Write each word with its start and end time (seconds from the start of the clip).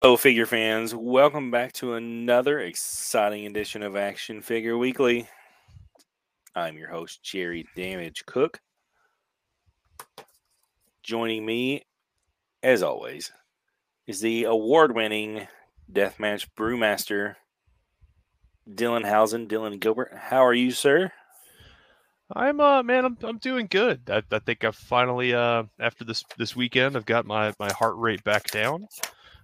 Hello, 0.00 0.16
figure 0.16 0.46
fans. 0.46 0.94
Welcome 0.94 1.50
back 1.50 1.72
to 1.72 1.94
another 1.94 2.60
exciting 2.60 3.46
edition 3.46 3.82
of 3.82 3.96
Action 3.96 4.40
Figure 4.40 4.78
Weekly. 4.78 5.28
I'm 6.54 6.78
your 6.78 6.88
host, 6.88 7.20
Jerry 7.24 7.66
Damage 7.74 8.24
Cook. 8.24 8.60
Joining 11.02 11.44
me, 11.44 11.84
as 12.62 12.84
always, 12.84 13.32
is 14.06 14.20
the 14.20 14.44
award 14.44 14.94
winning 14.94 15.48
Deathmatch 15.92 16.46
Brewmaster, 16.56 17.34
Dylan 18.72 19.04
Housen. 19.04 19.48
Dylan 19.48 19.80
Gilbert, 19.80 20.12
how 20.16 20.46
are 20.46 20.54
you, 20.54 20.70
sir? 20.70 21.10
I'm 22.36 22.60
uh 22.60 22.84
man, 22.84 23.04
I'm 23.04 23.18
I'm 23.24 23.38
doing 23.38 23.66
good. 23.68 24.08
I, 24.08 24.22
I 24.30 24.38
think 24.38 24.62
I've 24.62 24.76
finally 24.76 25.34
uh 25.34 25.64
after 25.80 26.04
this 26.04 26.22
this 26.36 26.54
weekend 26.54 26.96
I've 26.96 27.04
got 27.04 27.26
my 27.26 27.52
my 27.58 27.72
heart 27.72 27.96
rate 27.96 28.22
back 28.22 28.48
down. 28.52 28.86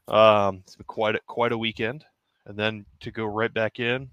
Um 0.08 0.62
it's 0.64 0.76
been 0.76 0.86
quite 0.86 1.16
a 1.16 1.20
quite 1.26 1.52
a 1.52 1.58
weekend. 1.58 2.04
And 2.46 2.58
then 2.58 2.84
to 3.00 3.10
go 3.10 3.24
right 3.24 3.52
back 3.52 3.80
in 3.80 4.10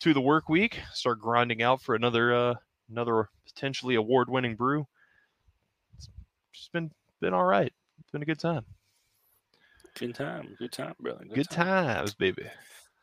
to 0.00 0.12
the 0.12 0.20
work 0.20 0.48
week, 0.48 0.80
start 0.92 1.20
grinding 1.20 1.62
out 1.62 1.82
for 1.82 1.94
another 1.94 2.34
uh 2.34 2.54
another 2.90 3.28
potentially 3.46 3.94
award 3.94 4.28
winning 4.28 4.56
brew. 4.56 4.86
It's 5.96 6.08
just 6.52 6.72
been 6.72 6.90
been 7.20 7.34
all 7.34 7.44
right. 7.44 7.72
It's 8.00 8.10
been 8.10 8.22
a 8.22 8.26
good 8.26 8.40
time. 8.40 8.64
Good 9.98 10.14
time. 10.14 10.56
Good 10.58 10.72
time, 10.72 10.94
brother. 10.98 11.24
Good, 11.34 11.50
times, 11.50 12.14
baby. 12.14 12.44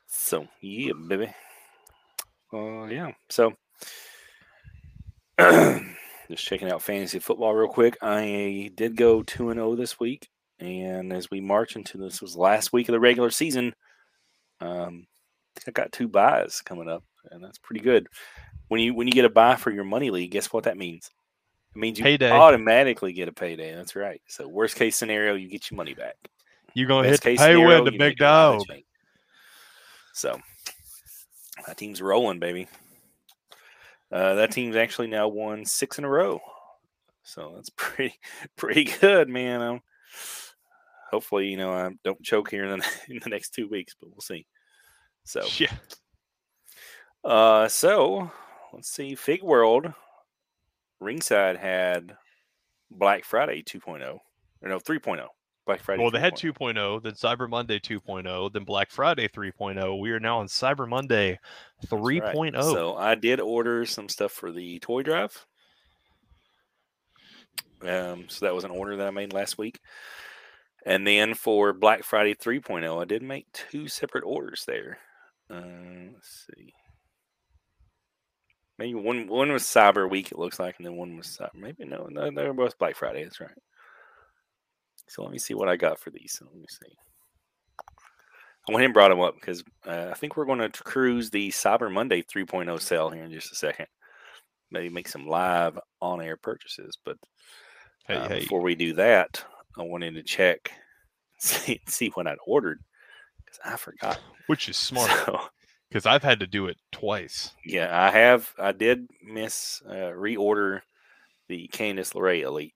So, 0.08 0.48
yeah, 0.62 0.94
baby. 1.08 1.30
Uh, 2.52 2.86
yeah. 2.86 3.12
So, 3.30 3.54
just 5.40 6.46
checking 6.46 6.72
out 6.72 6.82
fantasy 6.82 7.20
football 7.20 7.54
real 7.54 7.68
quick. 7.68 7.98
I 8.02 8.72
did 8.74 8.96
go 8.96 9.22
2 9.22 9.50
and 9.50 9.58
0 9.58 9.76
this 9.76 10.00
week. 10.00 10.30
And 10.60 11.14
as 11.14 11.30
we 11.30 11.40
march 11.40 11.76
into 11.76 11.98
this 11.98 12.22
was 12.22 12.36
last 12.36 12.74
week 12.74 12.90
of 12.90 12.94
the 12.94 13.00
regular 13.00 13.30
season, 13.30 13.76
um, 14.60 15.06
I 15.68 15.72
got 15.72 15.92
two 15.92 16.08
buys 16.08 16.62
coming 16.62 16.90
up, 16.90 17.04
and 17.32 17.44
that's 17.44 17.60
pretty 17.60 17.82
good. 17.82 18.08
When 18.68 18.82
you 18.82 18.94
when 18.94 19.08
you 19.08 19.14
get 19.14 19.26
a 19.26 19.30
buy 19.30 19.56
for 19.56 19.72
your 19.72 19.84
money 19.84 20.10
league, 20.10 20.32
guess 20.32 20.52
what 20.52 20.64
that 20.66 20.78
means? 20.78 21.12
It 21.76 21.80
means 21.80 22.00
you 22.00 22.04
Payday. 22.04 22.32
automatically 22.32 23.14
get 23.14 23.28
a 23.28 23.34
payday. 23.34 23.74
That's 23.76 23.96
right. 23.96 24.22
So 24.28 24.48
worst 24.48 24.76
case 24.76 24.96
scenario, 24.96 25.36
you 25.36 25.48
get 25.48 25.70
your 25.70 25.78
money 25.78 25.94
back. 25.94 26.16
You're 26.74 26.88
gonna 26.88 27.08
Best 27.08 27.24
hit 27.24 27.38
pay 27.38 27.44
scenario, 27.44 27.68
win 27.68 27.86
the 27.86 27.92
big 27.92 28.00
make 28.00 28.20
a 28.20 28.24
lot 28.24 28.56
of 28.56 28.68
dog. 28.68 28.78
So 30.14 30.40
my 31.68 31.74
team's 31.74 32.02
rolling, 32.02 32.40
baby. 32.40 32.68
Uh, 34.12 34.36
that 34.36 34.52
team's 34.52 34.76
actually 34.76 35.08
now 35.08 35.28
won 35.28 35.66
six 35.66 35.98
in 35.98 36.06
a 36.06 36.10
row, 36.10 36.40
so 37.24 37.54
that's 37.56 37.70
pretty 37.76 38.16
pretty 38.56 38.86
good, 38.86 39.30
man. 39.30 39.62
Um, 39.62 39.82
hopefully, 41.10 41.48
you 41.48 41.58
know 41.58 41.72
I 41.72 41.90
don't 42.04 42.22
choke 42.24 42.50
here 42.50 42.66
in 42.66 42.80
the, 42.80 42.86
in 43.10 43.20
the 43.24 43.30
next 43.30 43.52
two 43.52 43.68
weeks, 43.68 43.96
but 44.00 44.10
we'll 44.10 44.22
see. 44.22 44.46
So, 45.24 45.42
Yeah. 45.60 45.74
uh, 47.24 47.68
so 47.68 48.32
let's 48.74 48.90
see. 48.90 49.16
Fig 49.16 49.44
World 49.44 49.92
Ringside 51.00 51.58
had 51.58 52.16
Black 52.90 53.26
Friday 53.26 53.62
2.0 53.64 54.20
or 54.62 54.70
no 54.70 54.80
3.0. 54.80 55.28
Black 55.66 55.82
Friday. 55.82 56.02
Well, 56.02 56.12
they 56.12 56.20
had 56.22 56.34
3.0. 56.34 56.54
2.0, 56.76 57.04
then 57.04 57.12
Cyber 57.12 57.50
Monday 57.50 57.78
2.0, 57.78 58.54
then 58.54 58.64
Black 58.64 58.90
Friday 58.90 59.28
3.0. 59.28 60.00
We 60.00 60.12
are 60.12 60.20
now 60.20 60.40
on 60.40 60.48
Cyber 60.48 60.88
Monday 60.88 61.38
That's 61.82 61.92
right. 61.92 62.24
3.0. 62.24 62.64
So 62.72 62.96
I 62.96 63.16
did 63.16 63.42
order 63.42 63.86
some 63.86 64.08
stuff 64.08 64.32
for 64.32 64.52
the 64.52 64.80
toy 64.80 65.04
drive. 65.04 65.46
Um, 67.82 68.30
so 68.30 68.46
that 68.46 68.56
was 68.56 68.64
an 68.64 68.72
order 68.72 68.96
that 68.96 69.08
I 69.08 69.12
made 69.12 69.34
last 69.34 69.58
week. 69.58 69.82
And 70.86 71.06
then 71.06 71.34
for 71.34 71.74
Black 71.74 72.04
Friday 72.04 72.34
3.0, 72.34 73.02
I 73.02 73.06
did 73.06 73.22
make 73.22 73.52
two 73.52 73.88
separate 73.88 74.24
orders 74.24 74.64
there. 74.66 75.00
Uh, 75.50 76.12
let's 76.14 76.48
see. 76.56 76.74
Maybe 78.78 78.94
one 78.94 79.28
one 79.28 79.52
was 79.52 79.64
Cyber 79.64 80.10
Week, 80.10 80.32
it 80.32 80.38
looks 80.38 80.60
like, 80.60 80.76
and 80.78 80.86
then 80.86 80.96
one 80.96 81.18
was 81.18 81.26
Cyber. 81.26 81.56
Maybe 81.56 81.84
no, 81.86 82.08
no, 82.12 82.30
they 82.30 82.46
were 82.46 82.54
both 82.54 82.78
Black 82.78 82.96
Friday. 82.96 83.24
That's 83.24 83.40
right. 83.40 83.50
So 85.08 85.24
let 85.24 85.32
me 85.32 85.40
see 85.40 85.56
what 85.56 85.70
I 85.70 85.78
got 85.78 86.00
for 86.00 86.12
these. 86.12 86.34
So 86.34 86.46
let 86.46 86.56
me 86.56 86.68
see. 86.70 86.96
I 88.68 88.74
went 88.74 88.82
ahead 88.82 88.86
and 88.86 88.94
brought 88.94 89.10
them 89.10 89.22
up 89.22 89.36
because 89.36 89.64
uh, 89.86 90.10
I 90.12 90.14
think 90.14 90.36
we're 90.36 90.46
going 90.46 90.60
to 90.60 90.84
cruise 90.84 91.30
the 91.30 91.50
Cyber 91.50 91.92
Monday 91.92 92.22
3.0 92.22 92.82
sale 92.82 93.10
here 93.10 93.24
in 93.24 93.32
just 93.32 93.52
a 93.52 93.56
second. 93.56 93.88
Maybe 94.70 94.90
make 94.90 95.08
some 95.08 95.26
live 95.26 95.80
on 96.02 96.22
air 96.22 96.36
purchases. 96.36 96.98
But 97.06 97.16
hey, 98.08 98.16
uh, 98.16 98.28
hey. 98.28 98.40
before 98.42 98.62
we 98.62 98.76
do 98.76 98.94
that, 98.94 99.44
I 99.78 99.84
wanted 99.84 100.16
to 100.16 100.24
check, 100.24 100.72
see, 101.40 101.80
see 101.88 102.10
what 102.10 102.28
I'd 102.28 102.38
ordered 102.46 102.80
because 103.46 103.60
I 103.64 103.78
forgot. 103.78 104.20
Which 104.48 104.70
is 104.70 104.78
smart 104.78 105.12
So, 105.26 105.40
because 105.90 106.06
I've 106.06 106.24
had 106.24 106.40
to 106.42 106.48
do 106.48 106.68
it 106.68 106.78
twice. 106.92 107.52
yeah, 107.66 107.90
I 107.92 108.12
have. 108.12 108.52
I 108.60 108.72
did 108.72 109.08
miss 109.24 109.82
uh, 109.88 110.12
reorder 110.14 110.82
the 111.48 111.70
Candice 111.74 112.14
LeRae 112.14 112.44
Elite. 112.44 112.74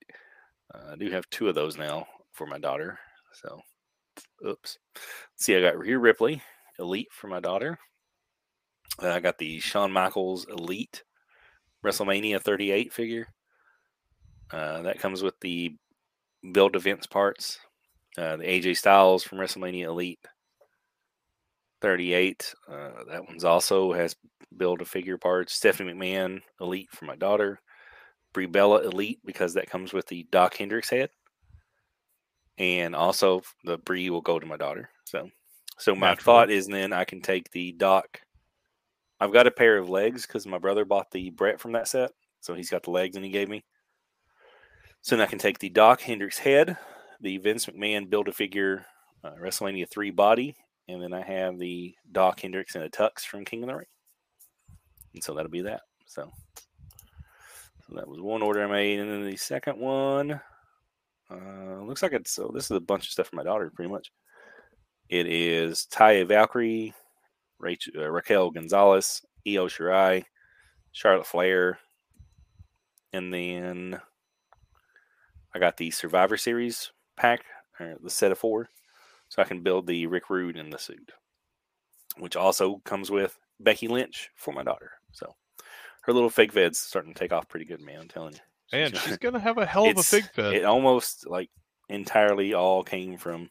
Uh, 0.74 0.92
I 0.94 0.96
do 0.96 1.10
have 1.12 1.30
two 1.30 1.50
of 1.50 1.56
those 1.56 1.78
now 1.78 2.08
for 2.32 2.48
my 2.48 2.58
daughter. 2.58 2.98
So, 3.34 3.60
oops. 4.48 4.78
See, 5.36 5.56
I 5.56 5.62
got 5.62 5.78
Rhea 5.78 5.98
Ripley 6.00 6.42
Elite 6.80 7.10
for 7.12 7.28
my 7.28 7.40
daughter. 7.42 7.78
Uh, 9.02 9.10
I 9.10 9.20
got 9.20 9.38
the 9.38 9.60
Shawn 9.60 9.92
Michaels 9.92 10.46
Elite 10.50 11.04
WrestleMania 11.84 12.42
38 12.42 12.94
figure. 12.94 13.28
Uh, 14.52 14.82
that 14.84 15.00
comes 15.00 15.24
with 15.24 15.40
the 15.42 15.76
build 16.52 16.76
events 16.76 17.08
parts. 17.08 17.60
Uh, 18.18 18.38
the 18.38 18.44
AJ 18.44 18.78
Styles 18.78 19.24
from 19.24 19.38
WrestleMania 19.38 19.86
Elite 19.86 20.20
38. 21.82 22.54
Uh, 22.70 22.90
that 23.10 23.26
one's 23.28 23.44
also 23.44 23.94
has 23.94 24.16
build 24.58 24.82
a 24.82 24.86
figure 24.86 25.18
parts. 25.18 25.54
Stephanie 25.54 25.94
McMahon 25.94 26.42
Elite 26.60 26.90
for 26.92 27.06
my 27.06 27.16
daughter. 27.16 27.60
Brie 28.34 28.46
Bella 28.46 28.82
Elite 28.82 29.20
because 29.26 29.54
that 29.54 29.70
comes 29.70 29.94
with 29.94 30.08
the 30.08 30.26
Doc 30.32 30.56
Hendrix 30.56 30.90
head. 30.90 31.10
And 32.58 32.96
also 32.96 33.42
the 33.64 33.78
Brie 33.78 34.10
will 34.10 34.22
go 34.22 34.40
to 34.40 34.46
my 34.46 34.58
daughter. 34.58 34.90
So 35.06 35.30
so 35.78 35.96
my 35.96 36.16
thought 36.16 36.52
is 36.52 36.68
then 36.68 36.94
I 36.94 37.06
can 37.06 37.22
take 37.22 37.50
the 37.52 37.72
Doc. 37.72 38.22
I've 39.20 39.34
got 39.34 39.48
a 39.48 39.52
pair 39.52 39.78
of 39.78 39.90
legs 39.90 40.26
because 40.26 40.46
my 40.46 40.58
brother 40.58 40.86
bought 40.86 41.12
the 41.12 41.30
Brett 41.32 41.60
from 41.60 41.72
that 41.74 41.88
set. 41.88 42.12
So 42.40 42.54
he's 42.54 42.70
got 42.70 42.84
the 42.84 42.92
legs 42.92 43.16
and 43.16 43.26
he 43.26 43.32
gave 43.32 43.50
me. 43.50 43.64
So 45.02 45.16
then 45.16 45.26
I 45.26 45.30
can 45.30 45.40
take 45.40 45.60
the 45.60 45.70
Doc 45.70 46.02
Hendrix 46.02 46.38
head, 46.38 46.78
the 47.20 47.38
Vince 47.38 47.66
McMahon 47.66 48.10
build 48.10 48.28
a 48.28 48.32
figure 48.32 48.86
uh, 49.24 49.32
WrestleMania 49.42 49.90
3 49.90 50.12
body, 50.12 50.56
and 50.88 51.02
then 51.02 51.14
I 51.14 51.22
have 51.22 51.58
the 51.58 51.96
Doc 52.12 52.40
Hendrix 52.40 52.76
in 52.76 52.84
a 52.84 52.90
tux 52.90 53.22
from 53.22 53.46
King 53.46 53.64
of 53.64 53.70
the 53.70 53.76
Ring. 53.76 53.86
And 55.14 55.24
so 55.24 55.34
that'll 55.34 55.52
be 55.52 55.62
that. 55.62 55.82
So, 56.06 56.32
so 57.88 57.96
that 57.96 58.08
was 58.08 58.22
one 58.22 58.42
order 58.42 58.64
I 58.64 58.68
made, 58.68 59.00
and 59.00 59.10
then 59.10 59.26
the 59.26 59.38
second 59.38 59.80
one 59.80 60.40
uh, 61.32 61.82
looks 61.84 62.04
like 62.04 62.14
it's 62.14 62.32
so. 62.32 62.52
This 62.54 62.66
is 62.66 62.78
a 62.78 62.82
bunch 62.82 63.06
of 63.08 63.12
stuff 63.12 63.28
for 63.28 63.36
my 63.36 63.44
daughter, 63.44 63.72
pretty 63.74 63.92
much. 63.92 64.12
It 65.10 65.28
is 65.28 65.88
Taya 65.92 66.28
Valkyrie, 66.28 66.94
Rachel, 67.60 67.94
uh, 67.98 68.10
Raquel 68.10 68.52
Gonzalez, 68.52 69.22
Io 69.48 69.68
Shirai, 69.68 70.26
Charlotte 70.92 71.26
Flair, 71.26 71.80
and 73.14 73.34
then 73.34 74.00
I 75.54 75.60
got 75.60 75.78
the 75.78 75.92
Survivor 75.92 76.38
Series 76.38 76.92
pack, 77.18 77.44
or 77.80 77.96
the 78.02 78.10
set 78.10 78.32
of 78.32 78.38
four, 78.38 78.70
so 79.30 79.42
I 79.42 79.46
can 79.46 79.64
build 79.64 79.88
the 79.88 80.08
Rick 80.08 80.30
Rude 80.30 80.58
in 80.58 80.70
the 80.70 80.80
suit, 80.80 81.12
which 82.18 82.36
also 82.36 82.82
comes 82.86 83.12
with 83.12 83.38
Becky 83.60 83.88
Lynch 83.88 84.30
for 84.36 84.54
my 84.54 84.64
daughter. 84.64 84.92
So 85.12 85.36
her 86.04 86.14
little 86.14 86.30
fig 86.30 86.52
fed's 86.52 86.80
starting 86.80 87.14
to 87.14 87.20
take 87.20 87.34
off 87.34 87.48
pretty 87.48 87.66
good, 87.66 87.82
man. 87.82 88.02
I'm 88.02 88.08
telling 88.08 88.34
you. 88.34 88.40
And 88.74 88.96
she's 88.96 89.18
gonna 89.18 89.38
have 89.38 89.58
a 89.58 89.66
hell 89.66 89.86
of 89.90 89.98
a 89.98 90.02
fig 90.04 90.32
fed. 90.32 90.54
It 90.54 90.64
almost 90.64 91.28
like 91.28 91.50
entirely 91.90 92.54
all 92.54 92.86
came 92.86 93.18
from 93.18 93.50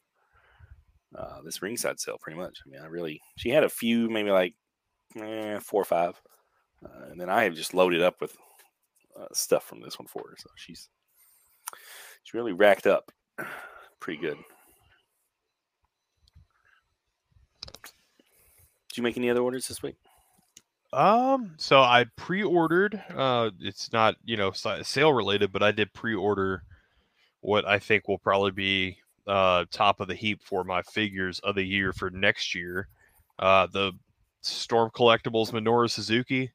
uh, 1.15 1.43
this 1.45 1.61
ringside 1.61 2.01
sale, 2.01 2.17
pretty 2.19 2.39
much. 2.39 2.57
I 2.65 2.71
mean, 2.71 2.81
I 2.81 2.87
really 2.87 3.21
she 3.37 3.51
had 3.51 3.63
a 3.63 3.69
few, 3.69 4.09
maybe 4.09 4.31
like 4.31 4.55
eh, 5.21 5.59
four 5.59 5.83
or 5.83 5.85
five, 5.85 6.19
uh, 6.83 7.11
and 7.11 7.21
then 7.21 7.29
I 7.29 7.45
have 7.45 7.55
just 7.55 7.75
loaded 7.75 8.01
up 8.01 8.23
with 8.23 8.35
uh, 9.15 9.27
stuff 9.35 9.65
from 9.65 9.83
this 9.83 9.99
one 9.99 10.09
for 10.09 10.23
her. 10.27 10.37
So 10.39 10.49
she's 10.57 10.89
she's 12.23 12.35
really 12.35 12.53
racked 12.53 12.87
up 12.87 13.13
pretty 14.01 14.21
good. 14.21 14.39
Did 18.89 18.97
you 18.97 19.03
make 19.03 19.17
any 19.17 19.31
other 19.31 19.43
orders 19.43 19.69
this 19.69 19.83
week? 19.83 19.97
Um, 20.93 21.55
so 21.59 21.81
I 21.81 22.07
pre-ordered. 22.17 23.01
Uh, 23.15 23.51
it's 23.61 23.93
not 23.93 24.17
you 24.25 24.37
know 24.37 24.51
sale 24.51 25.13
related, 25.13 25.53
but 25.53 25.63
I 25.63 25.71
did 25.71 25.93
pre-order 25.93 26.65
what 27.43 27.65
I 27.67 27.79
think 27.79 28.09
will 28.09 28.19
probably 28.19 28.51
be 28.51 28.99
uh 29.27 29.65
top 29.71 30.01
of 30.01 30.09
the 30.09 30.15
heap 30.15 30.43
for 30.43 30.65
my 30.65 30.83
figures 30.83 31.39
of 31.41 31.55
the 31.55 31.63
year 31.63 31.93
for 31.93 32.11
next 32.11 32.55
year. 32.55 32.89
Uh, 33.39 33.69
the 33.69 33.93
Storm 34.41 34.91
Collectibles 34.91 35.53
Minoru 35.53 35.89
Suzuki. 35.89 36.51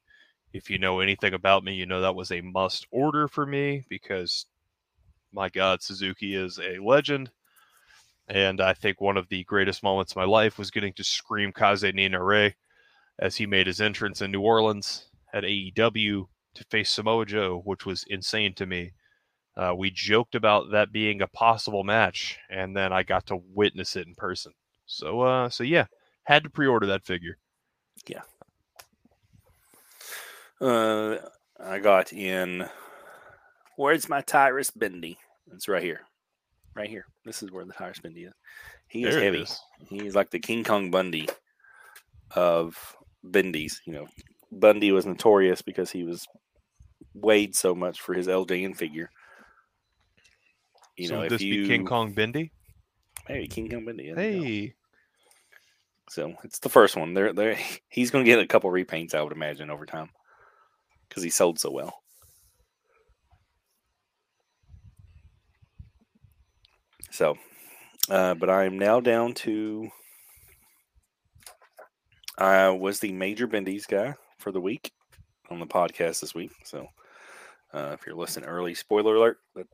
If 0.52 0.70
you 0.70 0.80
know 0.80 1.00
anything 1.00 1.34
about 1.34 1.64
me, 1.64 1.74
you 1.74 1.86
know 1.86 2.02
that 2.02 2.16
was 2.16 2.32
a 2.32 2.42
must 2.42 2.88
order 2.92 3.28
for 3.28 3.46
me 3.46 3.86
because 3.90 4.46
my 5.36 5.50
God, 5.50 5.84
Suzuki 5.84 6.36
is 6.36 6.60
a 6.60 6.80
legend. 6.80 7.30
And 8.28 8.60
I 8.60 8.74
think 8.74 9.00
one 9.00 9.18
of 9.18 9.30
the 9.30 9.44
greatest 9.44 9.84
moments 9.84 10.14
of 10.14 10.18
my 10.18 10.24
life 10.24 10.58
was 10.58 10.72
getting 10.72 10.94
to 10.94 11.04
scream 11.04 11.52
Kaze 11.52 11.84
ni 11.84 12.08
Nare 12.08 12.56
as 13.20 13.36
he 13.36 13.46
made 13.46 13.68
his 13.68 13.82
entrance 13.82 14.22
in 14.22 14.32
New 14.32 14.42
Orleans 14.42 15.06
at 15.34 15.44
AEW 15.44 16.28
to 16.56 16.64
face 16.72 16.90
Samoa 16.90 17.26
Joe, 17.26 17.62
which 17.66 17.86
was 17.86 18.06
insane 18.08 18.54
to 18.56 18.66
me. 18.66 18.94
Uh, 19.56 19.74
we 19.78 19.92
joked 19.92 20.36
about 20.36 20.72
that 20.72 20.92
being 20.92 21.22
a 21.22 21.28
possible 21.28 21.84
match, 21.84 22.38
and 22.50 22.76
then 22.76 22.92
I 22.92 23.04
got 23.04 23.28
to 23.28 23.42
witness 23.54 23.96
it 23.96 24.08
in 24.08 24.16
person. 24.16 24.54
So, 24.86 25.22
uh, 25.22 25.50
so 25.50 25.64
yeah, 25.64 25.86
had 26.24 26.44
to 26.44 26.50
pre-order 26.50 26.88
that 26.88 27.06
figure. 27.06 27.38
Yeah. 28.08 28.22
Uh, 30.60 31.18
I 31.60 31.80
got 31.80 32.12
in. 32.12 32.68
Where's 33.78 34.10
my 34.10 34.22
Tyrus 34.22 34.72
Bendy? 34.72 35.18
It's 35.54 35.68
right 35.68 35.84
here, 35.84 36.02
right 36.76 36.90
here. 36.90 37.06
This 37.24 37.44
is 37.44 37.52
where 37.52 37.66
the 37.66 37.74
tire 37.74 37.94
Bendy 38.02 38.24
is. 38.24 38.34
He 38.88 39.04
is 39.04 39.16
There 39.16 39.24
heavy. 39.24 39.42
is. 39.42 39.60
He's 39.90 40.16
like 40.16 40.30
the 40.32 40.40
King 40.40 40.64
Kong 40.64 40.92
Bundy 40.92 41.28
of 42.32 42.96
Bendies. 43.26 43.78
You 43.86 43.94
know, 43.94 44.08
Bundy 44.52 44.92
was 44.92 45.06
notorious 45.06 45.62
because 45.62 45.92
he 45.92 46.04
was 46.04 46.28
weighed 47.14 47.56
so 47.56 47.76
much 47.76 48.02
for 48.02 48.14
his 48.14 48.28
LJN 48.28 48.76
figure. 48.76 49.10
You 50.98 51.08
so 51.08 51.14
know, 51.14 51.20
would 51.22 51.26
if 51.32 51.40
this 51.40 51.42
you 51.42 51.64
be 51.64 51.68
King 51.68 51.86
Kong 51.86 52.14
Bendy? 52.14 52.52
Hey, 53.28 53.48
King 53.48 53.70
Kong 53.70 53.86
go. 53.86 53.94
Hey, 54.16 54.74
So 56.10 56.36
it's 56.44 56.60
the 56.60 56.70
first 56.70 56.96
one. 56.96 57.14
There, 57.14 57.34
there. 57.34 57.58
He's 57.90 58.12
going 58.12 58.24
to 58.24 58.30
get 58.30 58.40
a 58.40 58.48
couple 58.48 58.70
repaints, 58.70 59.14
I 59.16 59.22
would 59.22 59.34
imagine, 59.34 59.70
over 59.70 59.86
time, 59.86 60.10
because 61.10 61.24
he 61.24 61.30
sold 61.30 61.60
so 61.60 61.72
well. 61.72 62.02
So, 67.16 67.38
uh, 68.10 68.34
but 68.34 68.50
I 68.50 68.66
am 68.66 68.78
now 68.78 69.00
down 69.00 69.34
to. 69.36 69.90
I 72.38 72.68
was 72.68 73.00
the 73.00 73.14
major 73.14 73.48
bendies 73.48 73.88
guy 73.88 74.16
for 74.38 74.52
the 74.52 74.60
week 74.60 74.92
on 75.50 75.60
the 75.60 75.66
podcast 75.66 76.20
this 76.20 76.36
week. 76.36 76.52
So, 76.66 76.88
uh, 77.74 77.92
if 77.94 78.06
you're 78.06 78.18
listening 78.18 78.50
early, 78.50 78.76
spoiler 78.76 79.16
alert, 79.16 79.38
but 79.54 79.66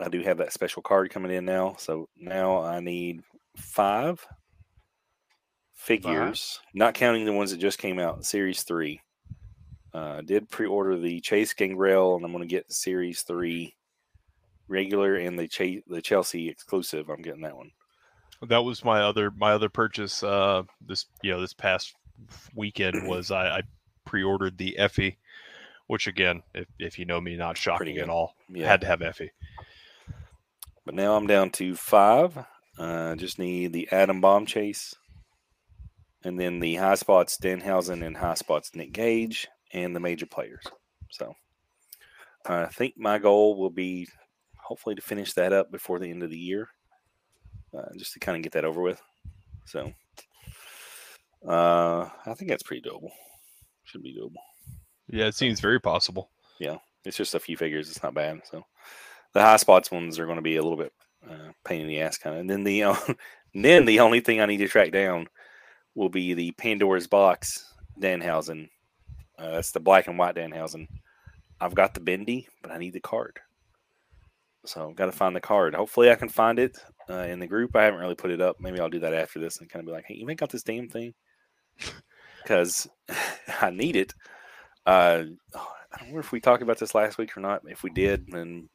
I 0.00 0.08
do 0.08 0.22
have 0.22 0.38
that 0.38 0.54
special 0.54 0.80
card 0.80 1.10
coming 1.10 1.32
in 1.32 1.44
now. 1.44 1.76
So 1.78 2.08
now 2.16 2.62
I 2.62 2.80
need 2.80 3.20
five 3.58 4.26
figures, 5.74 6.60
not 6.72 6.94
counting 6.94 7.26
the 7.26 7.32
ones 7.34 7.50
that 7.50 7.58
just 7.58 7.78
came 7.78 7.98
out, 7.98 8.24
Series 8.24 8.62
Three. 8.62 9.02
Uh, 9.92 10.16
I 10.18 10.22
did 10.22 10.48
pre-order 10.48 10.96
the 10.96 11.20
Chase 11.20 11.52
Gangrel, 11.52 12.16
and 12.16 12.24
I'm 12.24 12.32
going 12.32 12.42
to 12.42 12.48
get 12.48 12.72
Series 12.72 13.20
Three 13.20 13.74
regular 14.68 15.16
and 15.16 15.38
the 15.38 15.48
Chase 15.48 15.82
the 15.86 16.02
Chelsea 16.02 16.48
exclusive. 16.48 17.08
I'm 17.08 17.22
getting 17.22 17.42
that 17.42 17.56
one. 17.56 17.70
that 18.48 18.62
was 18.64 18.84
my 18.84 19.00
other 19.02 19.30
my 19.30 19.52
other 19.52 19.68
purchase. 19.68 20.22
Uh, 20.22 20.62
this 20.80 21.06
you 21.22 21.30
know 21.30 21.40
this 21.40 21.54
past 21.54 21.94
weekend 22.54 22.96
was 23.08 23.30
I, 23.30 23.58
I 23.58 23.62
pre-ordered 24.04 24.56
the 24.58 24.76
Effie, 24.78 25.18
which 25.86 26.06
again, 26.06 26.42
if 26.54 26.66
if 26.78 26.98
you 26.98 27.04
know 27.04 27.20
me, 27.20 27.36
not 27.36 27.56
shocking 27.56 27.98
at 27.98 28.08
all. 28.08 28.34
Yeah, 28.48 28.66
Had 28.68 28.80
to 28.82 28.86
have 28.86 29.02
Effie. 29.02 29.30
but 30.84 30.94
now 30.94 31.16
I'm 31.16 31.26
down 31.26 31.50
to 31.52 31.74
five. 31.74 32.36
Uh, 32.78 33.14
just 33.16 33.38
need 33.38 33.72
the 33.72 33.88
Atom 33.90 34.20
Bomb 34.20 34.44
Chase, 34.44 34.94
and 36.24 36.38
then 36.38 36.60
the 36.60 36.74
high 36.74 36.94
spots 36.94 37.38
Danhausen 37.40 38.04
and 38.04 38.16
high 38.16 38.34
spots 38.34 38.74
Nick 38.74 38.92
Gage, 38.92 39.48
and 39.72 39.96
the 39.96 40.00
major 40.00 40.26
players. 40.26 40.62
So 41.10 41.34
I 42.44 42.66
think 42.66 42.94
my 42.98 43.18
goal 43.18 43.56
will 43.56 43.70
be 43.70 44.06
hopefully 44.66 44.94
to 44.94 45.02
finish 45.02 45.32
that 45.34 45.52
up 45.52 45.70
before 45.70 45.98
the 45.98 46.10
end 46.10 46.22
of 46.22 46.30
the 46.30 46.38
year, 46.38 46.68
uh, 47.76 47.88
just 47.96 48.12
to 48.12 48.18
kind 48.18 48.36
of 48.36 48.42
get 48.42 48.52
that 48.52 48.64
over 48.64 48.80
with. 48.80 49.00
So 49.64 49.92
uh, 51.46 52.08
I 52.26 52.34
think 52.34 52.50
that's 52.50 52.62
pretty 52.62 52.88
doable. 52.88 53.10
Should 53.84 54.02
be 54.02 54.16
doable. 54.16 54.42
Yeah, 55.08 55.26
it 55.26 55.34
seems 55.34 55.60
very 55.60 55.80
possible. 55.80 56.30
Yeah, 56.58 56.78
it's 57.04 57.16
just 57.16 57.34
a 57.34 57.40
few 57.40 57.56
figures. 57.56 57.88
It's 57.88 58.02
not 58.02 58.14
bad. 58.14 58.40
So 58.50 58.64
the 59.32 59.42
high 59.42 59.56
spots 59.56 59.90
ones 59.90 60.18
are 60.18 60.26
going 60.26 60.36
to 60.36 60.42
be 60.42 60.56
a 60.56 60.62
little 60.62 60.78
bit 60.78 60.92
uh, 61.28 61.52
pain 61.64 61.82
in 61.82 61.88
the 61.88 62.00
ass 62.00 62.18
kind 62.18 62.34
of. 62.34 62.40
And 62.40 62.50
then 62.50 62.64
the 62.64 62.82
uh, 62.84 62.96
then 63.54 63.84
the 63.84 64.00
only 64.00 64.20
thing 64.20 64.40
I 64.40 64.46
need 64.46 64.58
to 64.58 64.68
track 64.68 64.92
down 64.92 65.28
will 65.94 66.08
be 66.08 66.34
the 66.34 66.52
Pandora's 66.52 67.06
box 67.06 67.72
Danhausen. 68.00 68.68
Uh, 69.38 69.52
that's 69.52 69.72
the 69.72 69.80
black 69.80 70.08
and 70.08 70.18
white 70.18 70.34
Danhausen. 70.34 70.88
I've 71.60 71.74
got 71.74 71.94
the 71.94 72.00
bendy, 72.00 72.48
but 72.62 72.70
I 72.70 72.78
need 72.78 72.92
the 72.92 73.00
card. 73.00 73.38
So 74.66 74.88
I've 74.90 74.96
got 74.96 75.06
to 75.06 75.12
find 75.12 75.34
the 75.34 75.40
card. 75.40 75.74
Hopefully, 75.74 76.10
I 76.10 76.14
can 76.14 76.28
find 76.28 76.58
it 76.58 76.76
uh, 77.08 77.22
in 77.22 77.38
the 77.38 77.46
group. 77.46 77.74
I 77.74 77.84
haven't 77.84 78.00
really 78.00 78.14
put 78.14 78.30
it 78.30 78.40
up. 78.40 78.56
Maybe 78.60 78.80
I'll 78.80 78.90
do 78.90 79.00
that 79.00 79.14
after 79.14 79.38
this 79.38 79.60
and 79.60 79.70
kind 79.70 79.80
of 79.80 79.86
be 79.86 79.92
like, 79.92 80.04
"Hey, 80.06 80.14
you 80.14 80.28
ain't 80.28 80.40
got 80.40 80.50
this 80.50 80.62
damn 80.62 80.88
thing," 80.88 81.14
because 82.42 82.88
I 83.60 83.70
need 83.70 83.96
it. 83.96 84.12
Uh, 84.84 85.24
I 85.54 85.98
don't 86.00 86.12
know 86.12 86.20
if 86.20 86.32
we 86.32 86.40
talked 86.40 86.62
about 86.62 86.78
this 86.78 86.94
last 86.94 87.18
week 87.18 87.36
or 87.36 87.40
not. 87.40 87.62
If 87.66 87.82
we 87.82 87.90
did, 87.90 88.26
then 88.28 88.68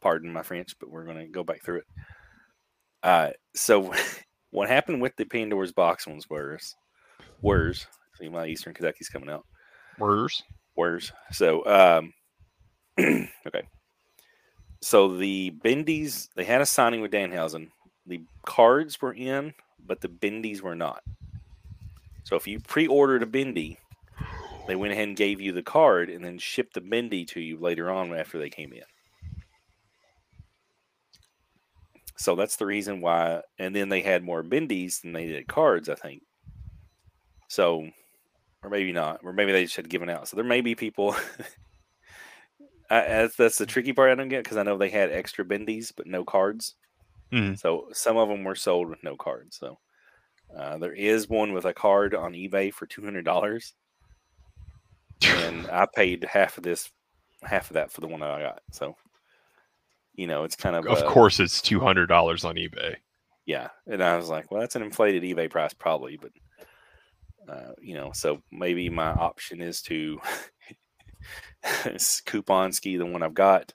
pardon 0.00 0.32
my 0.32 0.42
French, 0.42 0.74
but 0.78 0.90
we're 0.90 1.04
going 1.04 1.18
to 1.18 1.26
go 1.26 1.44
back 1.44 1.62
through 1.64 1.78
it. 1.78 1.86
Uh, 3.02 3.30
so 3.54 3.92
what 4.50 4.68
happened 4.68 5.00
with 5.00 5.16
the 5.16 5.24
Pandora's 5.24 5.72
box 5.72 6.06
ones 6.06 6.28
was, 6.28 6.74
wers. 7.40 7.86
See, 8.18 8.28
my 8.28 8.46
Eastern 8.46 8.74
Kentucky's 8.74 9.08
coming 9.08 9.30
out. 9.30 9.44
Wers. 9.98 10.42
Where's 10.76 11.10
so 11.32 11.64
um 11.66 12.12
okay. 13.00 13.62
So 14.86 15.16
the 15.16 15.50
Bendies 15.64 16.28
they 16.36 16.44
had 16.44 16.60
a 16.60 16.64
signing 16.64 17.00
with 17.00 17.10
Danhausen. 17.10 17.70
The 18.06 18.20
cards 18.44 19.02
were 19.02 19.12
in, 19.12 19.54
but 19.84 20.00
the 20.00 20.08
Bendies 20.08 20.60
were 20.60 20.76
not. 20.76 21.02
So 22.22 22.36
if 22.36 22.46
you 22.46 22.60
pre-ordered 22.60 23.24
a 23.24 23.26
Bendy, 23.26 23.80
they 24.68 24.76
went 24.76 24.92
ahead 24.92 25.08
and 25.08 25.16
gave 25.16 25.40
you 25.40 25.50
the 25.50 25.64
card 25.64 26.08
and 26.08 26.24
then 26.24 26.38
shipped 26.38 26.74
the 26.74 26.80
Bendy 26.80 27.24
to 27.24 27.40
you 27.40 27.58
later 27.58 27.90
on 27.90 28.14
after 28.14 28.38
they 28.38 28.48
came 28.48 28.72
in. 28.72 28.84
So 32.16 32.36
that's 32.36 32.54
the 32.54 32.66
reason 32.66 33.00
why 33.00 33.42
and 33.58 33.74
then 33.74 33.88
they 33.88 34.02
had 34.02 34.22
more 34.22 34.44
Bendies 34.44 35.02
than 35.02 35.14
they 35.14 35.26
did 35.26 35.48
cards, 35.48 35.88
I 35.88 35.96
think. 35.96 36.22
So 37.48 37.88
or 38.62 38.70
maybe 38.70 38.92
not, 38.92 39.18
or 39.24 39.32
maybe 39.32 39.50
they 39.50 39.64
just 39.64 39.74
had 39.74 39.90
given 39.90 40.08
out. 40.08 40.28
So 40.28 40.36
there 40.36 40.44
may 40.44 40.60
be 40.60 40.76
people. 40.76 41.16
I, 42.90 43.00
that's, 43.00 43.36
that's 43.36 43.58
the 43.58 43.66
tricky 43.66 43.92
part 43.92 44.10
I 44.10 44.14
don't 44.14 44.28
get 44.28 44.44
because 44.44 44.56
I 44.56 44.62
know 44.62 44.78
they 44.78 44.90
had 44.90 45.10
extra 45.10 45.44
bendies 45.44 45.92
but 45.96 46.06
no 46.06 46.24
cards. 46.24 46.74
Mhm. 47.32 47.58
So 47.58 47.88
some 47.92 48.16
of 48.16 48.28
them 48.28 48.44
were 48.44 48.54
sold 48.54 48.88
with 48.88 49.02
no 49.02 49.16
cards. 49.16 49.56
So 49.58 49.78
uh, 50.56 50.78
there 50.78 50.92
is 50.92 51.28
one 51.28 51.52
with 51.52 51.64
a 51.64 51.74
card 51.74 52.14
on 52.14 52.32
eBay 52.34 52.72
for 52.72 52.86
two 52.86 53.02
hundred 53.04 53.24
dollars, 53.24 53.74
and 55.24 55.66
I 55.72 55.86
paid 55.94 56.24
half 56.24 56.56
of 56.56 56.62
this, 56.62 56.90
half 57.42 57.70
of 57.70 57.74
that 57.74 57.90
for 57.90 58.00
the 58.00 58.06
one 58.08 58.20
that 58.20 58.30
I 58.30 58.42
got. 58.42 58.62
So 58.72 58.96
you 60.14 60.26
know, 60.26 60.44
it's 60.44 60.56
kind 60.56 60.76
of 60.76 60.86
Of 60.86 60.98
uh, 61.02 61.10
course, 61.10 61.40
it's 61.40 61.60
two 61.60 61.80
hundred 61.80 62.06
dollars 62.06 62.44
on 62.44 62.54
eBay. 62.54 62.96
yeah. 63.44 63.68
And 63.86 64.02
I 64.02 64.16
was 64.16 64.28
like, 64.28 64.50
well, 64.50 64.60
that's 64.60 64.76
an 64.76 64.82
inflated 64.82 65.22
eBay 65.24 65.50
price, 65.50 65.74
probably, 65.74 66.16
but 66.16 66.30
uh, 67.48 67.72
you 67.80 67.94
know, 67.94 68.12
so 68.14 68.40
maybe 68.50 68.88
my 68.88 69.08
option 69.10 69.60
is 69.60 69.82
to 69.82 70.18
coupon 72.26 72.72
ski 72.72 72.96
the 72.96 73.06
one 73.06 73.22
I've 73.22 73.34
got 73.34 73.72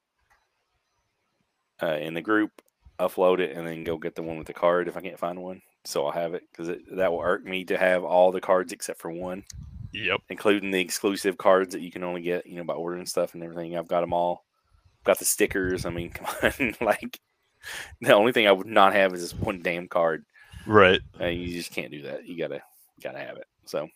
uh, 1.82 1.98
in 1.98 2.14
the 2.14 2.22
group, 2.22 2.62
upload 3.00 3.40
it, 3.40 3.56
and 3.56 3.66
then 3.66 3.84
go 3.84 3.98
get 3.98 4.16
the 4.16 4.24
one 4.24 4.38
with 4.38 4.48
the 4.48 4.54
card 4.54 4.88
if 4.88 4.98
I 4.98 5.02
can't 5.02 5.20
find 5.20 5.42
one. 5.42 5.62
So 5.84 6.06
I'll 6.06 6.12
have 6.12 6.34
it 6.36 6.44
because 6.52 6.76
that 6.92 7.12
will 7.12 7.22
irk 7.22 7.44
me 7.44 7.64
to 7.66 7.78
have 7.78 8.04
all 8.04 8.32
the 8.32 8.42
cards 8.42 8.72
except 8.72 9.00
for 9.00 9.10
one, 9.12 9.44
Yep. 9.94 10.22
including 10.30 10.72
the 10.72 10.80
exclusive 10.80 11.38
cards 11.38 11.74
that 11.74 11.82
you 11.82 11.92
can 11.92 12.04
only 12.04 12.22
get, 12.22 12.46
you 12.46 12.58
know, 12.58 12.64
by 12.64 12.74
ordering 12.74 13.06
stuff 13.08 13.34
and 13.34 13.44
everything. 13.44 13.76
I've 13.76 13.88
got 13.88 14.02
them 14.02 14.14
all. 14.14 14.46
Got 15.04 15.18
the 15.18 15.26
stickers. 15.26 15.86
I 15.86 15.90
mean, 15.90 16.10
come 16.12 16.28
on, 16.44 16.76
like 16.82 17.20
the 18.00 18.14
only 18.14 18.32
thing 18.32 18.48
I 18.48 18.52
would 18.52 18.68
not 18.68 18.94
have 18.94 19.14
is 19.14 19.22
this 19.22 19.34
one 19.34 19.62
damn 19.64 19.88
card. 19.88 20.24
Right. 20.68 21.02
Uh, 21.20 21.26
you 21.26 21.52
just 21.56 21.72
can't 21.72 21.92
do 21.92 22.04
that. 22.04 22.28
You 22.28 22.38
gotta 22.38 22.62
gotta 23.02 23.18
have 23.18 23.38
it. 23.38 23.48
So 23.66 23.88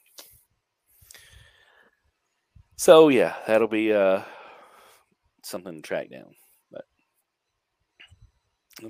so 2.76 3.10
yeah, 3.10 3.36
that'll 3.48 3.68
be 3.68 3.94
uh 3.94 4.22
something 5.44 5.76
to 5.76 5.82
track 5.82 6.10
down. 6.10 6.34
But 6.72 6.86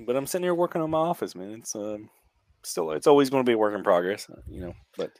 but 0.04 0.16
I'm 0.16 0.26
sitting 0.26 0.44
here 0.44 0.54
working 0.54 0.82
on 0.82 0.90
my 0.90 0.98
office, 0.98 1.34
man. 1.34 1.52
It's 1.60 1.74
um 1.74 2.10
still 2.62 2.90
it's 2.92 3.06
always 3.06 3.30
going 3.30 3.44
to 3.44 3.48
be 3.48 3.54
a 3.54 3.58
work 3.58 3.74
in 3.74 3.82
progress, 3.82 4.28
uh, 4.30 4.40
you 4.48 4.60
know. 4.60 4.74
But 4.96 5.10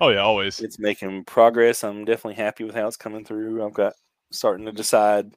Oh 0.00 0.10
yeah, 0.10 0.18
always. 0.18 0.60
it's 0.60 0.78
making 0.78 1.24
progress. 1.24 1.82
I'm 1.82 2.04
definitely 2.04 2.42
happy 2.42 2.64
with 2.64 2.74
how 2.74 2.86
it's 2.86 2.96
coming 2.96 3.24
through. 3.24 3.64
I've 3.64 3.74
got 3.74 3.94
starting 4.30 4.66
to 4.66 4.72
decide 4.72 5.34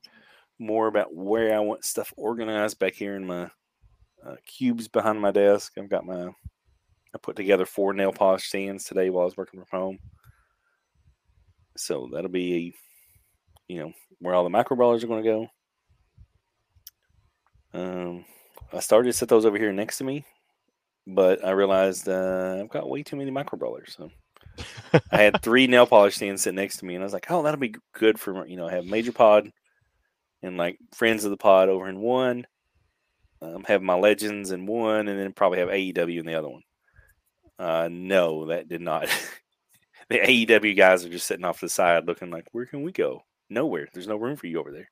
more 0.59 0.88
about 0.88 1.15
where 1.15 1.55
I 1.55 1.59
want 1.59 1.83
stuff 1.83 2.13
organized 2.15 2.77
back 2.77 2.93
here 2.93 3.15
in 3.15 3.25
my 3.25 3.50
uh, 4.25 4.35
cubes 4.45 4.88
behind 4.88 5.19
my 5.19 5.31
desk. 5.31 5.73
I've 5.77 5.89
got 5.89 6.05
my 6.05 6.27
I 7.13 7.17
put 7.21 7.35
together 7.35 7.65
four 7.65 7.93
nail 7.93 8.13
polish 8.13 8.47
stands 8.47 8.85
today 8.85 9.09
while 9.09 9.23
I 9.23 9.25
was 9.25 9.38
working 9.38 9.63
from 9.63 9.79
home. 9.79 10.00
So 11.77 12.09
that'll 12.11 12.29
be, 12.29 12.75
you 13.67 13.79
know, 13.79 13.93
where 14.19 14.35
all 14.35 14.43
the 14.43 14.49
micro 14.49 14.77
brawlers 14.77 15.03
are 15.03 15.07
going 15.07 15.23
to 15.23 15.29
go. 15.29 15.47
Um, 17.73 18.25
I 18.73 18.79
started 18.79 19.07
to 19.07 19.13
set 19.13 19.29
those 19.29 19.45
over 19.45 19.57
here 19.57 19.71
next 19.71 19.97
to 19.99 20.03
me, 20.03 20.25
but 21.07 21.43
I 21.45 21.51
realized 21.51 22.07
uh, 22.07 22.59
I've 22.61 22.69
got 22.69 22.89
way 22.89 23.03
too 23.03 23.15
many 23.15 23.31
micro 23.31 23.57
brawlers. 23.57 23.95
So 23.97 24.11
I 25.11 25.21
had 25.21 25.41
three 25.41 25.67
nail 25.67 25.85
polish 25.85 26.15
stands 26.15 26.43
sitting 26.43 26.55
next 26.55 26.77
to 26.77 26.85
me, 26.85 26.95
and 26.95 27.03
I 27.03 27.05
was 27.05 27.13
like, 27.13 27.27
"Oh, 27.29 27.43
that'll 27.43 27.59
be 27.59 27.75
good 27.93 28.19
for 28.19 28.45
you 28.45 28.57
know 28.57 28.67
have 28.67 28.85
major 28.85 29.11
pod 29.11 29.51
and 30.43 30.57
like 30.57 30.77
friends 30.93 31.23
of 31.23 31.31
the 31.31 31.37
pod 31.37 31.69
over 31.69 31.87
in 31.87 31.99
one, 31.99 32.45
um, 33.41 33.63
have 33.65 33.81
my 33.81 33.95
legends 33.95 34.51
in 34.51 34.65
one, 34.65 35.07
and 35.07 35.19
then 35.19 35.33
probably 35.33 35.59
have 35.59 35.69
AEW 35.69 36.19
in 36.19 36.25
the 36.25 36.35
other 36.35 36.49
one." 36.49 36.63
Uh, 37.57 37.89
no, 37.91 38.47
that 38.47 38.67
did 38.67 38.81
not. 38.81 39.07
the 40.12 40.20
AEW 40.20 40.75
guys 40.75 41.06
are 41.06 41.10
just 41.10 41.25
sitting 41.25 41.46
off 41.46 41.62
the 41.62 41.70
side, 41.70 42.06
looking 42.06 42.30
like, 42.30 42.48
"Where 42.51 42.65
can 42.65 42.84
we 42.84 42.91
go? 42.91 43.24
Nowhere. 43.50 43.88
There's 43.94 44.08
no 44.08 44.18
room 44.18 44.36
for 44.36 44.48
you 44.48 44.60
over 44.60 44.72
there." 44.72 44.89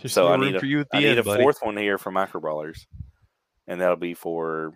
There's 0.00 0.12
so 0.12 0.24
no 0.24 0.28
I 0.28 0.36
room 0.36 0.40
need 0.46 0.56
a, 0.56 0.60
for 0.60 0.66
you 0.66 0.80
at 0.80 0.90
the 0.90 0.98
I 0.98 1.00
need 1.00 1.18
a 1.18 1.24
buddy. 1.24 1.42
fourth 1.42 1.58
one 1.62 1.76
here 1.76 1.98
for 1.98 2.10
micro 2.10 2.40
brawlers, 2.40 2.86
and 3.66 3.80
that'll 3.80 3.96
be 3.96 4.14
for 4.14 4.72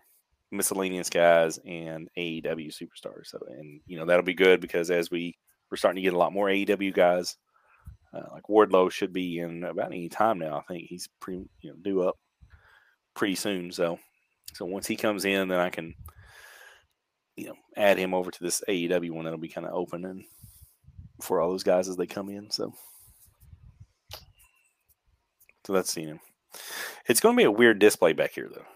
miscellaneous 0.50 1.10
guys 1.10 1.58
and 1.66 2.08
AEW 2.18 2.72
superstars. 2.72 3.26
So, 3.26 3.38
and 3.48 3.80
you 3.86 3.96
know 3.96 4.06
that'll 4.06 4.24
be 4.24 4.34
good 4.34 4.60
because 4.60 4.90
as 4.90 5.10
we 5.10 5.36
we're 5.70 5.76
starting 5.76 6.02
to 6.02 6.02
get 6.02 6.14
a 6.14 6.18
lot 6.18 6.32
more 6.32 6.48
AEW 6.48 6.92
guys, 6.92 7.36
uh, 8.12 8.28
like 8.32 8.44
Wardlow 8.44 8.90
should 8.90 9.12
be 9.12 9.38
in 9.38 9.64
about 9.64 9.92
any 9.92 10.08
time 10.08 10.38
now. 10.38 10.58
I 10.58 10.62
think 10.72 10.88
he's 10.88 11.08
pretty 11.20 11.44
you 11.60 11.70
know 11.70 11.76
due 11.80 12.02
up 12.02 12.16
pretty 13.14 13.36
soon. 13.36 13.70
So, 13.70 13.98
so 14.52 14.64
once 14.64 14.86
he 14.86 14.96
comes 14.96 15.24
in, 15.24 15.48
then 15.48 15.60
I 15.60 15.70
can 15.70 15.94
you 17.36 17.46
know 17.46 17.56
add 17.76 17.98
him 17.98 18.14
over 18.14 18.30
to 18.30 18.42
this 18.42 18.62
AEW 18.68 19.10
one 19.10 19.24
that'll 19.24 19.38
be 19.38 19.48
kind 19.48 19.66
of 19.66 19.74
open 19.74 20.04
and 20.04 20.24
for 21.22 21.40
all 21.40 21.50
those 21.50 21.62
guys 21.62 21.88
as 21.88 21.96
they 21.96 22.06
come 22.06 22.28
in. 22.28 22.50
So. 22.50 22.72
So 25.66 25.72
that's 25.72 25.96
you 25.96 26.06
know, 26.06 26.18
it's 27.08 27.20
going 27.20 27.34
to 27.36 27.40
be 27.40 27.44
a 27.44 27.50
weird 27.50 27.78
display 27.78 28.12
back 28.12 28.32
here 28.32 28.50
though, 28.54 28.66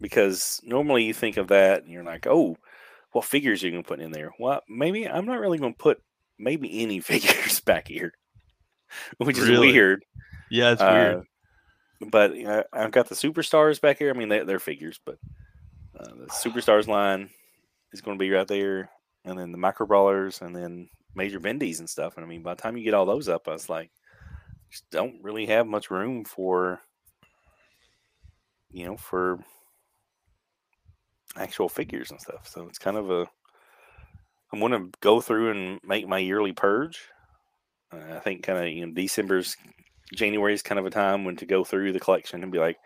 because 0.00 0.60
normally 0.64 1.04
you 1.04 1.12
think 1.14 1.36
of 1.36 1.48
that 1.48 1.82
and 1.82 1.92
you're 1.92 2.04
like, 2.04 2.26
oh, 2.26 2.56
what 3.12 3.24
figures 3.24 3.62
are 3.62 3.66
you 3.66 3.72
going 3.72 3.82
to 3.82 3.88
put 3.88 4.00
in 4.00 4.12
there? 4.12 4.30
Well, 4.38 4.62
maybe 4.68 5.08
I'm 5.08 5.26
not 5.26 5.40
really 5.40 5.58
going 5.58 5.72
to 5.74 5.78
put 5.78 6.00
maybe 6.38 6.82
any 6.82 7.00
figures 7.00 7.60
back 7.60 7.88
here, 7.88 8.12
which 9.18 9.38
is 9.38 9.48
Really? 9.48 9.72
weird. 9.72 10.04
Yeah, 10.50 10.72
it's 10.72 10.82
Uh, 10.82 11.22
weird. 12.00 12.10
But 12.12 12.36
you 12.36 12.44
know, 12.44 12.62
I've 12.72 12.92
got 12.92 13.08
the 13.08 13.14
superstars 13.16 13.80
back 13.80 13.98
here. 13.98 14.10
I 14.10 14.16
mean, 14.16 14.28
they, 14.28 14.44
they're 14.44 14.58
figures, 14.60 15.00
but 15.04 15.18
uh, 15.98 16.14
the 16.14 16.26
superstars 16.26 16.86
line 16.86 17.30
is 17.94 18.00
going 18.00 18.18
to 18.18 18.22
be 18.22 18.30
right 18.30 18.46
there, 18.46 18.90
and 19.24 19.38
then 19.38 19.52
the 19.52 19.58
micro 19.58 19.86
brawlers, 19.86 20.42
and 20.42 20.54
then 20.54 20.88
major 21.14 21.40
bendies 21.40 21.78
and 21.78 21.88
stuff. 21.88 22.16
And 22.16 22.26
I 22.26 22.28
mean, 22.28 22.42
by 22.42 22.54
the 22.54 22.60
time 22.60 22.76
you 22.76 22.84
get 22.84 22.94
all 22.94 23.06
those 23.06 23.28
up, 23.28 23.48
I 23.48 23.52
was 23.52 23.70
like, 23.70 23.90
just 24.70 24.90
don't 24.90 25.22
really 25.22 25.46
have 25.46 25.66
much 25.66 25.90
room 25.90 26.24
for, 26.24 26.80
you 28.70 28.84
know, 28.84 28.96
for 28.96 29.38
actual 31.36 31.68
figures 31.68 32.10
and 32.10 32.20
stuff. 32.20 32.48
So 32.48 32.66
it's 32.66 32.78
kind 32.78 32.96
of 32.96 33.10
a. 33.10 33.26
I'm 34.52 34.60
going 34.60 34.72
to 34.72 34.90
go 35.00 35.20
through 35.20 35.50
and 35.50 35.80
make 35.84 36.06
my 36.06 36.18
yearly 36.18 36.52
purge. 36.52 37.08
Uh, 37.92 38.16
I 38.16 38.18
think 38.20 38.42
kind 38.42 38.58
of 38.58 38.68
you 38.68 38.86
know 38.86 38.92
December's 38.92 39.56
January 40.14 40.54
is 40.54 40.62
kind 40.62 40.78
of 40.78 40.86
a 40.86 40.90
time 40.90 41.24
when 41.24 41.36
to 41.36 41.46
go 41.46 41.64
through 41.64 41.92
the 41.92 42.00
collection 42.00 42.42
and 42.42 42.52
be 42.52 42.58
like, 42.58 42.78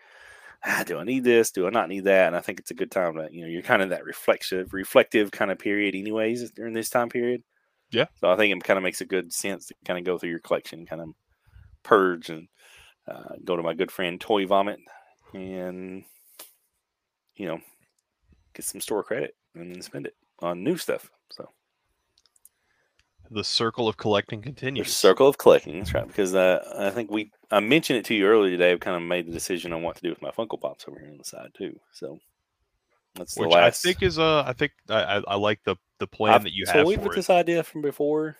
ah, 0.64 0.84
do 0.86 0.98
I 0.98 1.04
need 1.04 1.24
this? 1.24 1.50
Do 1.50 1.66
I 1.66 1.70
not 1.70 1.88
need 1.88 2.04
that? 2.04 2.26
And 2.28 2.36
I 2.36 2.40
think 2.40 2.60
it's 2.60 2.70
a 2.70 2.74
good 2.74 2.90
time 2.90 3.14
to, 3.14 3.28
you 3.30 3.42
know, 3.42 3.48
you're 3.48 3.62
kind 3.62 3.82
of 3.82 3.90
that 3.90 4.04
reflexive, 4.04 4.72
reflective 4.72 5.30
kind 5.30 5.50
of 5.50 5.58
period, 5.58 5.94
anyways, 5.94 6.50
during 6.52 6.74
this 6.74 6.90
time 6.90 7.08
period. 7.08 7.42
Yeah. 7.90 8.06
So 8.16 8.30
I 8.30 8.36
think 8.36 8.54
it 8.54 8.64
kind 8.64 8.76
of 8.76 8.82
makes 8.82 9.00
a 9.00 9.06
good 9.06 9.32
sense 9.32 9.66
to 9.66 9.74
kind 9.84 9.98
of 9.98 10.04
go 10.04 10.18
through 10.18 10.30
your 10.30 10.40
collection, 10.40 10.86
kind 10.86 11.00
of 11.00 11.08
purge 11.82 12.28
and 12.28 12.48
uh, 13.10 13.36
go 13.44 13.56
to 13.56 13.62
my 13.62 13.74
good 13.74 13.90
friend 13.90 14.20
Toy 14.20 14.46
Vomit 14.46 14.80
and, 15.32 16.04
you 17.36 17.46
know, 17.46 17.58
get 18.54 18.64
some 18.64 18.80
store 18.80 19.02
credit 19.02 19.34
and 19.54 19.74
then 19.74 19.82
spend 19.82 20.06
it 20.06 20.14
on 20.40 20.64
new 20.64 20.76
stuff. 20.76 21.10
So 21.30 21.48
The 23.30 23.44
circle 23.44 23.88
of 23.88 23.96
collecting 23.96 24.42
continues. 24.42 24.86
the 24.86 24.92
circle 24.92 25.28
of 25.28 25.38
collecting. 25.38 25.78
That's 25.78 25.94
right. 25.94 26.06
Because 26.06 26.34
uh, 26.34 26.60
I 26.78 26.90
think 26.90 27.10
we 27.10 27.30
I 27.50 27.60
mentioned 27.60 27.98
it 27.98 28.04
to 28.06 28.14
you 28.14 28.26
earlier 28.26 28.50
today. 28.52 28.72
I've 28.72 28.80
kind 28.80 28.96
of 28.96 29.02
made 29.02 29.26
the 29.26 29.32
decision 29.32 29.72
on 29.72 29.82
what 29.82 29.96
to 29.96 30.02
do 30.02 30.10
with 30.10 30.22
my 30.22 30.30
Funko 30.30 30.60
Pops 30.60 30.86
over 30.88 30.98
here 30.98 31.10
on 31.10 31.18
the 31.18 31.24
side 31.24 31.50
too. 31.56 31.78
So 31.92 32.18
that's 33.14 33.34
the 33.34 33.42
which 33.42 33.50
last. 33.50 33.84
I 33.84 33.88
think 33.88 34.02
is 34.02 34.18
uh 34.18 34.44
I 34.46 34.52
think 34.52 34.72
I 34.88 35.02
I, 35.02 35.22
I 35.28 35.34
like 35.36 35.60
the 35.64 35.76
the 35.98 36.06
plan 36.06 36.34
I've 36.34 36.44
that 36.44 36.52
you 36.52 36.64
have 36.66 36.84
toyed 36.84 36.96
for 36.96 37.08
with 37.08 37.12
it. 37.12 37.16
this 37.16 37.30
idea 37.30 37.62
from 37.62 37.82
before. 37.82 38.36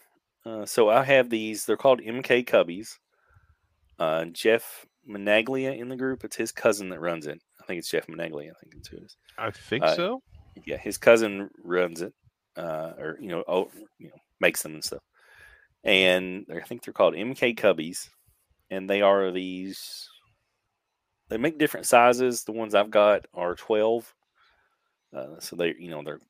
Uh, 0.47 0.65
so 0.65 0.89
I 0.89 1.05
have 1.05 1.29
these. 1.31 1.67
They're 1.67 1.77
called 1.77 2.01
MK 2.01 2.47
Cubbies. 2.47 2.99
Uh, 3.99 4.27
Jeff 4.27 4.87
Managlia 5.07 5.73
in 5.73 5.89
the 5.89 5.97
group. 5.97 6.25
It's 6.25 6.37
his 6.37 6.53
cousin 6.53 6.89
that 6.91 7.01
runs 7.01 7.27
it. 7.27 7.41
I 7.61 7.65
think 7.65 7.81
it's 7.81 7.91
Jeff 7.91 8.07
Managlia. 8.07 8.51
I 8.51 8.59
think 8.61 8.75
it's 8.77 8.89
who 8.89 8.99
it 8.99 9.03
is. 9.05 9.17
I 9.37 9.51
think 9.51 9.85
uh, 9.85 9.97
so. 9.97 10.23
Yeah, 10.65 10.77
his 10.77 10.99
cousin 10.99 11.51
runs 11.63 12.03
it, 12.03 12.13
uh, 12.57 12.93
or 12.99 13.19
you 13.21 13.29
know, 13.29 13.45
oh, 13.47 13.71
you 13.99 14.09
know, 14.09 14.21
makes 14.41 14.63
them 14.63 14.75
and 14.75 14.85
stuff. 14.85 15.03
And 15.85 16.47
I 16.55 16.61
think 16.67 16.83
they're 16.85 16.93
called 16.93 17.15
MK 17.15 17.57
Cubbies, 17.57 18.09
and 18.71 18.89
they 18.89 19.03
are 19.03 19.31
these. 19.31 20.09
They 21.29 21.37
make 21.39 21.59
different 21.59 21.87
sizes. 21.87 22.45
The 22.45 22.53
ones 22.53 22.75
I've 22.75 22.91
got 22.91 23.27
are 23.35 23.55
twelve. 23.55 24.15
Uh, 25.15 25.41
so 25.41 25.57
they, 25.57 25.75
you 25.79 25.91
know, 25.91 26.03
they're 26.05 26.21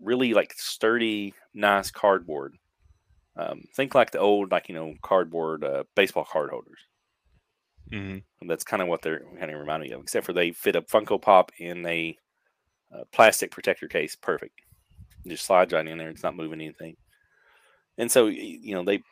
really 0.00 0.34
like 0.34 0.52
sturdy, 0.56 1.34
nice 1.54 1.90
cardboard. 1.90 2.56
Um, 3.36 3.62
think 3.74 3.94
like 3.94 4.10
the 4.10 4.18
old, 4.20 4.50
like 4.52 4.68
you 4.68 4.74
know, 4.74 4.94
cardboard 5.02 5.64
uh, 5.64 5.84
baseball 5.94 6.24
card 6.24 6.50
holders. 6.50 6.80
hmm 7.90 8.18
And 8.40 8.50
that's 8.50 8.64
kind 8.64 8.82
of 8.82 8.88
what 8.88 9.02
they're 9.02 9.22
kind 9.38 9.50
of 9.50 9.58
remind 9.60 9.82
me 9.82 9.90
of, 9.92 10.02
except 10.02 10.26
for 10.26 10.32
they 10.32 10.52
fit 10.52 10.76
a 10.76 10.82
Funko 10.82 11.20
Pop 11.20 11.52
in 11.58 11.86
a 11.86 12.16
uh, 12.94 13.04
plastic 13.12 13.50
protector 13.50 13.88
case. 13.88 14.16
Perfect. 14.16 14.60
It 15.24 15.30
just 15.30 15.46
slides 15.46 15.72
right 15.72 15.86
in 15.86 15.98
there. 15.98 16.10
It's 16.10 16.22
not 16.22 16.36
moving 16.36 16.60
anything. 16.60 16.96
And 17.98 18.10
so, 18.10 18.26
you 18.26 18.74
know, 18.74 18.84
they, 18.84 19.02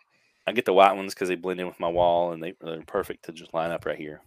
I 0.46 0.52
get 0.52 0.64
the 0.64 0.72
white 0.72 0.96
ones 0.96 1.12
because 1.14 1.28
they 1.28 1.34
blend 1.34 1.60
in 1.60 1.66
with 1.66 1.80
my 1.80 1.88
wall 1.88 2.32
and 2.32 2.42
they, 2.42 2.54
they're 2.60 2.82
perfect 2.82 3.24
to 3.26 3.32
just 3.32 3.52
line 3.52 3.72
up 3.72 3.84
right 3.84 3.98
here. 3.98 4.22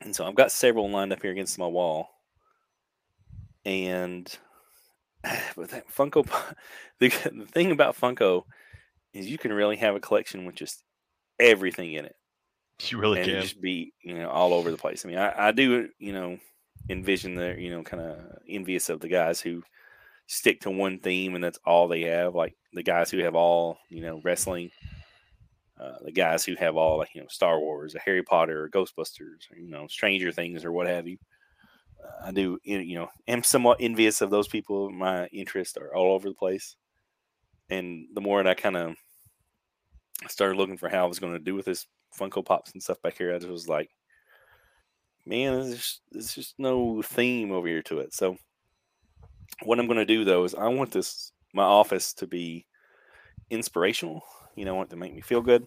And 0.00 0.14
so 0.14 0.26
I've 0.26 0.34
got 0.36 0.52
several 0.52 0.88
lined 0.90 1.12
up 1.12 1.22
here 1.22 1.32
against 1.32 1.58
my 1.58 1.66
wall. 1.66 2.10
And, 3.64 4.30
but 5.56 5.70
that 5.70 5.88
Funko, 5.88 6.28
the, 7.00 7.08
the 7.08 7.46
thing 7.46 7.72
about 7.72 7.98
Funko 7.98 8.44
is 9.14 9.26
you 9.26 9.38
can 9.38 9.52
really 9.52 9.76
have 9.76 9.96
a 9.96 10.00
collection 10.00 10.44
with 10.44 10.54
just 10.54 10.84
everything 11.40 11.94
in 11.94 12.04
it 12.04 12.16
You 12.90 12.98
really 12.98 13.22
can. 13.22 13.40
just 13.40 13.60
be 13.60 13.92
you 14.02 14.14
know 14.14 14.28
all 14.28 14.52
over 14.52 14.70
the 14.70 14.76
place. 14.76 15.04
I 15.04 15.08
mean, 15.08 15.18
I, 15.18 15.48
I 15.48 15.52
do 15.52 15.88
you 15.98 16.12
know 16.12 16.38
envision 16.88 17.34
the 17.34 17.56
you 17.58 17.70
know 17.70 17.82
kind 17.82 18.02
of 18.02 18.18
envious 18.48 18.88
of 18.88 19.00
the 19.00 19.08
guys 19.08 19.40
who 19.40 19.62
stick 20.28 20.60
to 20.60 20.70
one 20.70 21.00
theme 21.00 21.34
and 21.34 21.42
that's 21.42 21.58
all 21.64 21.88
they 21.88 22.02
have. 22.02 22.34
Like 22.34 22.54
the 22.72 22.82
guys 22.84 23.10
who 23.10 23.18
have 23.18 23.34
all 23.34 23.78
you 23.90 24.02
know 24.02 24.20
wrestling, 24.22 24.70
uh, 25.80 25.96
the 26.04 26.12
guys 26.12 26.44
who 26.44 26.54
have 26.54 26.76
all 26.76 26.98
like 26.98 27.14
you 27.14 27.20
know 27.20 27.28
Star 27.28 27.58
Wars, 27.58 27.96
or 27.96 27.98
Harry 28.00 28.22
Potter, 28.22 28.64
or 28.64 28.70
Ghostbusters, 28.70 29.50
or 29.50 29.58
you 29.58 29.70
know 29.70 29.88
Stranger 29.88 30.30
Things, 30.30 30.64
or 30.64 30.70
what 30.70 30.86
have 30.86 31.08
you. 31.08 31.18
Uh, 32.02 32.28
I 32.28 32.32
do 32.32 32.58
you 32.62 32.98
know 32.98 33.08
am 33.26 33.42
somewhat 33.42 33.78
envious 33.80 34.20
of 34.20 34.30
those 34.30 34.46
people. 34.46 34.90
My 34.90 35.26
interests 35.28 35.76
are 35.76 35.94
all 35.94 36.14
over 36.14 36.28
the 36.28 36.34
place, 36.34 36.76
and 37.70 38.06
the 38.14 38.20
more 38.20 38.42
that 38.42 38.50
I 38.50 38.54
kind 38.54 38.76
of 38.76 38.94
started 40.28 40.56
looking 40.56 40.76
for 40.76 40.88
how 40.88 41.04
I 41.04 41.08
was 41.08 41.18
going 41.18 41.32
to 41.32 41.38
do 41.38 41.54
with 41.54 41.64
this 41.64 41.86
Funko 42.18 42.44
Pops 42.44 42.72
and 42.72 42.82
stuff 42.82 43.00
back 43.02 43.16
here, 43.16 43.34
I 43.34 43.38
just 43.38 43.50
was 43.50 43.68
like, 43.68 43.90
man, 45.24 45.54
there's 45.54 46.00
there's 46.10 46.34
just 46.34 46.54
no 46.58 47.02
theme 47.02 47.52
over 47.52 47.66
here 47.66 47.82
to 47.82 48.00
it. 48.00 48.14
So, 48.14 48.36
what 49.62 49.78
I'm 49.78 49.86
going 49.86 49.98
to 49.98 50.04
do 50.04 50.24
though 50.24 50.44
is 50.44 50.54
I 50.54 50.68
want 50.68 50.92
this 50.92 51.32
my 51.54 51.64
office 51.64 52.12
to 52.14 52.26
be 52.26 52.66
inspirational. 53.50 54.22
You 54.54 54.64
know, 54.64 54.74
I 54.74 54.76
want 54.76 54.88
it 54.88 54.94
to 54.94 54.96
make 54.96 55.14
me 55.14 55.20
feel 55.20 55.42
good. 55.42 55.66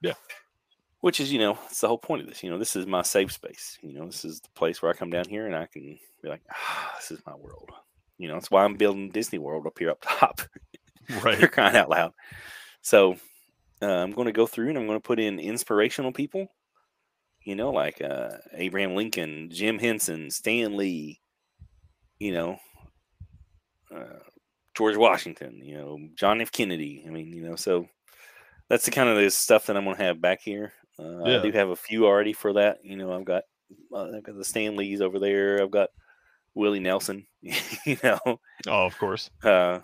Yeah. 0.00 0.14
Which 1.00 1.20
is, 1.20 1.32
you 1.32 1.38
know, 1.38 1.58
it's 1.66 1.80
the 1.80 1.88
whole 1.88 1.98
point 1.98 2.22
of 2.22 2.28
this. 2.28 2.42
You 2.42 2.50
know, 2.50 2.58
this 2.58 2.76
is 2.76 2.86
my 2.86 3.02
safe 3.02 3.32
space. 3.32 3.78
You 3.82 3.94
know, 3.94 4.06
this 4.06 4.24
is 4.24 4.40
the 4.40 4.48
place 4.54 4.82
where 4.82 4.90
I 4.90 4.96
come 4.96 5.10
down 5.10 5.28
here 5.28 5.46
and 5.46 5.54
I 5.54 5.66
can 5.66 5.98
be 6.22 6.28
like, 6.28 6.42
ah, 6.50 6.94
this 6.96 7.10
is 7.10 7.20
my 7.26 7.34
world. 7.34 7.70
You 8.18 8.28
know, 8.28 8.34
that's 8.34 8.50
why 8.50 8.64
I'm 8.64 8.76
building 8.76 9.10
Disney 9.10 9.38
World 9.38 9.66
up 9.66 9.78
here 9.78 9.90
up 9.90 9.98
top. 10.02 10.40
Right. 11.22 11.38
You're 11.38 11.48
crying 11.48 11.76
out 11.76 11.88
loud. 11.88 12.12
So 12.82 13.16
uh, 13.80 13.86
I'm 13.86 14.12
going 14.12 14.26
to 14.26 14.32
go 14.32 14.46
through 14.46 14.70
and 14.70 14.78
I'm 14.78 14.86
going 14.86 14.98
to 14.98 15.06
put 15.06 15.20
in 15.20 15.38
inspirational 15.38 16.12
people, 16.12 16.48
you 17.42 17.54
know, 17.54 17.70
like 17.70 18.02
uh, 18.02 18.30
Abraham 18.54 18.94
Lincoln, 18.94 19.48
Jim 19.50 19.78
Henson, 19.78 20.30
Stan 20.30 20.76
Lee, 20.76 21.20
you 22.18 22.32
know, 22.32 22.58
uh, 23.94 24.18
George 24.74 24.96
Washington, 24.96 25.60
you 25.64 25.76
know, 25.76 25.98
John 26.14 26.40
F. 26.40 26.52
Kennedy. 26.52 27.04
I 27.06 27.10
mean, 27.10 27.32
you 27.32 27.42
know, 27.42 27.56
so 27.56 27.88
that's 28.68 28.84
the 28.84 28.90
kind 28.90 29.08
of 29.08 29.16
the 29.16 29.30
stuff 29.30 29.66
that 29.66 29.76
I'm 29.76 29.84
going 29.84 29.96
to 29.96 30.02
have 30.04 30.20
back 30.20 30.40
here. 30.42 30.72
Uh, 30.98 31.22
I 31.24 31.42
do 31.42 31.52
have 31.52 31.68
a 31.70 31.76
few 31.76 32.06
already 32.06 32.32
for 32.32 32.52
that. 32.54 32.78
You 32.82 32.96
know, 32.96 33.12
I've 33.12 33.24
got 33.24 33.44
uh, 33.92 34.16
I've 34.16 34.22
got 34.24 34.36
the 34.36 34.44
Stan 34.44 34.76
Lees 34.76 35.00
over 35.00 35.18
there. 35.18 35.62
I've 35.62 35.70
got 35.70 35.90
Willie 36.54 36.80
Nelson. 36.80 37.26
you 37.42 37.96
know, 38.02 38.18
Oh, 38.66 38.86
of 38.86 38.98
course. 38.98 39.30
uh, 39.44 39.80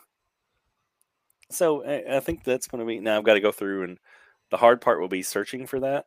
so 1.51 1.85
I, 1.85 2.17
I 2.17 2.21
think 2.21 2.43
that's 2.45 2.67
going 2.67 2.81
to 2.81 2.87
be 2.87 3.01
now. 3.01 3.19
I've 3.19 3.25
got 3.25 3.35
to 3.35 3.41
go 3.41 3.53
through, 3.53 3.85
and 3.85 3.99
the 4.51 4.57
hard 4.57 4.81
part 4.81 5.01
will 5.01 5.09
be 5.09 5.23
searching 5.23 5.67
for 5.67 5.81
that 5.81 6.07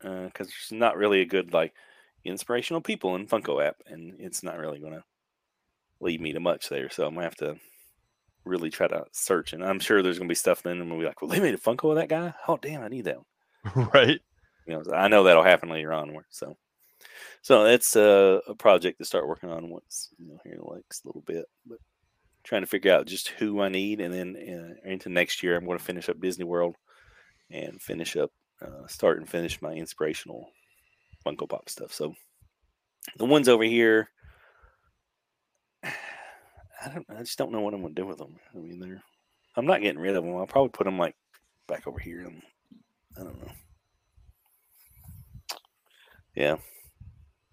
because 0.00 0.46
there's 0.48 0.72
not 0.72 0.96
really 0.96 1.20
a 1.20 1.26
good 1.26 1.52
like 1.52 1.74
inspirational 2.24 2.80
people 2.80 3.16
in 3.16 3.26
Funko 3.26 3.64
app, 3.64 3.76
and 3.86 4.14
it's 4.18 4.42
not 4.42 4.58
really 4.58 4.78
going 4.78 4.92
to 4.94 5.04
lead 6.00 6.20
me 6.20 6.32
to 6.32 6.40
much 6.40 6.68
there. 6.68 6.90
So 6.90 7.06
I'm 7.06 7.14
gonna 7.14 7.24
have 7.24 7.36
to 7.36 7.56
really 8.44 8.70
try 8.70 8.88
to 8.88 9.04
search, 9.12 9.52
and 9.52 9.64
I'm 9.64 9.80
sure 9.80 10.02
there's 10.02 10.18
gonna 10.18 10.28
be 10.28 10.34
stuff 10.34 10.62
then, 10.62 10.80
I'm 10.80 10.88
gonna 10.88 11.00
be 11.00 11.06
like, 11.06 11.20
well, 11.20 11.30
they 11.30 11.40
made 11.40 11.54
a 11.54 11.58
Funko 11.58 11.90
of 11.90 11.96
that 11.96 12.08
guy. 12.08 12.34
Oh, 12.46 12.58
damn, 12.60 12.82
I 12.82 12.88
need 12.88 13.04
that. 13.04 13.18
One. 13.72 13.88
right. 13.94 14.20
You 14.66 14.74
know, 14.74 14.82
I 14.94 15.08
know 15.08 15.24
that'll 15.24 15.42
happen 15.42 15.70
later 15.70 15.92
on. 15.92 16.14
So, 16.30 16.56
so 17.40 17.64
that's 17.64 17.96
a, 17.96 18.40
a 18.46 18.54
project 18.54 18.98
to 18.98 19.04
start 19.04 19.26
working 19.26 19.50
on 19.50 19.70
once 19.70 20.10
you 20.18 20.28
know 20.28 20.38
here 20.44 20.52
in 20.52 20.58
the 20.58 20.74
next 20.76 21.06
little 21.06 21.22
bit, 21.22 21.46
but 21.66 21.78
trying 22.44 22.62
to 22.62 22.66
figure 22.66 22.92
out 22.92 23.06
just 23.06 23.28
who 23.28 23.60
I 23.60 23.68
need, 23.68 24.00
and 24.00 24.12
then 24.12 24.36
uh, 24.36 24.88
into 24.88 25.08
next 25.08 25.42
year, 25.42 25.56
I'm 25.56 25.66
going 25.66 25.78
to 25.78 25.84
finish 25.84 26.08
up 26.08 26.20
Disney 26.20 26.44
World 26.44 26.76
and 27.50 27.80
finish 27.80 28.16
up, 28.16 28.30
uh, 28.62 28.86
start 28.86 29.18
and 29.18 29.28
finish 29.28 29.60
my 29.60 29.72
inspirational 29.72 30.50
Funko 31.26 31.48
Pop 31.48 31.68
stuff. 31.68 31.92
So 31.92 32.14
the 33.16 33.26
ones 33.26 33.48
over 33.48 33.64
here, 33.64 34.10
I 36.84 36.88
don't, 36.90 37.06
I 37.10 37.20
just 37.20 37.38
don't 37.38 37.52
know 37.52 37.60
what 37.60 37.74
I'm 37.74 37.80
going 37.80 37.94
to 37.94 38.00
do 38.00 38.06
with 38.06 38.18
them. 38.18 38.36
I 38.54 38.58
mean, 38.58 38.78
they're, 38.78 39.02
I'm 39.56 39.66
not 39.66 39.82
getting 39.82 40.00
rid 40.00 40.16
of 40.16 40.24
them. 40.24 40.36
I'll 40.36 40.46
probably 40.46 40.70
put 40.70 40.84
them 40.84 40.98
like 40.98 41.16
back 41.66 41.86
over 41.86 41.98
here. 41.98 42.20
And 42.20 42.42
I 43.18 43.22
don't 43.24 43.40
know. 43.40 43.52
Yeah. 46.34 46.56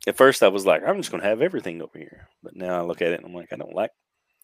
At 0.08 0.18
first, 0.18 0.44
I 0.44 0.50
was 0.50 0.66
like, 0.66 0.84
I'm 0.86 0.98
just 0.98 1.10
going 1.10 1.22
to 1.24 1.30
have 1.30 1.42
everything 1.42 1.82
over 1.82 1.98
here. 1.98 2.28
But 2.44 2.56
now 2.56 2.78
I 2.78 2.86
look 2.86 3.02
at 3.02 3.12
it 3.12 3.20
and 3.20 3.26
I'm 3.26 3.34
like, 3.34 3.52
I 3.52 3.56
don't 3.56 3.74
like 3.74 3.92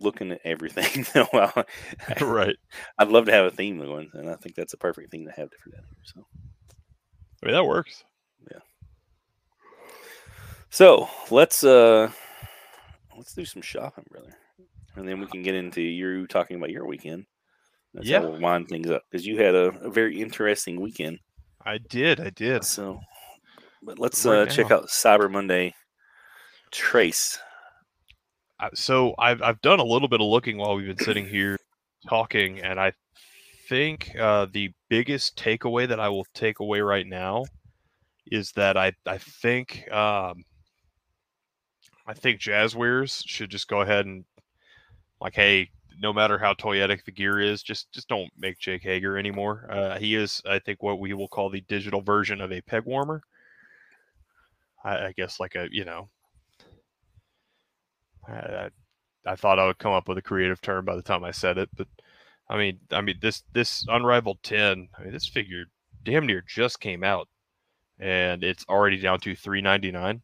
looking 0.01 0.31
at 0.31 0.41
everything. 0.43 1.05
well, 1.33 1.53
right. 2.21 2.55
I'd 2.97 3.09
love 3.09 3.25
to 3.25 3.31
have 3.31 3.45
a 3.45 3.51
theme 3.51 3.79
going, 3.79 4.09
and 4.13 4.29
I 4.29 4.35
think 4.35 4.55
that's 4.55 4.73
a 4.73 4.77
perfect 4.77 5.11
thing 5.11 5.25
to 5.25 5.31
have 5.31 5.49
for 5.63 5.69
down 5.69 5.83
here. 5.83 6.03
So, 6.03 6.25
I 7.43 7.45
mean, 7.45 7.55
that 7.55 7.65
works. 7.65 8.03
Yeah. 8.51 8.59
So 10.69 11.09
let's 11.29 11.63
uh 11.63 12.11
let's 13.15 13.33
do 13.33 13.45
some 13.45 13.61
shopping, 13.61 14.05
brother, 14.09 14.35
and 14.95 15.07
then 15.07 15.19
we 15.19 15.27
can 15.27 15.43
get 15.43 15.55
into 15.55 15.81
you 15.81 16.27
talking 16.27 16.57
about 16.57 16.69
your 16.69 16.85
weekend. 16.85 17.25
That's 17.93 18.07
yeah, 18.07 18.21
how 18.21 18.29
we'll 18.29 18.39
wind 18.39 18.69
things 18.69 18.89
up 18.89 19.03
because 19.09 19.25
you 19.25 19.41
had 19.41 19.53
a, 19.53 19.69
a, 19.79 19.89
very 19.91 20.21
interesting 20.21 20.79
weekend. 20.79 21.19
I 21.65 21.77
did, 21.77 22.21
I 22.21 22.29
did. 22.29 22.63
So, 22.63 23.01
but 23.83 23.99
let's 23.99 24.25
right 24.25 24.39
uh, 24.39 24.45
check 24.45 24.71
out 24.71 24.87
Cyber 24.87 25.29
Monday. 25.29 25.73
Trace 26.71 27.37
so 28.73 29.13
I've 29.17 29.41
I've 29.41 29.61
done 29.61 29.79
a 29.79 29.83
little 29.85 30.07
bit 30.07 30.21
of 30.21 30.27
looking 30.27 30.57
while 30.57 30.75
we've 30.75 30.87
been 30.87 31.03
sitting 31.03 31.27
here 31.27 31.57
talking, 32.07 32.59
and 32.59 32.79
I 32.79 32.93
think 33.69 34.15
uh, 34.19 34.47
the 34.51 34.71
biggest 34.89 35.37
takeaway 35.37 35.87
that 35.87 35.99
I 35.99 36.09
will 36.09 36.25
take 36.33 36.59
away 36.59 36.81
right 36.81 37.07
now 37.07 37.45
is 38.27 38.51
that 38.53 38.77
I 38.77 38.93
I 39.05 39.17
think 39.17 39.91
um, 39.91 40.43
I 42.05 42.13
think 42.13 42.39
Jazwares 42.39 43.23
should 43.25 43.49
just 43.49 43.67
go 43.67 43.81
ahead 43.81 44.05
and 44.05 44.25
like, 45.21 45.35
hey, 45.35 45.69
no 46.01 46.11
matter 46.11 46.37
how 46.37 46.53
toyetic 46.53 47.05
the 47.05 47.11
gear 47.11 47.39
is, 47.39 47.63
just 47.63 47.91
just 47.91 48.07
don't 48.09 48.31
make 48.37 48.59
Jake 48.59 48.81
Hager 48.81 49.17
anymore. 49.17 49.67
Uh, 49.71 49.97
he 49.99 50.15
is, 50.15 50.41
I 50.49 50.59
think, 50.59 50.81
what 50.81 50.99
we 50.99 51.13
will 51.13 51.27
call 51.27 51.49
the 51.49 51.61
digital 51.61 52.01
version 52.01 52.41
of 52.41 52.51
a 52.51 52.61
peg 52.61 52.83
warmer. 52.85 53.21
I, 54.83 55.07
I 55.07 55.13
guess 55.15 55.39
like 55.39 55.55
a 55.55 55.67
you 55.71 55.85
know 55.85 56.09
I, 58.27 58.69
I 59.25 59.35
thought 59.35 59.59
I 59.59 59.67
would 59.67 59.77
come 59.77 59.93
up 59.93 60.07
with 60.07 60.17
a 60.17 60.21
creative 60.21 60.61
term 60.61 60.85
by 60.85 60.95
the 60.95 61.01
time 61.01 61.23
I 61.23 61.31
said 61.31 61.57
it, 61.57 61.69
but 61.75 61.87
I 62.49 62.57
mean, 62.57 62.79
I 62.91 63.01
mean 63.01 63.17
this 63.21 63.43
this 63.53 63.85
unrivaled 63.87 64.41
ten. 64.43 64.89
I 64.97 65.03
mean, 65.03 65.13
this 65.13 65.27
figure 65.27 65.65
damn 66.03 66.25
near 66.25 66.43
just 66.47 66.79
came 66.79 67.03
out, 67.03 67.27
and 67.99 68.43
it's 68.43 68.65
already 68.67 68.97
down 68.97 69.19
to 69.21 69.35
three 69.35 69.61
ninety 69.61 69.91
nine. 69.91 70.21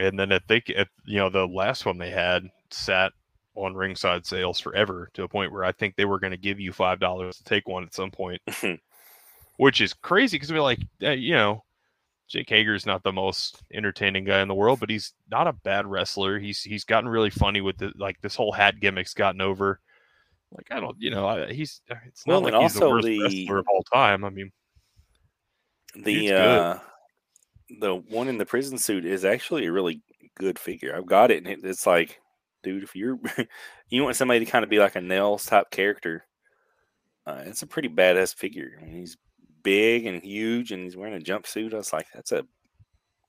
And 0.00 0.18
then 0.18 0.32
I 0.32 0.38
think 0.38 0.68
you 1.04 1.18
know 1.18 1.28
the 1.28 1.46
last 1.46 1.84
one 1.84 1.98
they 1.98 2.10
had 2.10 2.44
sat 2.70 3.12
on 3.54 3.74
ringside 3.74 4.24
sales 4.24 4.58
forever 4.58 5.10
to 5.14 5.24
a 5.24 5.28
point 5.28 5.52
where 5.52 5.64
I 5.64 5.72
think 5.72 5.94
they 5.94 6.06
were 6.06 6.18
going 6.18 6.30
to 6.30 6.38
give 6.38 6.58
you 6.58 6.72
five 6.72 7.00
dollars 7.00 7.36
to 7.36 7.44
take 7.44 7.68
one 7.68 7.82
at 7.84 7.94
some 7.94 8.10
point, 8.10 8.40
which 9.58 9.80
is 9.80 9.92
crazy 9.92 10.36
because 10.36 10.50
we're 10.50 10.62
like, 10.62 10.80
you 11.00 11.34
know, 11.34 11.64
Jake 12.28 12.48
Hager 12.48 12.74
is 12.74 12.86
not 12.86 13.02
the 13.02 13.12
most 13.12 13.62
entertaining 13.74 14.24
guy 14.24 14.40
in 14.40 14.48
the 14.48 14.54
world, 14.54 14.80
but 14.80 14.88
he's 14.88 15.12
not 15.30 15.46
a 15.46 15.52
bad 15.52 15.86
wrestler. 15.86 16.38
He's 16.38 16.62
he's 16.62 16.84
gotten 16.84 17.08
really 17.08 17.30
funny 17.30 17.60
with 17.60 17.76
the 17.76 17.92
like 17.96 18.20
this 18.22 18.34
whole 18.36 18.52
hat 18.52 18.76
gimmick's 18.80 19.14
gotten 19.14 19.42
over. 19.42 19.80
Like 20.52 20.68
I 20.70 20.80
don't, 20.80 20.96
you 20.98 21.10
know, 21.10 21.46
he's 21.50 21.82
it's 22.06 22.26
not 22.26 22.42
well, 22.42 22.52
like 22.52 22.62
he's 22.62 22.74
the 22.74 22.88
worst 22.88 23.06
the, 23.06 23.22
wrestler 23.22 23.58
of 23.58 23.66
all 23.68 23.82
time. 23.92 24.24
I 24.24 24.30
mean, 24.30 24.50
the 25.94 26.32
uh, 26.32 26.78
the 27.78 27.94
one 27.94 28.28
in 28.28 28.38
the 28.38 28.46
prison 28.46 28.78
suit 28.78 29.04
is 29.04 29.24
actually 29.24 29.66
a 29.66 29.72
really 29.72 30.02
good 30.36 30.58
figure. 30.58 30.94
I've 30.94 31.06
got 31.06 31.30
it, 31.30 31.44
and 31.44 31.64
it's 31.64 31.86
like, 31.86 32.20
dude, 32.62 32.82
if 32.82 32.96
you're 32.96 33.18
you 33.90 34.02
want 34.02 34.16
somebody 34.16 34.40
to 34.40 34.50
kind 34.50 34.64
of 34.64 34.70
be 34.70 34.78
like 34.78 34.96
a 34.96 35.00
Nails 35.00 35.46
type 35.46 35.70
character, 35.70 36.24
uh, 37.26 37.42
it's 37.44 37.62
a 37.62 37.66
pretty 37.66 37.88
badass 37.88 38.34
figure. 38.34 38.78
I 38.80 38.84
mean, 38.84 38.96
he's 38.96 39.16
big 39.62 40.06
and 40.06 40.22
huge, 40.22 40.72
and 40.72 40.82
he's 40.82 40.96
wearing 40.96 41.14
a 41.14 41.24
jumpsuit. 41.24 41.74
I 41.74 41.78
was 41.78 41.92
like, 41.92 42.06
that's 42.14 42.32
a 42.32 42.44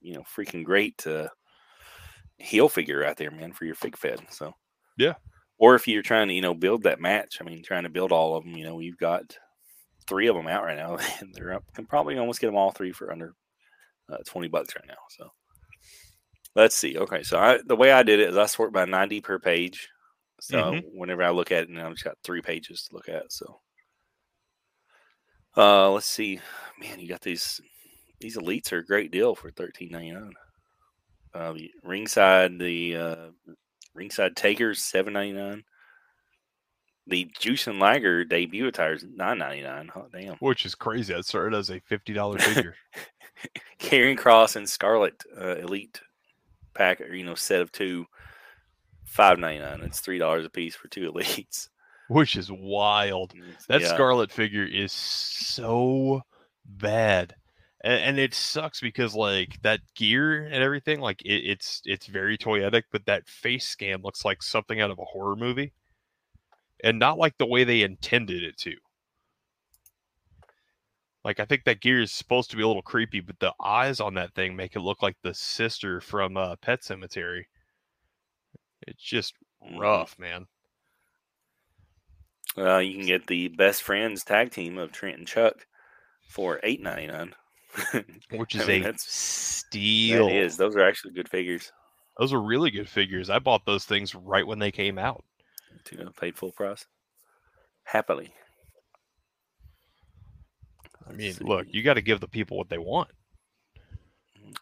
you 0.02 0.16
know 0.16 0.24
freaking 0.24 0.64
great 0.64 1.06
uh, 1.06 1.28
heel 2.38 2.70
figure 2.70 3.00
right 3.00 3.18
there, 3.18 3.32
man, 3.32 3.54
for 3.54 3.66
your 3.66 3.76
fig 3.76 3.98
fed. 3.98 4.22
So 4.30 4.54
yeah. 4.98 5.14
Or 5.58 5.76
if 5.76 5.88
you're 5.88 6.02
trying 6.02 6.28
to 6.30 6.34
you 6.34 6.42
know 6.42 6.56
build 6.56 6.84
that 6.84 7.00
match, 7.00 7.38
I 7.40 7.44
mean, 7.44 7.64
trying 7.64 7.84
to 7.84 7.90
build 7.90 8.12
all 8.12 8.36
of 8.36 8.44
them, 8.44 8.56
you 8.56 8.64
know, 8.64 8.80
you've 8.80 8.98
got 8.98 9.38
three 10.08 10.28
of 10.28 10.36
them 10.36 10.48
out 10.48 10.64
right 10.64 10.78
now, 10.78 10.98
and 11.20 11.34
they're 11.34 11.54
up. 11.54 11.64
Can 11.76 11.86
probably 11.86 12.18
almost 12.18 12.42
get 12.42 12.48
them 12.48 12.58
all 12.58 12.72
three 12.72 12.92
for 12.92 13.12
under 13.12 13.34
uh, 14.12 14.18
twenty 14.26 14.48
bucks 14.48 14.76
right 14.76 14.88
now. 14.88 15.02
So 15.10 15.30
let's 16.56 16.76
see. 16.76 16.98
Okay, 16.98 17.24
so 17.24 17.38
I, 17.40 17.60
the 17.66 17.76
way 17.76 17.92
I 17.92 18.04
did 18.04 18.20
it 18.20 18.30
is 18.30 18.38
I 18.38 18.46
sort 18.46 18.74
by 18.74 18.86
ninety 18.86 19.22
per 19.22 19.40
page. 19.40 19.90
So 20.40 20.58
mm-hmm. 20.58 20.98
whenever 20.98 21.24
I 21.24 21.30
look 21.30 21.52
at 21.52 21.64
it, 21.64 21.70
now 21.70 21.88
I've 21.88 21.94
just 21.94 22.04
got 22.04 22.18
three 22.24 22.42
pages 22.42 22.84
to 22.84 22.96
look 22.96 23.10
at. 23.10 23.32
So 23.32 23.60
uh, 25.56 25.92
let's 25.92 26.08
see, 26.08 26.40
man, 26.80 27.00
you 27.00 27.08
got 27.08 27.22
these. 27.22 27.60
These 28.20 28.38
elites 28.38 28.72
are 28.72 28.80
a 28.80 28.86
great 28.86 29.12
deal 29.12 29.36
for 29.36 29.52
thirteen 29.52 29.90
ninety 29.92 30.12
nine. 30.12 30.34
Uh, 31.34 31.54
the 31.54 31.72
ringside, 31.84 32.60
the 32.60 32.96
uh, 32.96 33.16
ringside 33.94 34.36
takers 34.36 34.84
seven 34.84 35.14
ninety 35.14 35.34
nine. 35.34 35.64
The 37.08 37.30
juice 37.40 37.68
and 37.68 37.80
lager 37.80 38.24
debut 38.24 38.68
attire 38.68 38.94
is 38.94 39.04
nine 39.04 39.40
ninety 39.40 39.64
nine. 39.64 39.90
Oh 39.96 40.08
damn! 40.14 40.36
Which 40.36 40.66
is 40.66 40.76
crazy. 40.76 41.14
That 41.14 41.26
started 41.26 41.58
as 41.58 41.70
a 41.70 41.82
fifty 41.82 42.14
dollar 42.14 42.38
figure. 42.40 42.76
Karrion 43.80 44.18
Cross 44.18 44.56
and 44.56 44.70
Scarlett 44.70 45.24
uh, 45.40 45.56
Elite 45.58 46.02
pack, 46.74 47.02
or 47.02 47.14
you 47.14 47.26
know, 47.26 47.36
set 47.36 47.62
of 47.62 47.72
two, 47.72 48.06
five 49.06 49.40
ninety 49.40 49.62
nine. 49.62 49.82
It's 49.82 50.00
three 50.00 50.18
dollars 50.18 50.46
a 50.46 50.50
piece 50.50 50.76
for 50.76 50.88
two 50.88 51.12
elites 51.14 51.70
which 52.12 52.36
is 52.36 52.52
wild. 52.52 53.34
That 53.70 53.82
yeah. 53.82 53.88
Scarlett 53.88 54.32
figure 54.32 54.66
is 54.66 54.92
so 54.92 56.22
bad. 56.66 57.36
And, 57.84 58.04
and, 58.04 58.20
it 58.20 58.34
sucks 58.34 58.82
because 58.82 59.16
like 59.16 59.62
that 59.62 59.80
gear 59.96 60.44
and 60.44 60.62
everything, 60.62 61.00
like 61.00 61.22
it, 61.22 61.46
it's 61.46 61.82
it's 61.86 62.08
very 62.08 62.38
toyetic, 62.38 62.84
but 62.92 63.06
that 63.06 63.28
face 63.28 63.66
scan 63.66 64.02
looks 64.02 64.26
like 64.26 64.44
something 64.44 64.82
out 64.82 64.92
of 64.92 65.00
a 65.00 65.06
horror 65.06 65.38
movie. 65.38 65.72
And 66.84 67.00
not 67.00 67.18
like 67.18 67.38
the 67.38 67.46
way 67.46 67.64
they 67.64 67.82
intended 67.82 68.44
it 68.44 68.58
to. 68.60 68.74
Like 71.24 71.40
I 71.40 71.46
think 71.46 71.66
that 71.66 71.82
gear 71.82 72.02
is 72.02 72.12
supposed 72.12 72.50
to 72.52 72.58
be 72.58 72.64
a 72.64 72.68
little 72.68 72.82
creepy, 72.82 73.20
but 73.20 73.40
the 73.40 73.54
eyes 73.64 74.00
on 74.00 74.16
that 74.16 74.34
thing 74.34 74.56
make 74.56 74.76
it 74.76 74.80
look 74.82 75.02
like 75.02 75.18
the 75.22 75.34
sister 75.34 76.02
from 76.02 76.36
uh, 76.36 76.56
Pet 76.62 76.82
Sematary. 76.82 77.44
It's 78.88 79.04
just 79.04 79.36
mm-hmm. 79.64 79.78
rough, 79.78 80.18
man. 80.18 80.48
Uh, 82.58 82.80
you 82.80 82.98
can 82.98 83.06
get 83.06 83.28
the 83.28 83.50
best 83.50 83.84
friends 83.84 84.24
tag 84.24 84.52
team 84.52 84.78
of 84.78 84.92
Trent 84.92 85.18
and 85.18 85.28
Chuck 85.28 85.68
for 86.28 86.60
eight 86.64 86.82
ninety 86.82 87.08
nine, 87.08 87.36
which 88.32 88.56
is 88.56 88.64
I 88.64 88.68
mean, 88.68 88.86
a 88.86 88.94
steal. 88.98 90.28
It 90.28 90.36
is. 90.36 90.58
Those 90.58 90.76
are 90.76 90.86
actually 90.86 91.14
good 91.14 91.30
figures. 91.30 91.72
Those 92.18 92.34
are 92.34 92.42
really 92.42 92.72
good 92.72 92.90
figures. 92.90 93.30
I 93.30 93.40
bought 93.40 93.66
those 93.66 93.86
things 93.86 94.16
right 94.16 94.46
when 94.46 94.60
they 94.60 94.72
came 94.72 94.98
out. 94.98 95.24
You 95.92 96.00
know, 96.00 96.12
paid 96.20 96.36
full 96.36 96.52
price. 96.52 96.86
Happily. 97.84 98.34
I 101.10 101.14
mean, 101.14 101.36
look, 101.42 101.68
you 101.70 101.84
got 101.84 101.96
to 101.96 102.02
give 102.02 102.20
the 102.20 102.28
people 102.28 102.58
what 102.58 102.70
they 102.70 102.78
want. 102.78 103.10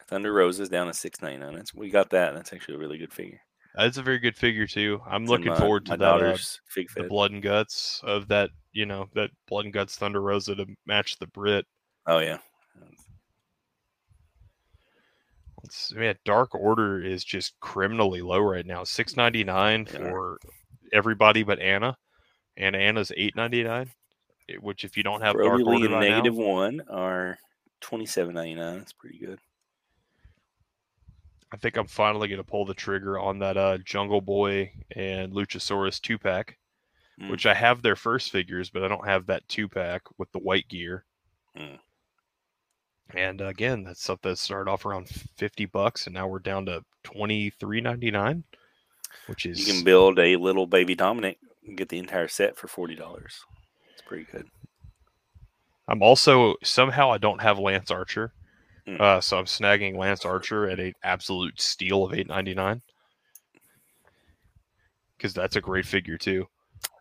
Thunder 0.08 0.34
Rosa's 0.34 0.70
down 0.70 0.88
to 0.88 0.94
six 0.94 1.22
ninety 1.22 1.38
nine. 1.38 1.56
That's 1.56 1.74
we 1.74 1.90
got 1.90 2.10
that. 2.12 2.34
That's 2.34 2.54
actually 2.54 2.76
a 2.76 2.80
really 2.80 2.98
good 2.98 3.14
figure. 3.14 3.40
That's 3.76 3.98
a 3.98 4.04
very 4.04 4.20
good 4.20 4.36
figure 4.36 4.68
too. 4.68 5.02
I'm 5.08 5.24
it's 5.24 5.30
looking 5.30 5.48
my, 5.50 5.58
forward 5.58 5.86
to 5.88 5.98
that. 5.98 6.04
Uh, 6.04 6.38
the 6.96 7.08
blood 7.08 7.32
and 7.32 7.42
guts 7.42 8.02
of 8.04 8.28
that. 8.30 8.50
You 8.72 8.86
know 8.86 9.08
that 9.16 9.32
blood 9.48 9.66
and 9.66 9.74
guts 9.74 9.96
Thunder 9.96 10.22
Rosa 10.22 10.56
to 10.56 10.66
match 10.86 11.18
the 11.18 11.28
Britt. 11.28 11.66
Oh 12.06 12.20
yeah. 12.20 12.38
It's, 15.64 15.94
man, 15.94 16.16
Dark 16.24 16.56
Order 16.56 17.02
is 17.02 17.24
just 17.24 17.60
criminally 17.60 18.22
low 18.22 18.40
right 18.40 18.66
now. 18.66 18.84
Six 18.84 19.18
ninety 19.18 19.44
nine 19.44 19.88
yeah. 19.92 20.00
for 20.00 20.40
everybody 20.94 21.44
but 21.44 21.60
Anna, 21.60 21.98
and 22.58 22.76
Anna's 22.76 23.12
eight 23.18 23.36
ninety 23.36 23.64
nine. 23.64 23.92
Which, 24.58 24.84
if 24.84 24.98
you 24.98 25.04
don't 25.04 25.22
have 25.22 25.36
Dark 25.36 25.62
Order 25.66 25.90
negative 25.90 26.36
now, 26.36 26.44
one, 26.44 26.82
are 26.90 27.38
twenty 27.82 28.06
seven 28.06 28.34
ninety 28.36 28.56
nine. 28.56 28.80
That's 28.80 28.94
pretty 28.94 29.18
good. 29.18 29.40
I 31.52 31.58
think 31.58 31.78
I'm 31.78 31.88
finally 31.88 32.28
going 32.28 32.38
to 32.38 32.44
pull 32.44 32.66
the 32.66 32.76
trigger 32.76 33.20
on 33.20 33.40
that 33.40 33.58
uh, 33.58 33.80
Jungle 33.80 34.22
Boy 34.22 34.72
and 34.96 35.34
Luchasaurus 35.34 36.00
two 36.00 36.18
pack, 36.18 36.58
Mm. 37.20 37.30
which 37.32 37.46
I 37.46 37.54
have 37.54 37.82
their 37.82 37.98
first 37.98 38.32
figures, 38.32 38.70
but 38.70 38.84
I 38.84 38.88
don't 38.88 39.06
have 39.06 39.26
that 39.26 39.48
two 39.50 39.68
pack 39.68 40.04
with 40.18 40.32
the 40.32 40.40
white 40.40 40.68
gear. 40.70 41.04
Mm. 41.58 41.80
And 43.14 43.42
again, 43.42 43.84
that's 43.84 44.02
something 44.02 44.32
that 44.32 44.38
started 44.38 44.72
off 44.72 44.86
around 44.86 45.10
fifty 45.10 45.66
bucks, 45.66 46.06
and 46.06 46.14
now 46.14 46.28
we're 46.28 46.40
down 46.40 46.66
to 46.68 46.84
twenty 47.04 47.50
three 47.50 47.82
ninety 47.82 48.12
nine, 48.12 48.44
which 49.28 49.46
is 49.46 49.60
You 49.60 49.74
can 49.74 49.84
build 49.84 50.18
a 50.20 50.38
little 50.38 50.66
baby 50.68 50.96
Dominic 50.96 51.40
and 51.68 51.76
get 51.76 51.90
the 51.90 51.98
entire 51.98 52.28
set 52.28 52.56
for 52.56 52.68
forty 52.68 52.96
dollars. 52.96 53.44
Pretty 54.10 54.26
good. 54.32 54.48
I'm 55.88 56.02
also 56.02 56.56
somehow 56.64 57.12
I 57.12 57.20
don't 57.20 57.44
have 57.44 57.60
Lance 57.60 57.92
Archer, 57.92 58.34
Hmm. 58.88 58.96
uh, 59.00 59.22
so 59.22 59.38
I'm 59.38 59.46
snagging 59.46 59.96
Lance 59.96 60.26
Archer 60.26 60.68
at 60.68 60.80
an 60.80 60.94
absolute 61.04 61.62
steal 61.62 62.06
of 62.06 62.16
eight 62.16 62.26
ninety 62.28 62.56
nine 62.56 62.82
because 65.16 65.32
that's 65.36 65.58
a 65.58 65.62
great 65.62 65.86
figure 65.86 66.18
too. 66.18 66.48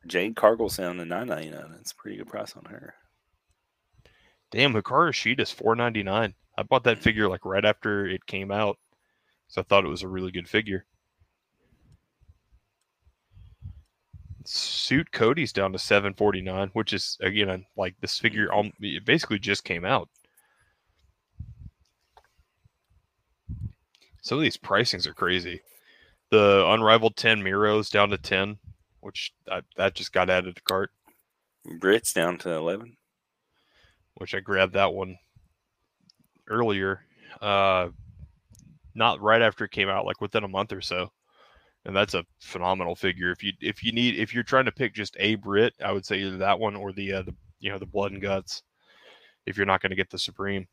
Jade 0.07 0.37
Cargill's 0.37 0.77
down 0.77 0.99
to 0.99 1.07
nine 1.07 1.29
ninety 1.29 1.49
nine. 1.49 1.71
That's 1.71 1.93
a 1.93 1.97
pretty 1.97 2.19
good 2.19 2.29
price 2.29 2.55
on 2.55 2.67
her. 2.67 2.93
Damn, 4.51 4.75
Hikaru 4.75 5.11
Shida 5.13 5.41
is 5.41 5.51
four 5.51 5.75
ninety 5.75 6.03
nine. 6.03 6.35
I 6.59 6.63
bought 6.63 6.85
that 6.85 6.99
figure 6.99 7.27
like 7.27 7.47
right 7.47 7.65
after 7.65 8.07
it 8.07 8.27
came 8.27 8.51
out, 8.51 8.79
so 9.47 9.63
I 9.63 9.65
thought 9.65 9.87
it 9.87 9.89
was 9.89 10.03
a 10.03 10.09
really 10.09 10.31
good 10.31 10.47
figure. 10.47 10.85
Suit 14.51 15.13
Cody's 15.13 15.53
down 15.53 15.73
to 15.73 15.79
seven 15.79 16.15
forty 16.15 16.41
nine, 16.41 16.71
which 16.73 16.95
is 16.95 17.19
again 17.21 17.67
like 17.77 17.95
this 18.01 18.19
figure. 18.19 18.53
Um, 18.55 18.73
it 18.81 19.05
basically 19.05 19.39
just 19.39 19.63
came 19.63 19.85
out. 19.85 20.09
Some 24.23 24.39
of 24.39 24.43
these 24.43 24.57
pricings 24.57 25.07
are 25.07 25.13
crazy. 25.13 25.61
The 26.31 26.65
unrivaled 26.67 27.17
ten 27.17 27.43
Miros 27.43 27.91
down 27.91 28.09
to 28.11 28.17
ten, 28.19 28.59
which 29.01 29.33
I, 29.51 29.61
that 29.77 29.95
just 29.95 30.13
got 30.13 30.31
added 30.31 30.57
to 30.57 30.63
cart. 30.63 30.91
Britt's 31.79 32.15
down 32.15 32.39
to 32.39 32.51
eleven. 32.53 32.97
which 34.19 34.35
I 34.35 34.41
grabbed 34.41 34.75
that 34.75 34.93
one 34.93 35.17
earlier. 36.49 37.01
Uh, 37.41 37.89
not 38.95 39.21
right 39.21 39.43
after 39.43 39.65
it 39.65 39.71
came 39.71 39.89
out, 39.89 40.05
like 40.05 40.21
within 40.21 40.45
a 40.45 40.49
month 40.49 40.73
or 40.73 40.81
so. 40.81 41.13
And 41.89 41.97
that's 41.97 42.13
a 42.13 42.23
phenomenal 42.39 42.95
figure. 42.95 43.31
If 43.33 43.43
you 43.43 43.55
if 43.63 43.83
you 43.83 43.93
need 43.93 44.19
if 44.19 44.35
you're 44.35 44.43
trying 44.43 44.67
to 44.67 44.73
pick 44.73 44.93
just 44.93 45.17
a 45.19 45.37
Britt, 45.37 45.73
I 45.83 45.91
would 45.91 46.05
say 46.05 46.19
either 46.19 46.37
that 46.37 46.61
one 46.61 46.77
or 46.77 46.93
the 46.93 47.15
uh, 47.15 47.23
the 47.23 47.35
you 47.61 47.73
know 47.73 47.79
the 47.79 47.87
Blood 47.87 48.13
and 48.13 48.21
Guts. 48.21 48.63
If 49.47 49.57
you're 49.57 49.65
not 49.65 49.81
going 49.81 49.89
to 49.89 49.97
get 49.97 50.11
the 50.11 50.19
Supreme, 50.19 50.69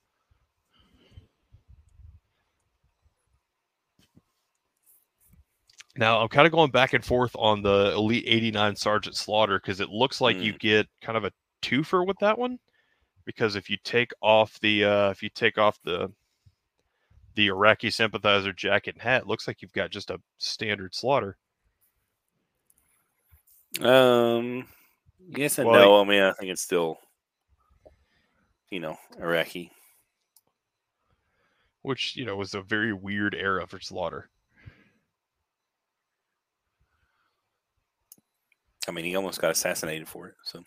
now 5.95 6.19
I'm 6.19 6.27
kind 6.27 6.45
of 6.45 6.51
going 6.51 6.71
back 6.71 6.91
and 6.91 7.05
forth 7.05 7.33
on 7.39 7.61
the 7.61 7.93
Elite 7.95 8.25
89 8.27 8.75
Sergeant 8.75 9.15
Slaughter 9.15 9.57
because 9.57 9.79
it 9.79 9.87
looks 9.87 10.19
like 10.19 10.35
you 10.35 10.51
get 10.51 10.85
kind 11.01 11.17
of 11.17 11.23
a 11.23 11.31
twofer 11.61 12.05
with 12.05 12.17
that 12.19 12.37
one 12.37 12.59
because 13.23 13.55
if 13.55 13.69
you 13.69 13.77
take 13.85 14.11
off 14.21 14.59
the 14.59 14.83
uh, 14.83 15.09
if 15.11 15.23
you 15.23 15.29
take 15.29 15.57
off 15.57 15.79
the 15.85 16.11
the 17.35 17.47
Iraqi 17.47 17.91
sympathizer 17.91 18.53
jacket 18.53 18.95
and 18.95 19.01
hat, 19.01 19.27
looks 19.27 19.47
like 19.47 19.61
you've 19.61 19.73
got 19.73 19.91
just 19.91 20.09
a 20.09 20.19
standard 20.37 20.95
slaughter. 20.95 21.37
Um, 23.81 24.67
yes 25.29 25.57
and 25.59 25.69
Well, 25.69 25.81
no. 25.81 26.01
I 26.01 26.03
mean, 26.05 26.21
I 26.21 26.31
think 26.33 26.51
it's 26.51 26.61
still, 26.61 26.97
you 28.69 28.79
know, 28.79 28.97
Iraqi. 29.19 29.71
which 31.81 32.15
you 32.15 32.25
know 32.25 32.35
was 32.35 32.55
a 32.55 32.61
very 32.61 32.93
weird 32.93 33.35
era 33.35 33.67
for 33.67 33.79
slaughter. 33.79 34.29
I 38.87 38.91
mean, 38.91 39.05
he 39.05 39.15
almost 39.15 39.41
got 39.41 39.51
assassinated 39.51 40.07
for 40.07 40.27
it. 40.29 40.35
So 40.43 40.63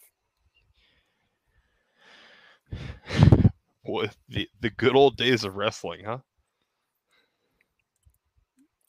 Boy, 3.85 4.11
the 4.29 4.49
the 4.61 4.71
good 4.71 4.95
old 4.95 5.17
days 5.17 5.45
of 5.45 5.57
wrestling, 5.57 6.05
huh? 6.05 6.19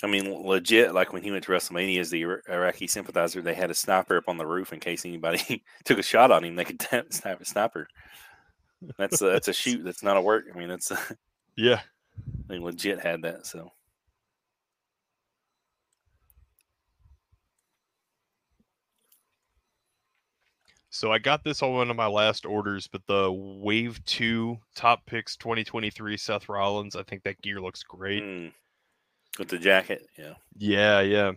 I 0.03 0.07
mean, 0.07 0.31
legit. 0.45 0.93
Like 0.93 1.11
when 1.11 1.23
he 1.23 1.31
went 1.31 1.43
to 1.45 1.51
WrestleMania 1.51 1.99
as 1.99 2.09
the 2.09 2.21
Iraqi 2.49 2.87
sympathizer, 2.87 3.41
they 3.41 3.53
had 3.53 3.69
a 3.69 3.73
sniper 3.75 4.17
up 4.17 4.25
on 4.29 4.37
the 4.37 4.45
roof 4.47 4.71
in 4.71 4.79
case 4.79 5.05
anybody 5.05 5.63
took 5.83 5.99
a 5.99 6.03
shot 6.03 6.31
on 6.31 6.43
him. 6.45 6.55
They 6.55 6.65
could 6.65 6.81
snap 7.09 7.41
a 7.41 7.45
sniper. 7.45 7.87
That's 8.97 9.21
a, 9.21 9.25
that's 9.25 9.49
a 9.49 9.53
shoot. 9.61 9.83
That's 9.83 10.03
not 10.03 10.17
a 10.17 10.21
work. 10.21 10.45
I 10.53 10.57
mean, 10.57 10.69
that's 10.69 10.91
a, 10.91 10.99
Yeah. 11.57 11.81
they 12.47 12.59
legit 12.59 13.01
had 13.01 13.23
that. 13.23 13.45
So 13.45 13.71
So 20.91 21.11
I 21.11 21.19
got 21.19 21.43
this 21.43 21.61
on 21.61 21.73
one 21.73 21.89
of 21.91 21.95
my 21.95 22.07
last 22.07 22.45
orders, 22.45 22.87
but 22.87 23.05
the 23.07 23.31
Wave 23.31 24.03
Two 24.05 24.57
Top 24.75 25.05
Picks 25.05 25.35
2023 25.37 26.17
Seth 26.17 26.49
Rollins, 26.49 26.95
I 26.95 27.03
think 27.03 27.23
that 27.23 27.41
gear 27.41 27.61
looks 27.61 27.83
great. 27.83 28.23
mm. 28.23 28.51
With 29.39 29.47
the 29.47 29.57
jacket, 29.57 30.05
yeah. 30.17 30.33
Yeah, 30.57 30.99
yeah. 30.99 31.31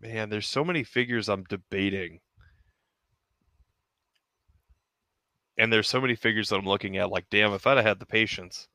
Man, 0.00 0.30
there's 0.30 0.48
so 0.48 0.64
many 0.64 0.82
figures 0.82 1.28
I'm 1.28 1.44
debating. 1.44 2.20
And 5.58 5.72
there's 5.72 5.88
so 5.88 6.00
many 6.00 6.14
figures 6.16 6.48
that 6.48 6.56
I'm 6.56 6.64
looking 6.64 6.96
at 6.96 7.10
like, 7.10 7.26
damn, 7.30 7.52
if 7.52 7.66
I'd 7.66 7.76
have 7.76 7.86
had 7.86 8.00
the 8.00 8.06
patience. 8.06 8.68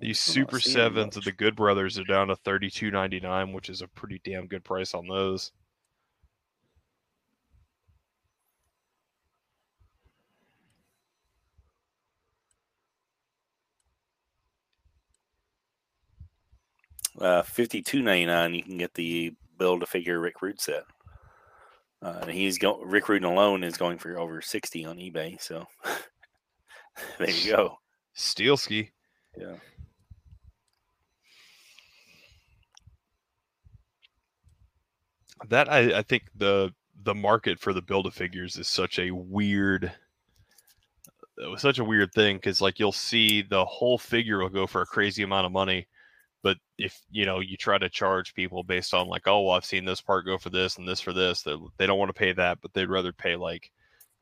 These 0.00 0.20
Super 0.20 0.60
Sevens 0.60 1.16
of 1.16 1.24
the 1.24 1.32
Good 1.32 1.56
Brothers 1.56 1.98
are 1.98 2.04
down 2.04 2.28
to 2.28 2.36
thirty 2.36 2.70
two 2.70 2.90
ninety 2.90 3.18
nine, 3.18 3.52
which 3.52 3.68
is 3.68 3.82
a 3.82 3.88
pretty 3.88 4.20
damn 4.24 4.46
good 4.46 4.64
price 4.64 4.94
on 4.94 5.08
those. 5.08 5.50
Uh, 17.20 17.42
fifty 17.42 17.82
two 17.82 18.02
ninety 18.02 18.26
nine. 18.26 18.54
You 18.54 18.62
can 18.62 18.78
get 18.78 18.94
the 18.94 19.32
build 19.58 19.82
a 19.82 19.86
figure 19.86 20.20
Rick 20.20 20.40
Rude 20.42 20.60
set. 20.60 20.84
Uh, 22.00 22.26
he's 22.26 22.58
go 22.58 22.80
Rick 22.82 23.08
Rude 23.08 23.24
alone 23.24 23.64
is 23.64 23.76
going 23.76 23.98
for 23.98 24.18
over 24.18 24.40
sixty 24.40 24.84
on 24.84 24.98
eBay. 24.98 25.40
So 25.40 25.66
there 27.18 27.30
you 27.30 27.50
go. 27.50 27.78
Steel 28.14 28.56
ski. 28.56 28.90
Yeah. 29.36 29.56
that 35.48 35.70
I, 35.70 35.98
I 35.98 36.02
think 36.02 36.24
the 36.36 36.72
the 37.04 37.14
market 37.14 37.60
for 37.60 37.72
the 37.72 37.82
build 37.82 38.06
a 38.06 38.10
figures 38.10 38.56
is 38.56 38.68
such 38.68 38.98
a 38.98 39.10
weird 39.10 39.92
it 41.38 41.48
was 41.48 41.60
such 41.60 41.78
a 41.78 41.84
weird 41.84 42.12
thing 42.12 42.36
because 42.36 42.60
like 42.60 42.78
you'll 42.78 42.92
see 42.92 43.42
the 43.42 43.64
whole 43.64 43.98
figure 43.98 44.38
will 44.38 44.48
go 44.48 44.66
for 44.66 44.82
a 44.82 44.86
crazy 44.86 45.22
amount 45.22 45.46
of 45.46 45.52
money 45.52 45.86
but 46.42 46.56
if 46.78 47.00
you 47.10 47.26
know 47.26 47.40
you 47.40 47.56
try 47.56 47.78
to 47.78 47.88
charge 47.88 48.34
people 48.34 48.62
based 48.62 48.94
on 48.94 49.08
like 49.08 49.26
oh 49.26 49.42
well 49.42 49.56
i've 49.56 49.64
seen 49.64 49.84
this 49.84 50.00
part 50.00 50.24
go 50.24 50.38
for 50.38 50.50
this 50.50 50.78
and 50.78 50.88
this 50.88 51.00
for 51.00 51.12
this 51.12 51.42
they, 51.42 51.56
they 51.76 51.86
don't 51.86 51.98
want 51.98 52.08
to 52.08 52.18
pay 52.18 52.32
that 52.32 52.58
but 52.60 52.72
they'd 52.72 52.90
rather 52.90 53.12
pay 53.12 53.36
like 53.36 53.70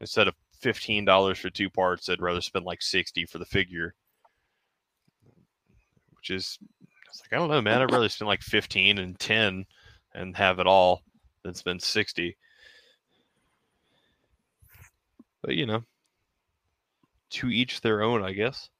instead 0.00 0.28
of 0.28 0.34
$15 0.62 1.36
for 1.36 1.50
two 1.50 1.70
parts 1.70 2.06
they'd 2.06 2.20
rather 2.20 2.40
spend 2.40 2.64
like 2.64 2.80
60 2.80 3.26
for 3.26 3.38
the 3.38 3.44
figure. 3.44 3.94
Which 6.16 6.30
is 6.30 6.58
it's 7.08 7.20
like 7.20 7.32
i 7.32 7.36
don't 7.36 7.50
know 7.50 7.62
man 7.62 7.80
i'd 7.82 7.92
rather 7.92 8.08
spend 8.08 8.26
like 8.26 8.42
15 8.42 8.98
and 8.98 9.18
10 9.18 9.64
and 10.14 10.36
have 10.36 10.58
it 10.58 10.66
all 10.66 11.02
than 11.42 11.54
spend 11.54 11.82
60 11.82 12.36
but 15.42 15.54
you 15.54 15.66
know 15.66 15.84
to 17.30 17.48
each 17.48 17.80
their 17.80 18.02
own 18.02 18.24
i 18.24 18.32
guess 18.32 18.70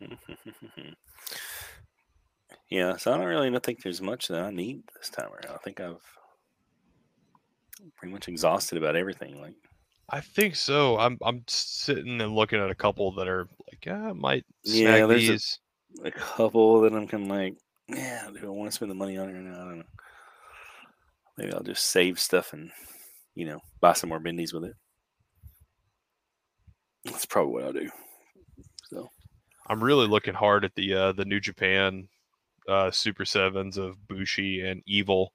yeah, 2.70 2.96
so 2.96 3.12
I 3.12 3.16
don't 3.16 3.26
really 3.26 3.50
not 3.50 3.62
think 3.62 3.82
there's 3.82 4.00
much 4.02 4.28
that 4.28 4.42
I 4.42 4.50
need 4.50 4.82
this 4.96 5.10
time 5.10 5.28
around. 5.30 5.54
I 5.54 5.58
think 5.58 5.80
I've 5.80 6.02
pretty 7.96 8.12
much 8.12 8.28
exhausted 8.28 8.78
about 8.78 8.96
everything. 8.96 9.40
Like, 9.40 9.54
i 10.10 10.20
think 10.20 10.56
so 10.56 10.96
i'm 10.98 11.18
i'm 11.22 11.44
sitting 11.48 12.18
and 12.22 12.34
looking 12.34 12.58
at 12.58 12.70
a 12.70 12.74
couple 12.74 13.12
that 13.12 13.28
are 13.28 13.46
like 13.70 13.84
yeah, 13.84 14.08
i 14.08 14.12
might 14.14 14.42
Yeah, 14.64 14.72
snag 14.96 15.08
there's 15.08 15.28
a- 15.28 15.32
these 15.32 15.58
a 16.02 16.10
couple 16.10 16.80
that 16.82 16.92
I'm 16.94 17.06
kind 17.08 17.24
of 17.24 17.30
like, 17.30 17.56
yeah, 17.88 18.28
do 18.32 18.46
I 18.46 18.50
want 18.50 18.70
to 18.70 18.74
spend 18.74 18.90
the 18.90 18.94
money 18.94 19.16
on 19.16 19.28
it 19.28 19.32
or 19.34 19.40
not? 19.40 19.60
I 19.60 19.64
don't 19.64 19.78
know. 19.78 19.84
Maybe 21.38 21.52
I'll 21.52 21.62
just 21.62 21.86
save 21.86 22.20
stuff 22.20 22.52
and, 22.52 22.70
you 23.34 23.46
know, 23.46 23.60
buy 23.80 23.94
some 23.94 24.10
more 24.10 24.20
bendies 24.20 24.52
with 24.52 24.64
it. 24.64 24.74
That's 27.04 27.24
probably 27.26 27.52
what 27.54 27.64
I'll 27.64 27.72
do. 27.72 27.88
So, 28.90 29.08
i'm 29.68 29.82
really 29.82 30.06
looking 30.06 30.34
hard 30.34 30.64
at 30.64 30.74
the 30.74 30.94
uh 30.94 31.12
the 31.12 31.24
new 31.24 31.40
japan 31.40 32.08
uh 32.68 32.90
super 32.90 33.24
sevens 33.24 33.76
of 33.76 34.06
bushi 34.08 34.60
and 34.60 34.82
evil 34.86 35.32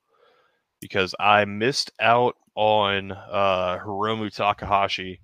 because 0.83 1.15
I 1.17 1.45
missed 1.45 1.91
out 2.01 2.35
on 2.55 3.13
uh, 3.13 3.79
Hiromu 3.79 4.29
Takahashi 4.35 5.21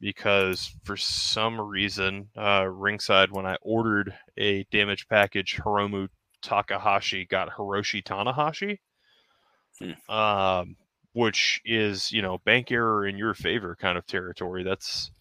because 0.00 0.74
for 0.82 0.96
some 0.96 1.60
reason, 1.60 2.30
uh, 2.36 2.66
ringside 2.66 3.30
when 3.30 3.46
I 3.46 3.56
ordered 3.62 4.12
a 4.36 4.64
damage 4.72 5.06
package, 5.08 5.56
Hiromu 5.56 6.08
Takahashi 6.42 7.26
got 7.26 7.48
Hiroshi 7.50 8.02
Tanahashi, 8.02 8.78
Hmm. 9.78 10.12
um, 10.12 10.76
which 11.12 11.60
is 11.64 12.10
you 12.10 12.20
know 12.22 12.38
bank 12.38 12.72
error 12.72 13.06
in 13.06 13.16
your 13.16 13.34
favor 13.34 13.76
kind 13.80 13.96
of 13.96 14.04
territory. 14.04 14.64
That's 14.64 15.12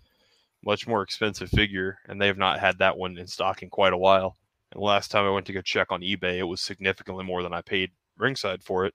much 0.68 0.86
more 0.86 1.02
expensive 1.02 1.50
figure, 1.50 1.98
and 2.10 2.22
they 2.22 2.28
have 2.28 2.38
not 2.38 2.60
had 2.60 2.78
that 2.78 2.98
one 2.98 3.18
in 3.18 3.26
stock 3.26 3.64
in 3.64 3.70
quite 3.70 3.94
a 3.94 3.98
while. 3.98 4.36
And 4.74 4.84
last 4.84 5.10
time 5.10 5.24
I 5.24 5.30
went 5.30 5.46
to 5.46 5.54
go 5.54 5.62
check 5.62 5.94
on 5.94 6.02
eBay, 6.02 6.40
it 6.40 6.44
was 6.44 6.60
significantly 6.60 7.24
more 7.24 7.42
than 7.42 7.54
I 7.54 7.62
paid 7.62 7.92
ringside 8.18 8.62
for 8.62 8.86
it. 8.86 8.94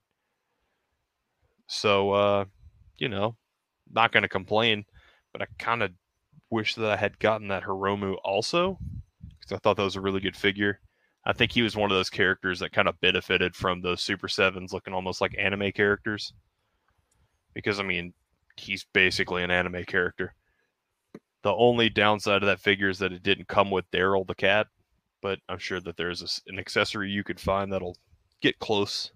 So, 1.67 2.13
uh, 2.13 2.45
you 2.99 3.09
know, 3.09 3.37
not 3.91 4.13
going 4.13 4.23
to 4.23 4.29
complain, 4.29 4.85
but 5.33 5.41
I 5.41 5.47
kind 5.59 5.83
of 5.83 5.93
wish 6.51 6.75
that 6.75 6.91
I 6.91 6.97
had 6.97 7.19
gotten 7.19 7.49
that 7.49 7.63
Hiromu 7.63 8.17
also 8.23 8.79
because 9.41 9.53
I 9.53 9.59
thought 9.59 9.79
that 9.79 9.83
was 9.83 9.97
a 9.97 10.03
really 10.03 10.21
good 10.21 10.37
figure. 10.37 10.79
I 11.25 11.33
think 11.33 11.53
he 11.53 11.63
was 11.63 11.75
one 11.75 11.91
of 11.91 11.97
those 11.97 12.11
characters 12.11 12.59
that 12.59 12.73
kind 12.73 12.87
of 12.87 13.01
benefited 13.01 13.57
from 13.57 13.81
those 13.81 14.03
Super 14.03 14.29
Sevens 14.29 14.75
looking 14.75 14.93
almost 14.93 15.23
like 15.23 15.35
anime 15.39 15.73
characters. 15.73 16.35
Because, 17.55 17.81
I 17.81 17.83
mean, 17.83 18.13
he's 18.57 18.85
basically 18.93 19.43
an 19.43 19.51
anime 19.51 19.85
character. 19.85 20.35
The 21.43 21.53
only 21.53 21.89
downside 21.89 22.43
of 22.43 22.47
that 22.47 22.61
figure 22.61 22.89
is 22.89 22.99
that 23.01 23.13
it 23.13 23.23
didn't 23.23 23.49
come 23.49 23.71
with 23.71 23.91
Daryl 23.91 24.27
the 24.27 24.35
cat, 24.35 24.69
but 25.21 25.41
I'm 25.49 25.59
sure 25.59 25.81
that 25.81 25.97
there's 25.97 26.23
a 26.23 26.51
an 26.51 26.59
accessory 26.59 27.11
you 27.11 27.25
could 27.25 27.41
find 27.41 27.73
that'll 27.73 27.97
get 28.41 28.59
close. 28.59 29.11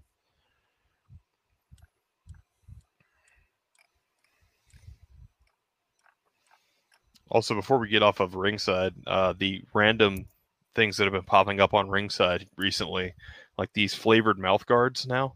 Also, 7.29 7.55
before 7.55 7.77
we 7.77 7.89
get 7.89 8.03
off 8.03 8.19
of 8.19 8.35
ringside, 8.35 8.93
uh, 9.05 9.33
the 9.37 9.63
random 9.73 10.27
things 10.75 10.97
that 10.97 11.03
have 11.05 11.13
been 11.13 11.23
popping 11.23 11.59
up 11.59 11.73
on 11.73 11.89
ringside 11.89 12.47
recently, 12.55 13.13
like 13.57 13.73
these 13.73 13.93
flavored 13.93 14.39
mouth 14.39 14.65
guards 14.65 15.05
now. 15.05 15.33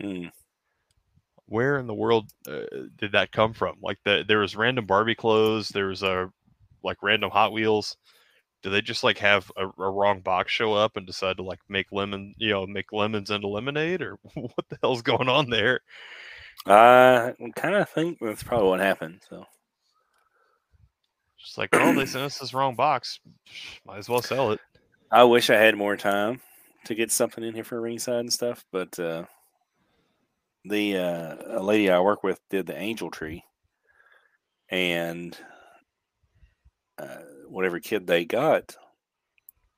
Hmm. 0.00 0.26
Where 1.48 1.78
in 1.78 1.86
the 1.86 1.94
world 1.94 2.30
uh, 2.46 2.60
did 2.96 3.12
that 3.12 3.32
come 3.32 3.54
from? 3.54 3.76
Like 3.82 3.98
the, 4.04 4.24
there 4.26 4.40
was 4.40 4.56
random 4.56 4.86
Barbie 4.86 5.14
clothes, 5.14 5.68
there 5.70 5.86
was 5.88 6.02
a 6.02 6.30
like 6.84 6.98
random 7.02 7.30
Hot 7.30 7.52
Wheels. 7.52 7.96
Do 8.62 8.70
they 8.70 8.82
just 8.82 9.04
like 9.04 9.18
have 9.18 9.50
a, 9.56 9.66
a 9.66 9.90
wrong 9.90 10.20
box 10.20 10.52
show 10.52 10.74
up 10.74 10.96
and 10.96 11.06
decide 11.06 11.36
to 11.38 11.44
like 11.44 11.60
make 11.68 11.86
lemon, 11.92 12.34
you 12.38 12.50
know, 12.50 12.66
make 12.66 12.92
lemons 12.92 13.30
into 13.30 13.48
lemonade, 13.48 14.02
or 14.02 14.18
what 14.34 14.68
the 14.68 14.78
hell's 14.82 15.02
going 15.02 15.28
on 15.28 15.50
there? 15.50 15.80
I 16.66 17.34
kind 17.56 17.76
of 17.76 17.88
think 17.88 18.18
that's 18.20 18.42
probably 18.42 18.68
what 18.68 18.80
happened. 18.80 19.22
So 19.28 19.46
Just 21.38 21.58
like, 21.58 21.70
oh, 21.72 21.94
they 21.94 22.06
sent 22.06 22.24
us 22.24 22.38
this 22.38 22.54
wrong 22.54 22.74
box. 22.74 23.20
Might 23.86 23.98
as 23.98 24.08
well 24.08 24.22
sell 24.22 24.52
it. 24.52 24.60
I 25.10 25.24
wish 25.24 25.50
I 25.50 25.56
had 25.56 25.76
more 25.76 25.96
time 25.96 26.40
to 26.84 26.94
get 26.94 27.10
something 27.12 27.44
in 27.44 27.54
here 27.54 27.64
for 27.64 27.80
ringside 27.80 28.20
and 28.20 28.32
stuff, 28.32 28.64
but 28.72 28.98
uh, 28.98 29.24
the 30.64 30.96
uh, 30.98 31.60
a 31.60 31.62
lady 31.62 31.90
I 31.90 32.00
work 32.00 32.22
with 32.22 32.40
did 32.50 32.66
the 32.66 32.76
angel 32.78 33.10
tree, 33.10 33.44
and 34.70 35.36
uh, 36.98 37.18
whatever 37.48 37.80
kid 37.80 38.06
they 38.06 38.24
got 38.24 38.76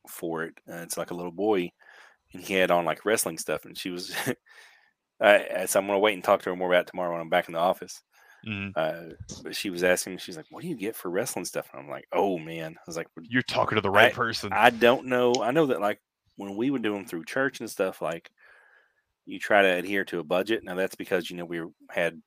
for 0.08 0.44
it, 0.44 0.54
uh, 0.68 0.76
it's 0.76 0.96
like 0.96 1.10
a 1.10 1.14
little 1.14 1.32
boy, 1.32 1.70
and 2.34 2.42
he 2.42 2.54
had 2.54 2.70
on 2.70 2.84
like 2.86 3.04
wrestling 3.04 3.38
stuff, 3.38 3.64
and 3.66 3.78
she 3.78 3.90
was. 3.90 4.14
I, 5.22 5.66
so 5.66 5.80
I'm 5.80 5.86
gonna 5.86 5.98
wait 6.00 6.14
and 6.14 6.24
talk 6.24 6.42
to 6.42 6.50
her 6.50 6.56
more 6.56 6.72
about 6.72 6.86
tomorrow 6.88 7.12
when 7.12 7.20
I'm 7.20 7.30
back 7.30 7.48
in 7.48 7.54
the 7.54 7.60
office. 7.60 8.02
Mhm. 8.46 8.72
Uh, 8.76 9.14
but 9.42 9.56
she 9.56 9.70
was 9.70 9.84
asking 9.84 10.14
me, 10.14 10.18
she's 10.18 10.36
like, 10.36 10.46
"What 10.50 10.62
do 10.62 10.68
you 10.68 10.76
get 10.76 10.96
for 10.96 11.10
wrestling 11.10 11.44
stuff?" 11.46 11.68
And 11.72 11.82
I'm 11.82 11.88
like, 11.90 12.06
"Oh 12.12 12.38
man," 12.38 12.74
I 12.78 12.82
was 12.86 12.96
like, 12.96 13.08
You're 13.22 13.42
talking 13.42 13.76
to 13.76 13.82
the 13.82 13.90
right 13.90 14.12
I- 14.12 14.14
person. 14.14 14.52
I 14.52 14.70
don't 14.70 15.06
know. 15.06 15.34
I 15.42 15.52
know 15.52 15.66
that 15.66 15.80
like 15.80 16.00
when 16.36 16.56
we 16.56 16.70
would 16.70 16.82
do 16.82 16.94
them 16.94 17.06
through 17.06 17.24
church 17.26 17.60
and 17.60 17.70
stuff, 17.70 18.02
like 18.02 18.30
you 19.30 19.38
try 19.38 19.62
to 19.62 19.68
adhere 19.68 20.04
to 20.06 20.18
a 20.18 20.24
budget. 20.24 20.64
Now 20.64 20.74
that's 20.74 20.96
because 20.96 21.30
you 21.30 21.36
know 21.36 21.44
we 21.44 21.62
had, 21.90 22.20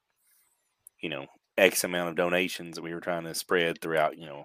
you 1.01 1.09
know, 1.09 1.25
X 1.57 1.83
amount 1.83 2.09
of 2.09 2.15
donations 2.15 2.75
that 2.75 2.81
we 2.81 2.93
were 2.93 3.01
trying 3.01 3.25
to 3.25 3.35
spread 3.35 3.79
throughout, 3.81 4.17
you 4.17 4.25
know, 4.25 4.43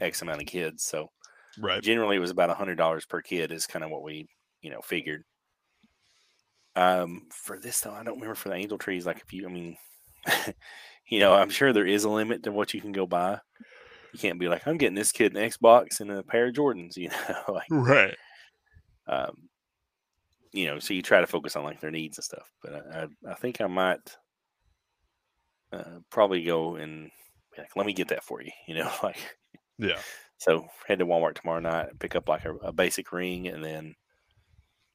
X 0.00 0.22
amount 0.22 0.40
of 0.40 0.46
kids. 0.46 0.84
So 0.84 1.10
right. 1.60 1.82
generally 1.82 2.16
it 2.16 2.20
was 2.20 2.30
about 2.30 2.50
a 2.50 2.54
hundred 2.54 2.76
dollars 2.76 3.04
per 3.04 3.20
kid 3.22 3.52
is 3.52 3.66
kind 3.66 3.84
of 3.84 3.90
what 3.90 4.02
we, 4.02 4.28
you 4.62 4.70
know, 4.70 4.80
figured. 4.82 5.24
Um, 6.76 7.22
for 7.30 7.58
this 7.58 7.80
though, 7.80 7.92
I 7.92 8.04
don't 8.04 8.14
remember 8.14 8.34
for 8.34 8.50
the 8.50 8.54
angel 8.54 8.78
trees. 8.78 9.06
Like 9.06 9.22
if 9.24 9.32
you, 9.32 9.46
I 9.46 9.50
mean, 9.50 9.76
you 11.08 11.18
know, 11.18 11.34
I'm 11.34 11.50
sure 11.50 11.72
there 11.72 11.86
is 11.86 12.04
a 12.04 12.10
limit 12.10 12.42
to 12.44 12.52
what 12.52 12.74
you 12.74 12.80
can 12.80 12.92
go 12.92 13.06
buy. 13.06 13.40
You 14.12 14.18
can't 14.18 14.38
be 14.38 14.48
like, 14.48 14.66
I'm 14.66 14.76
getting 14.78 14.94
this 14.94 15.12
kid 15.12 15.36
an 15.36 15.50
Xbox 15.50 16.00
and 16.00 16.10
a 16.10 16.22
pair 16.22 16.46
of 16.48 16.54
Jordans. 16.54 16.96
You 16.96 17.08
know, 17.08 17.54
like 17.54 17.66
Right. 17.70 18.16
um, 19.08 19.48
you 20.56 20.66
know, 20.66 20.78
so 20.78 20.94
you 20.94 21.02
try 21.02 21.20
to 21.20 21.26
focus 21.26 21.54
on 21.56 21.64
like 21.64 21.80
their 21.80 21.90
needs 21.90 22.18
and 22.18 22.24
stuff. 22.24 22.50
But 22.62 22.74
I, 22.74 23.02
I, 23.02 23.32
I 23.32 23.34
think 23.34 23.60
I 23.60 23.66
might 23.66 24.16
uh, 25.72 26.00
probably 26.10 26.44
go 26.44 26.76
and 26.76 27.10
be 27.54 27.62
like, 27.62 27.76
let 27.76 27.86
me 27.86 27.92
get 27.92 28.08
that 28.08 28.24
for 28.24 28.42
you. 28.42 28.52
You 28.66 28.76
know, 28.76 28.92
like 29.02 29.18
Yeah. 29.78 30.02
so 30.38 30.66
head 30.86 30.98
to 31.00 31.06
Walmart 31.06 31.34
tomorrow 31.34 31.60
night 31.60 31.90
and 31.90 32.00
pick 32.00 32.16
up 32.16 32.28
like 32.28 32.44
a, 32.44 32.54
a 32.56 32.72
basic 32.72 33.12
ring, 33.12 33.48
and 33.48 33.62
then 33.64 33.94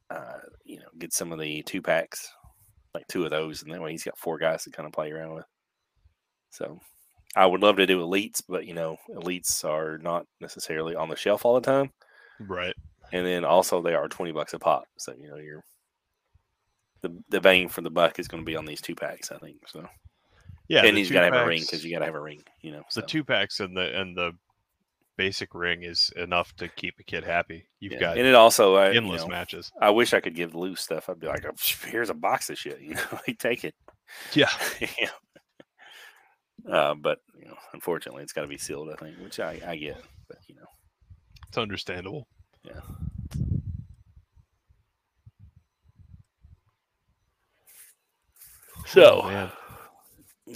uh, 0.09 0.39
you 0.65 0.79
know 0.79 0.87
get 0.97 1.13
some 1.13 1.31
of 1.31 1.39
the 1.39 1.63
two 1.63 1.81
packs, 1.81 2.29
like 2.93 3.07
two 3.07 3.23
of 3.25 3.31
those, 3.31 3.63
and 3.63 3.71
that 3.71 3.81
way 3.81 3.91
he's 3.91 4.03
got 4.03 4.17
four 4.17 4.37
guys 4.37 4.63
to 4.63 4.71
kind 4.71 4.87
of 4.87 4.93
play 4.93 5.11
around 5.11 5.33
with. 5.35 5.45
So 6.51 6.79
I 7.35 7.45
would 7.45 7.61
love 7.61 7.77
to 7.77 7.87
do 7.87 8.01
elites, 8.01 8.43
but 8.47 8.65
you 8.67 8.73
know, 8.75 8.97
elites 9.09 9.65
are 9.65 9.97
not 9.99 10.27
necessarily 10.41 10.95
on 10.95 11.09
the 11.09 11.15
shelf 11.17 11.45
all 11.45 11.55
the 11.55 11.61
time 11.61 11.93
Right. 12.39 12.75
And 13.13 13.25
then 13.25 13.43
also 13.45 13.81
they 13.81 13.93
are 13.93 14.07
20 14.07 14.31
bucks 14.31 14.53
a 14.53 14.59
pop 14.59 14.85
so 14.97 15.13
you 15.19 15.29
know 15.29 15.37
you're 15.37 15.63
the 17.01 17.09
the 17.29 17.41
bang 17.41 17.67
for 17.67 17.81
the 17.81 17.89
buck 17.89 18.19
is 18.19 18.27
going 18.27 18.43
to 18.43 18.45
be 18.45 18.55
on 18.55 18.65
these 18.65 18.81
two 18.81 18.95
packs 18.95 19.31
i 19.31 19.37
think 19.37 19.57
so 19.67 19.85
Yeah. 20.67 20.85
and 20.85 20.97
he's 20.97 21.09
got 21.11 21.21
to 21.21 21.25
have 21.25 21.45
a 21.45 21.47
ring 21.47 21.61
because 21.61 21.83
you 21.83 21.91
got 21.91 21.99
to 21.99 22.05
have 22.05 22.15
a 22.15 22.21
ring 22.21 22.43
you 22.61 22.71
know 22.71 22.83
so. 22.89 23.01
the 23.01 23.07
two 23.07 23.23
packs 23.23 23.59
and 23.59 23.75
the 23.75 23.99
and 23.99 24.15
the 24.15 24.31
basic 25.17 25.53
ring 25.53 25.83
is 25.83 26.09
enough 26.15 26.55
to 26.55 26.67
keep 26.69 26.95
a 26.99 27.03
kid 27.03 27.23
happy. 27.23 27.67
You've 27.79 27.93
Yeah. 27.93 27.99
got 27.99 28.17
and 28.17 28.25
it 28.25 28.33
also 28.33 28.75
I, 28.75 28.91
you 28.91 28.97
endless 28.97 29.21
know, 29.23 29.27
matches. 29.27 29.71
I 29.79 29.89
wish 29.91 30.13
i 30.13 30.19
could 30.19 30.33
give 30.35 30.55
loose 30.55 30.81
stuff 30.81 31.09
i'd 31.09 31.19
be 31.19 31.27
like 31.27 31.45
"Oh, 31.45 31.51
here's 31.87 32.09
a 32.09 32.13
box 32.15 32.49
of 32.49 32.57
shit 32.57 32.79
you 32.81 32.95
know 32.95 33.19
like 33.27 33.37
take 33.37 33.63
it 33.63 33.75
Yeah. 34.33 34.49
yeah 34.79 35.09
uh, 36.71 36.93
but 36.95 37.19
you 37.39 37.45
know 37.47 37.57
unfortunately 37.73 38.23
it's 38.23 38.33
got 38.33 38.41
to 38.41 38.47
be 38.47 38.57
sealed 38.57 38.89
i 38.91 38.95
think 38.95 39.17
which 39.19 39.39
i 39.39 39.59
i 39.67 39.75
get 39.75 39.97
but 40.27 40.37
you 40.47 40.55
know 40.55 40.67
It's 41.49 41.57
understandable. 41.57 42.27
So 48.85 49.21
Oh, 49.23 49.51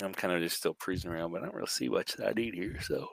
i'm 0.02 0.14
kind 0.14 0.34
of 0.34 0.42
just 0.42 0.58
still 0.58 0.74
cruising 0.74 1.12
around 1.12 1.32
but 1.32 1.42
i 1.42 1.46
don't 1.46 1.56
really 1.56 1.68
see 1.68 1.90
much 1.90 2.14
that 2.16 2.28
i 2.28 2.32
need 2.34 2.54
here 2.54 2.80
so 2.82 3.08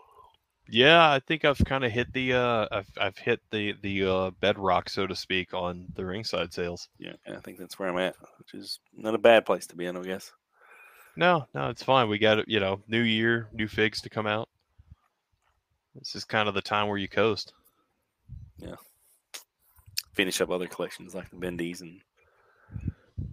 Yeah, 0.68 1.10
I 1.10 1.20
think 1.20 1.44
I've 1.44 1.58
kind 1.66 1.84
of 1.84 1.92
hit 1.92 2.12
the 2.12 2.32
uh 2.34 2.66
I've 2.70 2.90
I've 2.98 3.18
hit 3.18 3.40
the 3.50 3.74
the 3.82 4.04
uh 4.04 4.30
bedrock 4.40 4.88
so 4.88 5.06
to 5.06 5.14
speak 5.14 5.54
on 5.54 5.86
the 5.94 6.04
ringside 6.04 6.52
sales. 6.52 6.88
yeah 6.98 7.12
i 7.28 7.40
think 7.40 7.58
that's 7.58 7.78
where 7.78 7.88
i'm 7.88 7.98
at 7.98 8.14
which 8.38 8.54
is 8.54 8.80
not 8.96 9.14
a 9.14 9.18
bad 9.18 9.44
place 9.44 9.66
to 9.66 9.76
be 9.76 9.86
in 9.86 9.96
i 9.96 10.02
guess 10.02 10.32
No, 11.16 11.46
no, 11.54 11.68
it's 11.68 11.82
fine. 11.82 12.08
We 12.08 12.18
got 12.18 12.48
you 12.48 12.58
know, 12.60 12.80
new 12.88 13.02
year, 13.02 13.48
new 13.52 13.68
figs 13.68 14.00
to 14.02 14.08
come 14.10 14.26
out. 14.26 14.48
This 15.94 16.14
is 16.14 16.24
kind 16.24 16.48
of 16.48 16.54
the 16.54 16.62
time 16.62 16.88
where 16.88 16.96
you 16.98 17.08
coast. 17.08 17.52
Finish 20.14 20.40
up 20.40 20.50
other 20.50 20.66
collections 20.66 21.14
like 21.14 21.30
the 21.30 21.36
bendies 21.36 21.80
and 21.80 22.00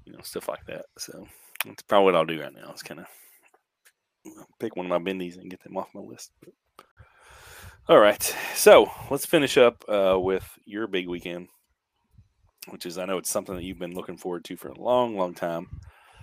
you 0.06 0.13
know 0.13 0.22
stuff 0.24 0.48
like 0.48 0.65
that. 0.68 0.86
So 0.98 1.28
that's 1.65 1.84
probably 1.84 2.06
what 2.06 2.15
I'll 2.15 2.26
do 2.26 2.42
right 2.42 2.54
now. 2.54 2.72
Is 2.72 2.84
kind 2.84 3.02
of 3.02 3.06
pick 4.60 4.76
one 4.76 4.86
of 4.86 4.89
my 4.89 5.12
bendies 5.12 5.38
and 5.38 5.50
get 5.50 5.62
them 5.63 5.78
off 5.78 5.94
my 5.94 6.02
list. 6.02 6.32
But- 6.44 6.54
all 7.88 7.98
right, 7.98 8.22
so 8.54 8.92
let's 9.10 9.26
finish 9.26 9.58
up 9.58 9.84
uh, 9.89 10.15
with 10.20 10.48
your 10.63 10.86
big 10.86 11.08
weekend, 11.08 11.48
which 12.68 12.86
is 12.86 13.00
I 13.00 13.06
know 13.06 13.18
it's 13.18 13.32
something 13.32 13.56
that 13.56 13.63
you've 13.63 13.80
been 13.80 13.96
looking 13.96 14.18
forward 14.18 14.44
to 14.46 14.58
for 14.58 14.68
a 14.68 14.80
long, 14.80 15.18
long 15.18 15.34
time. 15.34 15.80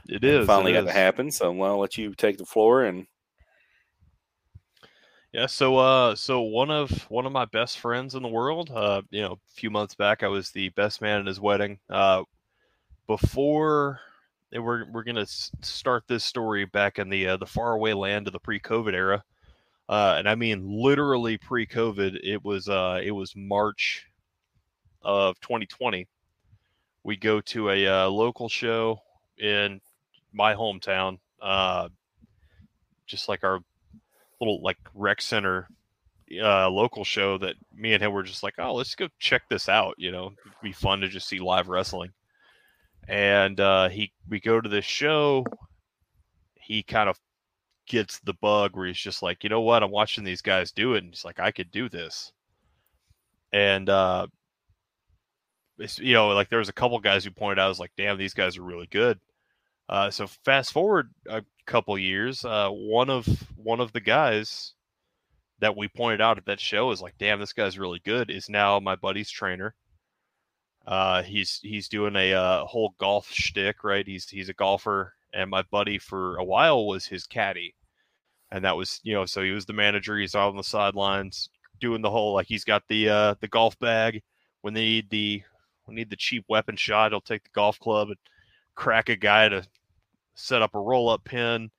It 0.08 0.22
and 0.22 0.46
finally 0.46 0.70
it 0.70 0.74
got 0.74 0.84
to 0.86 0.92
happen. 0.92 1.32
So 1.32 1.50
well, 1.50 1.72
I'll 1.72 1.80
let 1.80 1.98
you 1.98 2.14
take 2.14 2.38
the 2.38 2.46
floor 2.46 2.84
and 2.84 3.08
Yeah, 5.36 5.44
so 5.44 5.76
uh 5.76 6.14
so 6.14 6.40
one 6.40 6.70
of 6.70 6.90
one 7.10 7.26
of 7.26 7.32
my 7.32 7.44
best 7.44 7.78
friends 7.78 8.14
in 8.14 8.22
the 8.22 8.28
world, 8.28 8.70
uh, 8.74 9.02
you 9.10 9.20
know, 9.20 9.32
a 9.32 9.52
few 9.52 9.68
months 9.68 9.94
back 9.94 10.22
I 10.22 10.28
was 10.28 10.50
the 10.50 10.70
best 10.70 11.02
man 11.02 11.20
at 11.20 11.26
his 11.26 11.38
wedding. 11.38 11.78
Uh 11.90 12.22
before 13.06 14.00
we're 14.50 14.90
we're 14.90 15.04
to 15.04 15.26
start 15.26 16.04
this 16.08 16.24
story 16.24 16.64
back 16.64 16.98
in 16.98 17.10
the 17.10 17.28
uh, 17.28 17.36
the 17.36 17.44
faraway 17.44 17.92
land 17.92 18.26
of 18.26 18.32
the 18.32 18.40
pre-COVID 18.40 18.94
era. 18.94 19.22
Uh 19.90 20.14
and 20.16 20.26
I 20.26 20.36
mean 20.36 20.70
literally 20.70 21.36
pre-COVID. 21.36 22.18
It 22.22 22.42
was 22.42 22.70
uh 22.70 23.02
it 23.04 23.10
was 23.10 23.36
March 23.36 24.06
of 25.02 25.38
2020. 25.40 26.08
We 27.04 27.16
go 27.18 27.42
to 27.42 27.68
a 27.68 27.86
uh, 27.86 28.08
local 28.08 28.48
show 28.48 29.02
in 29.36 29.82
my 30.32 30.54
hometown, 30.54 31.18
uh, 31.42 31.90
just 33.06 33.28
like 33.28 33.44
our 33.44 33.60
little 34.40 34.60
like 34.62 34.78
rec 34.94 35.20
center 35.22 35.68
uh, 36.42 36.68
local 36.68 37.04
show 37.04 37.38
that 37.38 37.54
me 37.74 37.92
and 37.92 38.02
him 38.02 38.12
were 38.12 38.22
just 38.22 38.42
like, 38.42 38.54
oh, 38.58 38.74
let's 38.74 38.94
go 38.94 39.08
check 39.18 39.42
this 39.48 39.68
out. 39.68 39.94
You 39.98 40.10
know, 40.10 40.32
It'd 40.44 40.52
be 40.62 40.72
fun 40.72 41.00
to 41.00 41.08
just 41.08 41.28
see 41.28 41.38
live 41.38 41.68
wrestling. 41.68 42.10
And 43.08 43.60
uh, 43.60 43.88
he, 43.88 44.12
we 44.28 44.40
go 44.40 44.60
to 44.60 44.68
this 44.68 44.84
show. 44.84 45.44
He 46.54 46.82
kind 46.82 47.08
of 47.08 47.18
gets 47.86 48.18
the 48.20 48.34
bug 48.34 48.76
where 48.76 48.86
he's 48.86 48.98
just 48.98 49.22
like, 49.22 49.44
you 49.44 49.50
know 49.50 49.60
what, 49.60 49.82
I'm 49.82 49.92
watching 49.92 50.24
these 50.24 50.42
guys 50.42 50.72
do 50.72 50.94
it, 50.94 51.04
and 51.04 51.12
he's 51.12 51.24
like, 51.24 51.38
I 51.38 51.52
could 51.52 51.70
do 51.70 51.88
this. 51.88 52.32
And 53.52 53.88
uh, 53.88 54.26
it's, 55.78 56.00
you 56.00 56.14
know, 56.14 56.28
like 56.28 56.48
there 56.48 56.58
was 56.58 56.68
a 56.68 56.74
couple 56.74 56.98
guys 56.98 57.24
who 57.24 57.30
pointed 57.30 57.60
out, 57.60 57.66
I 57.66 57.68
was 57.68 57.78
like, 57.78 57.92
damn, 57.96 58.18
these 58.18 58.34
guys 58.34 58.56
are 58.56 58.62
really 58.62 58.88
good. 58.88 59.20
Uh, 59.88 60.10
so 60.10 60.26
fast 60.26 60.72
forward 60.72 61.10
a 61.28 61.42
couple 61.66 61.96
years, 61.98 62.44
uh, 62.44 62.68
one 62.70 63.08
of 63.08 63.26
one 63.56 63.80
of 63.80 63.92
the 63.92 64.00
guys 64.00 64.74
that 65.60 65.76
we 65.76 65.88
pointed 65.88 66.20
out 66.20 66.38
at 66.38 66.46
that 66.46 66.60
show 66.60 66.90
is 66.90 67.00
like, 67.00 67.14
damn, 67.18 67.40
this 67.40 67.52
guy's 67.52 67.78
really 67.78 68.00
good. 68.04 68.30
Is 68.30 68.48
now 68.48 68.80
my 68.80 68.96
buddy's 68.96 69.30
trainer. 69.30 69.74
Uh, 70.86 71.22
he's 71.22 71.60
he's 71.62 71.88
doing 71.88 72.16
a 72.16 72.32
uh, 72.32 72.64
whole 72.64 72.94
golf 72.98 73.28
shtick, 73.30 73.84
right? 73.84 74.06
He's 74.06 74.28
he's 74.28 74.48
a 74.48 74.54
golfer, 74.54 75.14
and 75.32 75.50
my 75.50 75.62
buddy 75.62 75.98
for 75.98 76.36
a 76.36 76.44
while 76.44 76.86
was 76.86 77.06
his 77.06 77.26
caddy, 77.26 77.74
and 78.50 78.64
that 78.64 78.76
was 78.76 79.00
you 79.02 79.14
know, 79.14 79.26
so 79.26 79.42
he 79.42 79.50
was 79.50 79.66
the 79.66 79.72
manager. 79.72 80.18
He's 80.18 80.34
on 80.34 80.56
the 80.56 80.62
sidelines 80.62 81.48
doing 81.80 82.02
the 82.02 82.10
whole 82.10 82.34
like 82.34 82.46
he's 82.46 82.64
got 82.64 82.82
the 82.88 83.08
uh, 83.08 83.34
the 83.40 83.48
golf 83.48 83.78
bag 83.78 84.22
when 84.62 84.74
they 84.74 84.82
need 84.82 85.10
the 85.10 85.42
when 85.84 85.96
they 85.96 86.00
need 86.02 86.10
the 86.10 86.16
cheap 86.16 86.44
weapon 86.48 86.76
shot. 86.76 87.12
He'll 87.12 87.20
take 87.20 87.44
the 87.44 87.50
golf 87.52 87.78
club 87.80 88.08
and 88.08 88.16
crack 88.76 89.08
a 89.08 89.16
guy 89.16 89.48
to 89.48 89.64
set 90.36 90.62
up 90.62 90.74
a 90.74 90.80
roll 90.80 91.08
up 91.08 91.24
pin. 91.24 91.70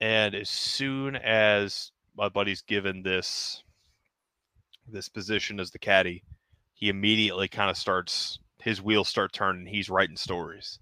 And 0.00 0.34
as 0.34 0.50
soon 0.50 1.16
as 1.16 1.92
my 2.16 2.28
buddy's 2.28 2.62
given 2.62 3.02
this 3.02 3.62
this 4.86 5.08
position 5.08 5.60
as 5.60 5.70
the 5.70 5.78
caddy, 5.78 6.24
he 6.74 6.88
immediately 6.88 7.48
kind 7.48 7.70
of 7.70 7.78
starts 7.78 8.40
his 8.60 8.82
wheels 8.82 9.08
start 9.08 9.32
turning. 9.32 9.66
He's 9.66 9.88
writing 9.88 10.16
stories, 10.16 10.80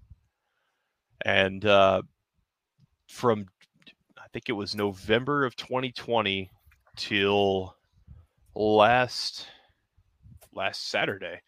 and 1.23 1.63
uh, 1.65 2.01
from 3.07 3.45
I 4.17 4.27
think 4.33 4.49
it 4.49 4.53
was 4.53 4.75
November 4.75 5.45
of 5.45 5.55
2020 5.55 6.49
till 6.95 7.75
last 8.55 9.45
last 10.53 10.89
Saturday, 10.89 11.41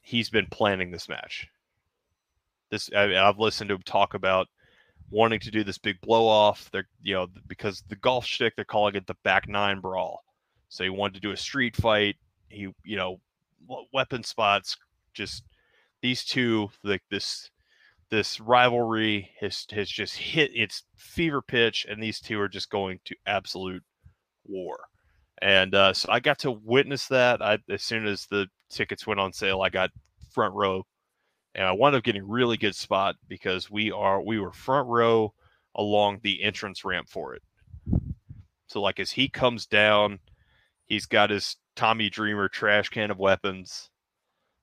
he's 0.00 0.30
been 0.30 0.46
planning 0.50 0.90
this 0.90 1.08
match. 1.08 1.48
This 2.74 2.90
I 2.92 3.02
have 3.12 3.38
listened 3.38 3.68
to 3.68 3.76
him 3.76 3.82
talk 3.82 4.14
about 4.14 4.48
wanting 5.08 5.38
to 5.38 5.50
do 5.52 5.62
this 5.62 5.78
big 5.78 6.00
blow 6.00 6.26
off. 6.26 6.68
They're 6.72 6.88
you 7.00 7.14
know 7.14 7.28
because 7.46 7.84
the 7.88 7.94
golf 7.94 8.26
shtick 8.26 8.56
they're 8.56 8.64
calling 8.64 8.96
it 8.96 9.06
the 9.06 9.14
back 9.22 9.48
nine 9.48 9.78
brawl. 9.78 10.24
So 10.70 10.82
he 10.82 10.90
wanted 10.90 11.14
to 11.14 11.20
do 11.20 11.30
a 11.30 11.36
street 11.36 11.76
fight. 11.76 12.16
He 12.48 12.68
you 12.84 12.96
know 12.96 13.20
weapon 13.92 14.24
spots. 14.24 14.76
Just 15.12 15.44
these 16.02 16.24
two 16.24 16.68
like 16.82 17.04
this 17.12 17.48
this 18.10 18.40
rivalry 18.40 19.30
has 19.38 19.66
has 19.70 19.88
just 19.88 20.16
hit 20.16 20.50
its 20.52 20.82
fever 20.96 21.42
pitch, 21.42 21.86
and 21.88 22.02
these 22.02 22.18
two 22.18 22.40
are 22.40 22.48
just 22.48 22.70
going 22.70 22.98
to 23.04 23.14
absolute 23.24 23.84
war. 24.46 24.80
And 25.42 25.76
uh, 25.76 25.92
so 25.92 26.10
I 26.10 26.18
got 26.18 26.40
to 26.40 26.50
witness 26.50 27.06
that. 27.06 27.40
I, 27.40 27.58
as 27.70 27.84
soon 27.84 28.04
as 28.04 28.26
the 28.26 28.48
tickets 28.68 29.06
went 29.06 29.20
on 29.20 29.32
sale, 29.32 29.62
I 29.62 29.68
got 29.68 29.90
front 30.32 30.54
row 30.54 30.84
and 31.54 31.66
I 31.66 31.72
wound 31.72 31.94
up 31.94 32.02
getting 32.02 32.28
really 32.28 32.56
good 32.56 32.74
spot 32.74 33.16
because 33.28 33.70
we 33.70 33.90
are 33.92 34.20
we 34.20 34.40
were 34.40 34.52
front 34.52 34.88
row 34.88 35.32
along 35.76 36.20
the 36.22 36.42
entrance 36.42 36.84
ramp 36.84 37.08
for 37.08 37.34
it. 37.34 37.42
So 38.66 38.80
like 38.80 38.98
as 39.00 39.10
he 39.10 39.28
comes 39.28 39.66
down, 39.66 40.18
he's 40.86 41.06
got 41.06 41.30
his 41.30 41.56
Tommy 41.76 42.10
Dreamer 42.10 42.48
trash 42.48 42.88
can 42.88 43.10
of 43.10 43.18
weapons. 43.18 43.90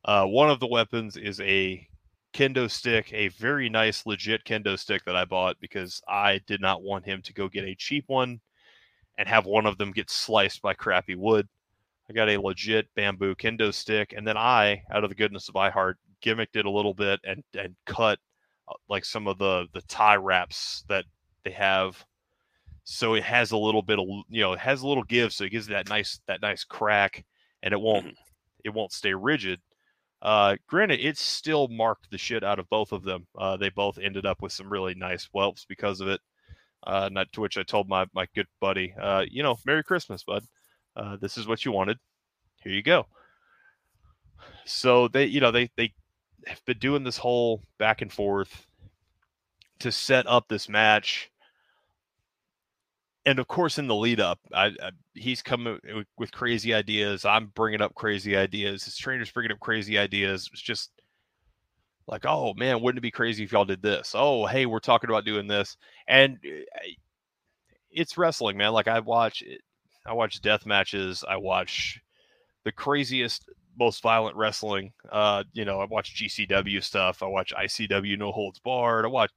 Uh, 0.03 0.25
one 0.25 0.49
of 0.49 0.59
the 0.59 0.67
weapons 0.67 1.17
is 1.17 1.39
a 1.41 1.87
kendo 2.33 2.69
stick, 2.69 3.11
a 3.13 3.27
very 3.29 3.69
nice, 3.69 4.05
legit 4.05 4.43
kendo 4.43 4.77
stick 4.77 5.03
that 5.05 5.15
I 5.15 5.25
bought 5.25 5.57
because 5.59 6.01
I 6.07 6.39
did 6.47 6.61
not 6.61 6.81
want 6.81 7.05
him 7.05 7.21
to 7.23 7.33
go 7.33 7.47
get 7.47 7.65
a 7.65 7.75
cheap 7.75 8.05
one 8.07 8.39
and 9.17 9.27
have 9.27 9.45
one 9.45 9.65
of 9.65 9.77
them 9.77 9.91
get 9.91 10.09
sliced 10.09 10.61
by 10.61 10.73
crappy 10.73 11.15
wood. 11.15 11.47
I 12.09 12.13
got 12.13 12.29
a 12.29 12.37
legit 12.37 12.87
bamboo 12.95 13.35
kendo 13.35 13.73
stick, 13.73 14.13
and 14.15 14.27
then 14.27 14.37
I, 14.37 14.83
out 14.91 15.03
of 15.03 15.09
the 15.09 15.15
goodness 15.15 15.47
of 15.47 15.55
my 15.55 15.69
heart, 15.69 15.97
gimmicked 16.21 16.55
it 16.55 16.65
a 16.65 16.71
little 16.71 16.93
bit 16.93 17.19
and 17.23 17.43
and 17.57 17.75
cut 17.85 18.19
uh, 18.67 18.73
like 18.89 19.05
some 19.05 19.27
of 19.27 19.37
the 19.37 19.67
the 19.73 19.81
tie 19.83 20.15
wraps 20.15 20.83
that 20.89 21.05
they 21.43 21.51
have. 21.51 22.03
So 22.83 23.13
it 23.13 23.23
has 23.23 23.51
a 23.51 23.57
little 23.57 23.81
bit 23.81 23.99
of 23.99 24.05
you 24.29 24.41
know 24.41 24.53
it 24.53 24.59
has 24.59 24.81
a 24.81 24.87
little 24.87 25.03
give 25.03 25.33
so 25.33 25.43
it 25.43 25.51
gives 25.51 25.67
that 25.67 25.89
nice 25.89 26.19
that 26.27 26.41
nice 26.41 26.63
crack 26.63 27.23
and 27.63 27.73
it 27.73 27.79
won't 27.79 28.05
mm-hmm. 28.05 28.13
it 28.65 28.73
won't 28.73 28.91
stay 28.91 29.13
rigid. 29.13 29.59
Uh 30.21 30.55
granted 30.67 30.99
it 30.99 31.17
still 31.17 31.67
marked 31.67 32.09
the 32.11 32.17
shit 32.17 32.43
out 32.43 32.59
of 32.59 32.69
both 32.69 32.91
of 32.91 33.03
them. 33.03 33.27
Uh 33.37 33.57
they 33.57 33.69
both 33.69 33.97
ended 33.97 34.25
up 34.25 34.41
with 34.41 34.51
some 34.51 34.69
really 34.69 34.95
nice 34.95 35.27
whelps 35.31 35.65
because 35.65 36.01
of 36.01 36.07
it. 36.07 36.21
Uh 36.83 37.09
not 37.11 37.31
to 37.33 37.41
which 37.41 37.57
i 37.57 37.63
told 37.63 37.87
my 37.87 38.05
my 38.13 38.27
good 38.35 38.47
buddy 38.59 38.93
uh 38.99 39.23
you 39.29 39.43
know 39.43 39.57
merry 39.65 39.83
christmas 39.83 40.23
bud. 40.23 40.43
Uh 40.95 41.17
this 41.17 41.37
is 41.37 41.47
what 41.47 41.63
you 41.65 41.71
wanted. 41.71 41.97
Here 42.63 42.73
you 42.73 42.83
go. 42.83 43.07
So 44.65 45.07
they 45.07 45.25
you 45.25 45.39
know 45.39 45.51
they 45.51 45.69
they 45.77 45.93
have 46.47 46.63
been 46.65 46.79
doing 46.79 47.03
this 47.03 47.17
whole 47.17 47.63
back 47.77 48.01
and 48.01 48.11
forth 48.11 48.67
to 49.79 49.91
set 49.91 50.27
up 50.27 50.47
this 50.47 50.69
match. 50.69 51.29
And 53.25 53.37
of 53.37 53.47
course, 53.47 53.77
in 53.77 53.87
the 53.87 53.95
lead 53.95 54.19
up, 54.19 54.39
I, 54.53 54.67
I, 54.67 54.91
he's 55.13 55.43
coming 55.43 55.79
with 56.17 56.31
crazy 56.31 56.73
ideas. 56.73 57.23
I'm 57.23 57.51
bringing 57.53 57.81
up 57.81 57.93
crazy 57.93 58.35
ideas. 58.35 58.83
His 58.83 58.97
trainer's 58.97 59.31
bringing 59.31 59.51
up 59.51 59.59
crazy 59.59 59.97
ideas. 59.97 60.49
It's 60.51 60.61
just 60.61 60.89
like, 62.07 62.25
oh 62.25 62.53
man, 62.55 62.81
wouldn't 62.81 62.99
it 62.99 63.01
be 63.01 63.11
crazy 63.11 63.43
if 63.43 63.51
y'all 63.51 63.65
did 63.65 63.81
this? 63.81 64.13
Oh, 64.15 64.45
hey, 64.45 64.65
we're 64.65 64.79
talking 64.79 65.09
about 65.09 65.25
doing 65.25 65.47
this, 65.47 65.77
and 66.07 66.37
eh, 66.43 66.93
it's 67.91 68.17
wrestling, 68.17 68.57
man. 68.57 68.73
Like 68.73 68.87
I 68.87 68.99
watch, 68.99 69.43
I 70.05 70.13
watch 70.13 70.41
death 70.41 70.65
matches. 70.65 71.23
I 71.27 71.37
watch 71.37 71.99
the 72.63 72.71
craziest 72.71 73.49
most 73.77 74.01
violent 74.01 74.35
wrestling. 74.35 74.93
Uh, 75.11 75.43
you 75.53 75.65
know, 75.65 75.79
I 75.79 75.85
watch 75.85 76.15
GCW 76.15 76.83
stuff. 76.83 77.23
I 77.23 77.27
watch 77.27 77.53
ICW 77.57 78.17
No 78.17 78.31
Holds 78.31 78.59
Barred. 78.59 79.05
I 79.05 79.09
watch 79.09 79.31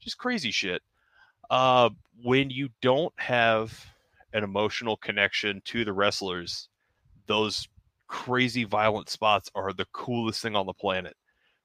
just 0.00 0.18
crazy 0.18 0.50
shit. 0.50 0.82
Uh, 1.50 1.90
when 2.22 2.50
you 2.50 2.68
don't 2.82 3.12
have 3.16 3.86
an 4.32 4.44
emotional 4.44 4.96
connection 4.96 5.62
to 5.64 5.84
the 5.84 5.92
wrestlers, 5.92 6.68
those 7.26 7.68
crazy 8.06 8.64
violent 8.64 9.08
spots 9.08 9.50
are 9.54 9.72
the 9.72 9.86
coolest 9.92 10.42
thing 10.42 10.56
on 10.56 10.66
the 10.66 10.72
planet. 10.72 11.16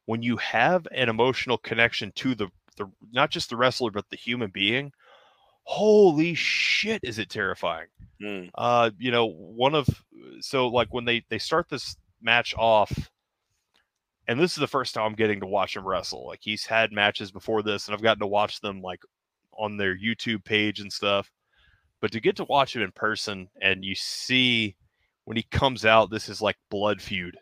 When 0.05 0.21
you 0.21 0.37
have 0.37 0.87
an 0.91 1.09
emotional 1.09 1.57
connection 1.57 2.11
to 2.15 2.35
the, 2.35 2.49
the 2.77 2.89
not 3.11 3.29
just 3.29 3.49
the 3.49 3.57
wrestler 3.57 3.91
but 3.91 4.09
the 4.09 4.17
human 4.17 4.49
being, 4.49 4.91
holy 5.63 6.33
shit, 6.33 6.99
is 7.03 7.19
it 7.19 7.29
terrifying? 7.29 7.87
Mm. 8.21 8.49
Uh, 8.55 8.91
you 8.97 9.11
know, 9.11 9.27
one 9.27 9.75
of 9.75 9.87
so 10.41 10.67
like 10.67 10.93
when 10.93 11.05
they 11.05 11.23
they 11.29 11.39
start 11.39 11.69
this 11.69 11.95
match 12.23 12.53
off 12.57 13.11
and 14.27 14.39
this 14.39 14.51
is 14.51 14.57
the 14.57 14.67
first 14.67 14.93
time 14.93 15.05
I'm 15.05 15.15
getting 15.15 15.39
to 15.41 15.45
watch 15.45 15.75
him 15.75 15.85
wrestle. 15.87 16.27
Like 16.27 16.39
he's 16.41 16.65
had 16.65 16.91
matches 16.91 17.31
before 17.31 17.61
this, 17.61 17.87
and 17.87 17.95
I've 17.95 18.01
gotten 18.01 18.21
to 18.21 18.27
watch 18.27 18.61
them 18.61 18.81
like 18.81 19.01
on 19.57 19.77
their 19.77 19.97
YouTube 19.97 20.43
page 20.45 20.79
and 20.79 20.91
stuff. 20.91 21.29
But 22.01 22.11
to 22.13 22.21
get 22.21 22.35
to 22.37 22.45
watch 22.45 22.75
him 22.75 22.81
in 22.81 22.91
person, 22.91 23.49
and 23.61 23.83
you 23.83 23.95
see 23.95 24.75
when 25.25 25.37
he 25.37 25.43
comes 25.43 25.85
out, 25.85 26.09
this 26.09 26.29
is 26.29 26.41
like 26.41 26.57
blood 26.69 27.01
feud, 27.01 27.37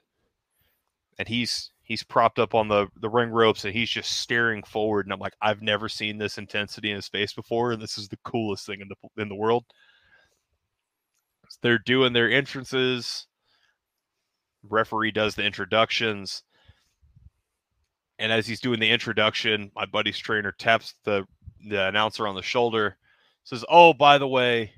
and 1.19 1.27
he's 1.27 1.71
he's 1.83 2.03
propped 2.03 2.39
up 2.39 2.55
on 2.55 2.67
the 2.67 2.87
the 3.01 3.09
ring 3.09 3.29
ropes, 3.29 3.65
and 3.65 3.73
he's 3.73 3.89
just 3.89 4.19
staring 4.19 4.63
forward, 4.63 5.05
and 5.05 5.13
I'm 5.13 5.19
like, 5.19 5.35
I've 5.41 5.61
never 5.61 5.89
seen 5.89 6.17
this 6.17 6.37
intensity 6.37 6.89
in 6.89 6.95
his 6.95 7.07
face 7.07 7.33
before, 7.33 7.73
and 7.73 7.81
this 7.81 7.97
is 7.97 8.07
the 8.07 8.19
coolest 8.23 8.65
thing 8.65 8.81
in 8.81 8.87
the 8.89 9.21
in 9.21 9.29
the 9.29 9.35
world. 9.35 9.65
they're 11.61 11.79
doing 11.79 12.13
their 12.13 12.29
entrances 12.31 13.27
referee 14.69 15.11
does 15.11 15.35
the 15.35 15.43
introductions. 15.45 16.43
And 18.19 18.31
as 18.31 18.47
he's 18.47 18.59
doing 18.59 18.79
the 18.79 18.91
introduction, 18.91 19.71
my 19.75 19.85
buddy's 19.85 20.17
trainer 20.17 20.51
taps 20.51 20.95
the, 21.03 21.25
the 21.67 21.87
announcer 21.87 22.27
on 22.27 22.35
the 22.35 22.41
shoulder, 22.41 22.97
says, 23.43 23.65
Oh, 23.69 23.93
by 23.93 24.17
the 24.17 24.27
way, 24.27 24.73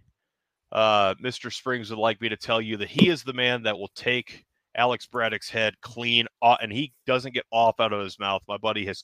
uh, 0.72 1.16
Mr. 1.16 1.52
Springs 1.54 1.90
would 1.90 2.00
like 2.00 2.22
me 2.22 2.30
to 2.30 2.38
tell 2.38 2.62
you 2.62 2.78
that 2.78 2.90
he 2.90 3.10
is 3.10 3.24
the 3.24 3.34
man 3.34 3.64
that 3.64 3.78
will 3.78 3.92
take 3.96 4.46
Alex 4.76 5.06
Braddock's 5.06 5.50
head 5.50 5.76
clean 5.82 6.28
off, 6.42 6.60
and 6.62 6.72
he 6.72 6.94
doesn't 7.06 7.34
get 7.34 7.46
off 7.52 7.80
out 7.80 7.94
of 7.94 8.04
his 8.04 8.18
mouth. 8.18 8.42
My 8.48 8.58
buddy 8.58 8.86
has 8.88 9.04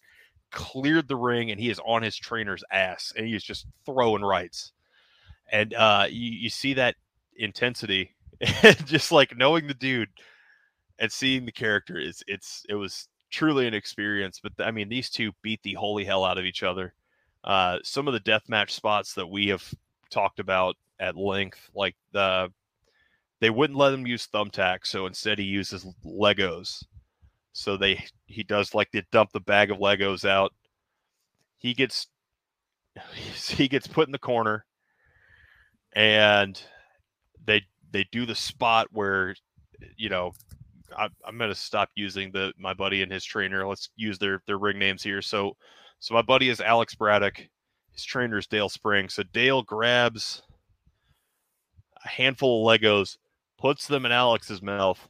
cleared 0.51 1.07
the 1.07 1.15
ring 1.15 1.51
and 1.51 1.59
he 1.59 1.69
is 1.69 1.79
on 1.85 2.01
his 2.01 2.15
trainer's 2.15 2.63
ass 2.71 3.13
and 3.15 3.27
he 3.27 3.35
is 3.35 3.43
just 3.43 3.67
throwing 3.85 4.23
rights. 4.23 4.73
And 5.51 5.73
uh, 5.73 6.07
you, 6.09 6.31
you 6.31 6.49
see 6.49 6.73
that 6.75 6.95
intensity, 7.35 8.15
just 8.85 9.11
like 9.11 9.37
knowing 9.37 9.67
the 9.67 9.73
dude 9.73 10.09
and 10.99 11.11
seeing 11.11 11.45
the 11.45 11.51
character 11.51 11.97
is 11.97 12.23
it's 12.27 12.65
it 12.69 12.75
was 12.75 13.07
truly 13.31 13.67
an 13.67 13.73
experience. 13.73 14.39
But 14.41 14.53
I 14.59 14.71
mean, 14.71 14.89
these 14.89 15.09
two 15.09 15.31
beat 15.41 15.63
the 15.63 15.73
holy 15.73 16.05
hell 16.05 16.23
out 16.25 16.37
of 16.37 16.45
each 16.45 16.63
other. 16.63 16.93
Uh, 17.43 17.79
some 17.83 18.07
of 18.07 18.13
the 18.13 18.19
deathmatch 18.19 18.71
spots 18.71 19.13
that 19.13 19.27
we 19.27 19.47
have 19.47 19.63
talked 20.09 20.39
about 20.39 20.75
at 20.99 21.15
length, 21.15 21.69
like 21.73 21.95
the 22.11 22.51
they 23.39 23.49
wouldn't 23.49 23.79
let 23.79 23.93
him 23.93 24.05
use 24.05 24.27
thumbtacks, 24.27 24.87
so 24.87 25.05
instead 25.05 25.39
he 25.39 25.45
uses 25.45 25.87
Legos. 26.05 26.83
So 27.53 27.77
they 27.77 28.05
he 28.27 28.43
does 28.43 28.75
like 28.75 28.91
they 28.91 29.03
dump 29.11 29.31
the 29.31 29.39
bag 29.39 29.71
of 29.71 29.77
Legos 29.77 30.27
out. 30.27 30.53
He 31.57 31.73
gets 31.73 32.07
he 33.47 33.69
gets 33.69 33.87
put 33.87 34.07
in 34.07 34.11
the 34.11 34.19
corner, 34.19 34.65
and 35.93 36.61
they 37.45 37.63
they 37.91 38.05
do 38.11 38.25
the 38.25 38.35
spot 38.35 38.87
where 38.91 39.35
you 39.95 40.09
know 40.09 40.33
I, 40.97 41.07
am 41.27 41.37
gonna 41.37 41.55
stop 41.55 41.89
using 41.95 42.31
the 42.31 42.53
my 42.57 42.73
buddy 42.73 43.01
and 43.01 43.11
his 43.11 43.23
trainer. 43.23 43.67
Let's 43.67 43.89
use 43.95 44.17
their 44.17 44.41
their 44.47 44.57
ring 44.57 44.79
names 44.79 45.03
here. 45.03 45.21
So 45.21 45.55
so 45.99 46.13
my 46.13 46.21
buddy 46.21 46.49
is 46.49 46.61
Alex 46.61 46.95
Braddock. 46.95 47.45
His 47.91 48.03
trainer 48.03 48.37
is 48.37 48.47
Dale 48.47 48.69
Spring. 48.69 49.09
So 49.09 49.23
Dale 49.33 49.63
grabs 49.63 50.43
a 52.03 52.07
handful 52.07 52.69
of 52.69 52.79
Legos, 52.79 53.17
puts 53.57 53.87
them 53.87 54.05
in 54.05 54.11
Alex's 54.11 54.61
mouth, 54.61 55.09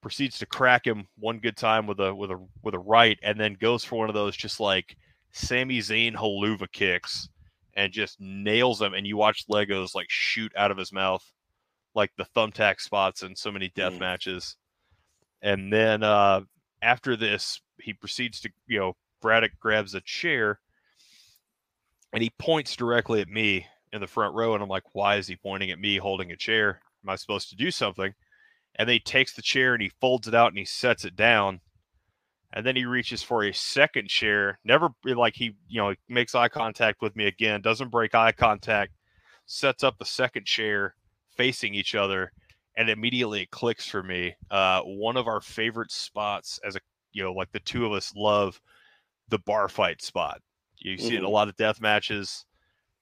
proceeds 0.00 0.38
to 0.38 0.46
crack 0.46 0.86
him 0.86 1.06
one 1.18 1.38
good 1.38 1.56
time 1.56 1.86
with 1.86 2.00
a 2.00 2.14
with 2.14 2.30
a 2.30 2.46
with 2.62 2.74
a 2.74 2.78
right, 2.78 3.18
and 3.22 3.38
then 3.38 3.54
goes 3.54 3.84
for 3.84 3.96
one 3.96 4.08
of 4.08 4.14
those 4.14 4.36
just 4.36 4.60
like 4.60 4.96
Sami 5.32 5.78
Zayn 5.78 6.14
Helluva 6.14 6.70
kicks 6.72 7.28
and 7.74 7.92
just 7.92 8.20
nails 8.20 8.80
him. 8.80 8.94
And 8.94 9.06
you 9.06 9.16
watch 9.16 9.46
Legos 9.48 9.94
like 9.94 10.08
shoot 10.08 10.52
out 10.56 10.70
of 10.70 10.78
his 10.78 10.92
mouth, 10.92 11.24
like 11.94 12.10
the 12.16 12.26
thumbtack 12.36 12.80
spots 12.80 13.22
and 13.22 13.36
so 13.36 13.50
many 13.50 13.70
death 13.74 13.94
mm. 13.94 14.00
matches. 14.00 14.56
And 15.42 15.72
then 15.72 16.02
uh, 16.02 16.42
after 16.80 17.16
this, 17.16 17.60
he 17.80 17.92
proceeds 17.92 18.40
to, 18.40 18.50
you 18.66 18.78
know, 18.78 18.92
Braddock 19.20 19.52
grabs 19.60 19.94
a 19.94 20.00
chair 20.00 20.60
and 22.12 22.22
he 22.22 22.30
points 22.38 22.76
directly 22.76 23.20
at 23.20 23.28
me 23.28 23.66
in 23.92 24.00
the 24.00 24.06
front 24.06 24.34
row. 24.34 24.54
And 24.54 24.62
I'm 24.62 24.68
like, 24.68 24.94
why 24.94 25.16
is 25.16 25.26
he 25.26 25.36
pointing 25.36 25.70
at 25.70 25.78
me 25.78 25.96
holding 25.98 26.32
a 26.32 26.36
chair? 26.36 26.80
Am 27.04 27.10
I 27.10 27.16
supposed 27.16 27.50
to 27.50 27.56
do 27.56 27.70
something? 27.70 28.14
And 28.76 28.88
then 28.88 28.94
he 28.94 29.00
takes 29.00 29.34
the 29.34 29.42
chair 29.42 29.74
and 29.74 29.82
he 29.82 29.92
folds 30.00 30.28
it 30.28 30.34
out 30.34 30.48
and 30.48 30.58
he 30.58 30.64
sets 30.64 31.04
it 31.04 31.16
down 31.16 31.60
and 32.52 32.66
then 32.66 32.76
he 32.76 32.84
reaches 32.84 33.22
for 33.22 33.44
a 33.44 33.52
second 33.52 34.08
chair 34.08 34.58
never 34.64 34.90
like 35.04 35.34
he 35.34 35.54
you 35.68 35.80
know 35.80 35.94
makes 36.08 36.34
eye 36.34 36.48
contact 36.48 37.00
with 37.00 37.16
me 37.16 37.26
again 37.26 37.60
doesn't 37.60 37.90
break 37.90 38.14
eye 38.14 38.32
contact 38.32 38.92
sets 39.46 39.82
up 39.82 39.98
the 39.98 40.04
second 40.04 40.46
chair 40.46 40.94
facing 41.36 41.74
each 41.74 41.94
other 41.94 42.32
and 42.76 42.88
immediately 42.88 43.42
it 43.42 43.50
clicks 43.50 43.86
for 43.86 44.02
me 44.02 44.34
uh, 44.50 44.80
one 44.82 45.16
of 45.16 45.26
our 45.26 45.40
favorite 45.40 45.90
spots 45.90 46.58
as 46.64 46.76
a 46.76 46.80
you 47.12 47.22
know 47.22 47.32
like 47.32 47.50
the 47.52 47.60
two 47.60 47.86
of 47.86 47.92
us 47.92 48.12
love 48.16 48.60
the 49.28 49.38
bar 49.40 49.68
fight 49.68 50.02
spot 50.02 50.40
you 50.78 50.96
see 50.96 51.04
mm-hmm. 51.04 51.14
it 51.14 51.18
in 51.18 51.24
a 51.24 51.26
mm-hmm. 51.26 51.34
lot 51.34 51.48
of 51.48 51.56
death 51.56 51.80
matches 51.80 52.44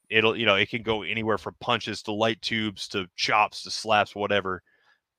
it'll 0.09 0.37
you 0.37 0.47
know 0.47 0.57
it 0.57 0.69
can 0.69 0.83
go 0.83 1.03
anywhere 1.03 1.39
from 1.39 1.55
punches 1.61 2.03
to 2.03 2.13
light 2.13 2.41
tubes 2.43 2.89
to 2.89 3.07
chops 3.17 3.63
to 3.63 3.71
slaps 3.71 4.15
whatever 4.15 4.63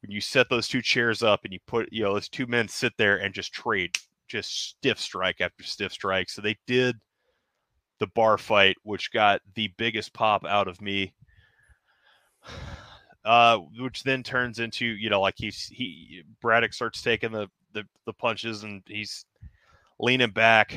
when 0.01 0.11
you 0.11 0.19
set 0.19 0.49
those 0.49 0.67
two 0.67 0.81
chairs 0.81 1.23
up 1.23 1.41
and 1.43 1.53
you 1.53 1.59
put 1.67 1.87
you 1.91 2.03
know 2.03 2.13
those 2.13 2.29
two 2.29 2.47
men 2.47 2.67
sit 2.67 2.93
there 2.97 3.17
and 3.17 3.33
just 3.33 3.53
trade 3.53 3.95
just 4.31 4.69
stiff 4.69 4.97
strike 4.97 5.41
after 5.41 5.63
stiff 5.63 5.91
strike. 5.91 6.29
So 6.29 6.41
they 6.41 6.57
did 6.65 6.95
the 7.99 8.07
bar 8.07 8.37
fight, 8.37 8.77
which 8.83 9.11
got 9.11 9.41
the 9.55 9.69
biggest 9.77 10.13
pop 10.13 10.45
out 10.45 10.67
of 10.67 10.81
me. 10.81 11.13
Uh, 13.23 13.57
which 13.79 14.03
then 14.03 14.23
turns 14.23 14.57
into, 14.57 14.85
you 14.85 15.09
know, 15.09 15.21
like 15.21 15.35
he's 15.37 15.67
he 15.67 16.23
Braddock 16.41 16.73
starts 16.73 17.03
taking 17.03 17.31
the 17.31 17.47
the, 17.73 17.83
the 18.05 18.13
punches 18.13 18.63
and 18.63 18.81
he's 18.87 19.25
leaning 19.99 20.31
back. 20.31 20.75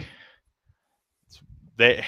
They 1.77 2.05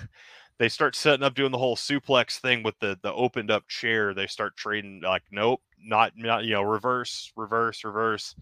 they 0.58 0.68
start 0.68 0.96
setting 0.96 1.24
up 1.24 1.34
doing 1.34 1.52
the 1.52 1.58
whole 1.58 1.76
suplex 1.76 2.38
thing 2.38 2.62
with 2.62 2.78
the 2.80 2.98
the 3.02 3.12
opened 3.12 3.50
up 3.50 3.68
chair. 3.68 4.14
They 4.14 4.26
start 4.26 4.56
trading 4.56 5.02
like, 5.04 5.24
nope, 5.30 5.60
not 5.78 6.12
not 6.16 6.44
you 6.44 6.52
know, 6.52 6.62
reverse, 6.62 7.30
reverse, 7.36 7.84
reverse. 7.84 8.34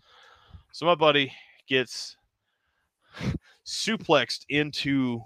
So 0.72 0.86
my 0.86 0.94
buddy 0.94 1.32
gets 1.68 2.16
suplexed 3.66 4.44
into 4.48 5.22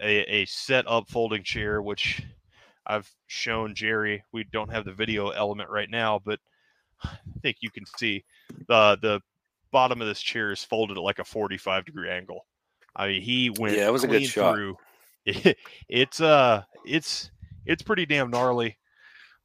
a, 0.00 0.22
a 0.40 0.44
set 0.46 0.86
up 0.88 1.08
folding 1.08 1.42
chair, 1.42 1.82
which 1.82 2.22
I've 2.88 3.10
shown 3.26 3.74
Jerry. 3.74 4.24
We 4.32 4.44
don't 4.44 4.72
have 4.72 4.84
the 4.84 4.92
video 4.92 5.28
element 5.28 5.70
right 5.70 5.90
now, 5.90 6.20
but 6.24 6.40
I 7.04 7.18
think 7.42 7.58
you 7.60 7.70
can 7.70 7.84
see 7.98 8.24
the 8.66 8.98
the 9.00 9.20
bottom 9.70 10.00
of 10.00 10.08
this 10.08 10.20
chair 10.20 10.50
is 10.50 10.64
folded 10.64 10.96
at 10.96 11.02
like 11.02 11.18
a 11.18 11.24
45 11.24 11.84
degree 11.84 12.10
angle. 12.10 12.46
I 12.96 13.08
mean, 13.08 13.22
he 13.22 13.50
went 13.50 13.76
yeah, 13.76 13.86
it 13.86 13.92
was 13.92 14.04
a 14.04 14.08
good 14.08 14.24
shot. 14.24 14.54
Through. 14.54 14.76
It, 15.26 15.58
it's 15.90 16.22
uh, 16.22 16.62
it's 16.86 17.30
it's 17.66 17.82
pretty 17.82 18.06
damn 18.06 18.30
gnarly. 18.30 18.78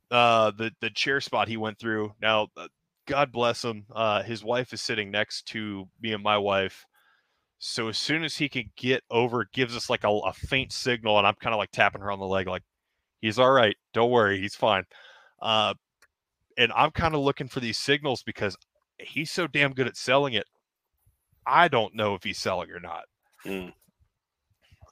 Uh, 0.09 0.51
the 0.51 0.71
the 0.79 0.89
chair 0.89 1.19
spot 1.19 1.49
he 1.49 1.57
went 1.57 1.77
through. 1.77 2.13
Now, 2.21 2.47
uh, 2.55 2.69
God 3.05 3.33
bless 3.33 3.65
him. 3.65 3.85
Uh, 3.93 4.23
his 4.23 4.45
wife 4.45 4.71
is 4.71 4.79
sitting 4.79 5.11
next 5.11 5.45
to 5.47 5.89
me 6.01 6.13
and 6.13 6.23
my 6.23 6.37
wife, 6.37 6.85
so 7.65 7.87
as 7.87 7.97
soon 7.97 8.23
as 8.23 8.35
he 8.37 8.49
can 8.49 8.69
get 8.75 9.03
over, 9.09 9.47
gives 9.51 9.75
us 9.75 9.89
like 9.89 10.03
a, 10.03 10.09
a 10.09 10.33
faint 10.33 10.71
signal, 10.71 11.17
and 11.17 11.25
I'm 11.25 11.35
kind 11.35 11.53
of 11.53 11.57
like 11.57 11.71
tapping 11.71 12.01
her 12.01 12.11
on 12.11 12.19
the 12.19 12.25
leg, 12.25 12.47
like 12.47 12.63
he's 13.24 13.39
all 13.39 13.51
right. 13.51 13.78
Don't 13.93 14.11
worry, 14.11 14.39
he's 14.39 14.53
fine. 14.53 14.84
Uh, 15.41 15.74
and 16.57 16.71
I'm 16.76 16.91
kind 16.91 17.15
of 17.15 17.21
looking 17.21 17.47
for 17.47 17.61
these 17.61 17.78
signals 17.78 18.21
because 18.21 18.55
he's 18.99 19.32
so 19.32 19.47
damn 19.47 19.74
good 19.74 19.88
at 19.88 19.97
selling 19.97 20.34
it. 20.34 20.45
I 21.47 21.69
don't 21.69 21.95
know 21.95 22.15
if 22.15 22.24
he's 22.24 22.38
selling 22.38 22.69
or 22.69 22.82
not. 22.82 23.05
Mm. 23.45 23.74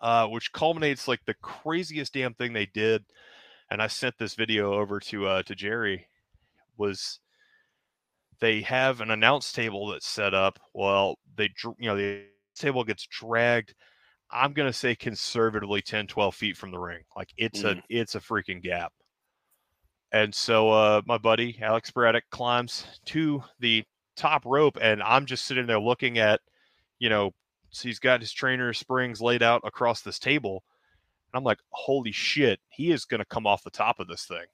Uh, 0.01 0.27
which 0.27 0.51
culminates 0.53 1.07
like 1.07 1.19
the 1.25 1.36
craziest 1.41 2.13
damn 2.13 2.34
thing 2.34 2.53
they 2.53 2.65
did. 2.65 3.03
And 3.69 3.82
I 3.82 3.88
sent 3.88 4.17
this 4.17 4.34
video 4.34 4.73
over 4.73 4.99
to 5.01 5.27
uh, 5.27 5.43
to 5.43 5.53
Jerry. 5.53 6.07
Was 6.77 7.19
they 8.39 8.61
have 8.61 9.01
an 9.01 9.11
announce 9.11 9.51
table 9.51 9.88
that's 9.88 10.07
set 10.07 10.34
up? 10.34 10.57
Well, 10.73 11.19
they 11.36 11.49
you 11.63 11.89
know 11.89 11.95
the 11.95 12.23
table 12.55 12.84
gets 12.84 13.05
dragged 13.07 13.75
i'm 14.32 14.53
going 14.53 14.67
to 14.67 14.73
say 14.73 14.95
conservatively 14.95 15.82
10 15.82 16.07
12 16.07 16.36
feet 16.36 16.57
from 16.57 16.71
the 16.71 16.79
ring 16.79 17.01
like 17.15 17.29
it's 17.38 17.63
mm. 17.63 17.77
a 17.77 17.84
it's 17.89 18.15
a 18.15 18.19
freaking 18.19 18.61
gap 18.61 18.93
and 20.11 20.34
so 20.34 20.69
uh 20.69 21.01
my 21.05 21.17
buddy 21.17 21.57
alex 21.61 21.91
braddock 21.91 22.23
climbs 22.32 22.86
to 23.05 23.43
the 23.59 23.84
top 24.15 24.43
rope 24.45 24.77
and 24.82 25.01
i'm 25.03 25.25
just 25.25 25.45
sitting 25.45 25.65
there 25.65 25.79
looking 25.79 26.17
at 26.17 26.39
you 26.99 27.09
know 27.09 27.32
so 27.69 27.88
he's 27.88 27.99
got 27.99 28.19
his 28.19 28.32
trainer 28.32 28.73
springs 28.73 29.21
laid 29.21 29.41
out 29.41 29.61
across 29.63 30.01
this 30.01 30.19
table 30.19 30.63
and 31.32 31.39
i'm 31.39 31.43
like 31.43 31.59
holy 31.69 32.11
shit 32.11 32.59
he 32.69 32.91
is 32.91 33.05
going 33.05 33.19
to 33.19 33.25
come 33.25 33.47
off 33.47 33.63
the 33.63 33.69
top 33.69 33.99
of 33.99 34.07
this 34.07 34.25
thing 34.25 34.45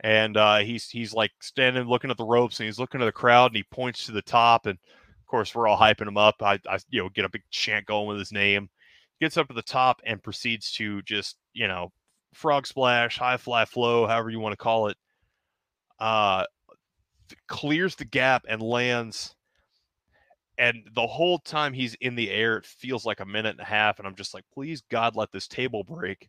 and 0.00 0.36
uh, 0.36 0.58
he's 0.58 0.90
he's 0.90 1.14
like 1.14 1.30
standing 1.40 1.84
looking 1.84 2.10
at 2.10 2.18
the 2.18 2.24
ropes 2.24 2.60
and 2.60 2.66
he's 2.66 2.78
looking 2.78 3.00
at 3.00 3.06
the 3.06 3.12
crowd 3.12 3.46
and 3.46 3.56
he 3.56 3.62
points 3.62 4.04
to 4.04 4.12
the 4.12 4.20
top 4.20 4.66
and 4.66 4.78
of 5.26 5.30
course, 5.30 5.56
we're 5.56 5.66
all 5.66 5.76
hyping 5.76 6.06
him 6.06 6.16
up. 6.16 6.36
I, 6.40 6.60
I 6.70 6.78
you 6.88 7.02
know, 7.02 7.08
get 7.08 7.24
a 7.24 7.28
big 7.28 7.42
chant 7.50 7.84
going 7.84 8.06
with 8.06 8.16
his 8.16 8.30
name. 8.30 8.68
Gets 9.20 9.36
up 9.36 9.48
to 9.48 9.54
the 9.54 9.62
top 9.62 10.00
and 10.04 10.22
proceeds 10.22 10.72
to 10.72 11.00
just, 11.02 11.36
you 11.52 11.66
know, 11.66 11.92
frog 12.34 12.66
splash, 12.66 13.18
high 13.18 13.38
fly 13.38 13.64
flow, 13.64 14.06
however 14.06 14.30
you 14.30 14.40
want 14.40 14.52
to 14.52 14.62
call 14.62 14.88
it. 14.88 14.96
Uh, 15.98 16.44
clears 17.48 17.94
the 17.94 18.04
gap 18.04 18.44
and 18.48 18.60
lands. 18.60 19.34
And 20.58 20.88
the 20.94 21.06
whole 21.06 21.38
time 21.38 21.72
he's 21.72 21.94
in 22.00 22.14
the 22.14 22.30
air, 22.30 22.56
it 22.56 22.66
feels 22.66 23.04
like 23.04 23.20
a 23.20 23.26
minute 23.26 23.50
and 23.50 23.60
a 23.60 23.64
half. 23.64 23.98
And 23.98 24.06
I'm 24.06 24.14
just 24.16 24.34
like, 24.34 24.44
please, 24.54 24.82
God, 24.90 25.16
let 25.16 25.32
this 25.32 25.48
table 25.48 25.84
break. 25.84 26.28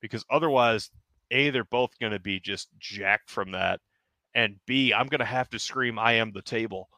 Because 0.00 0.24
otherwise, 0.30 0.90
A, 1.30 1.50
they're 1.50 1.64
both 1.64 1.98
going 1.98 2.12
to 2.12 2.20
be 2.20 2.40
just 2.40 2.68
jacked 2.78 3.30
from 3.30 3.52
that. 3.52 3.80
And 4.34 4.56
B, 4.66 4.92
I'm 4.92 5.06
going 5.06 5.20
to 5.20 5.24
have 5.24 5.48
to 5.50 5.58
scream, 5.58 5.98
I 5.98 6.14
am 6.14 6.32
the 6.32 6.42
table. 6.42 6.88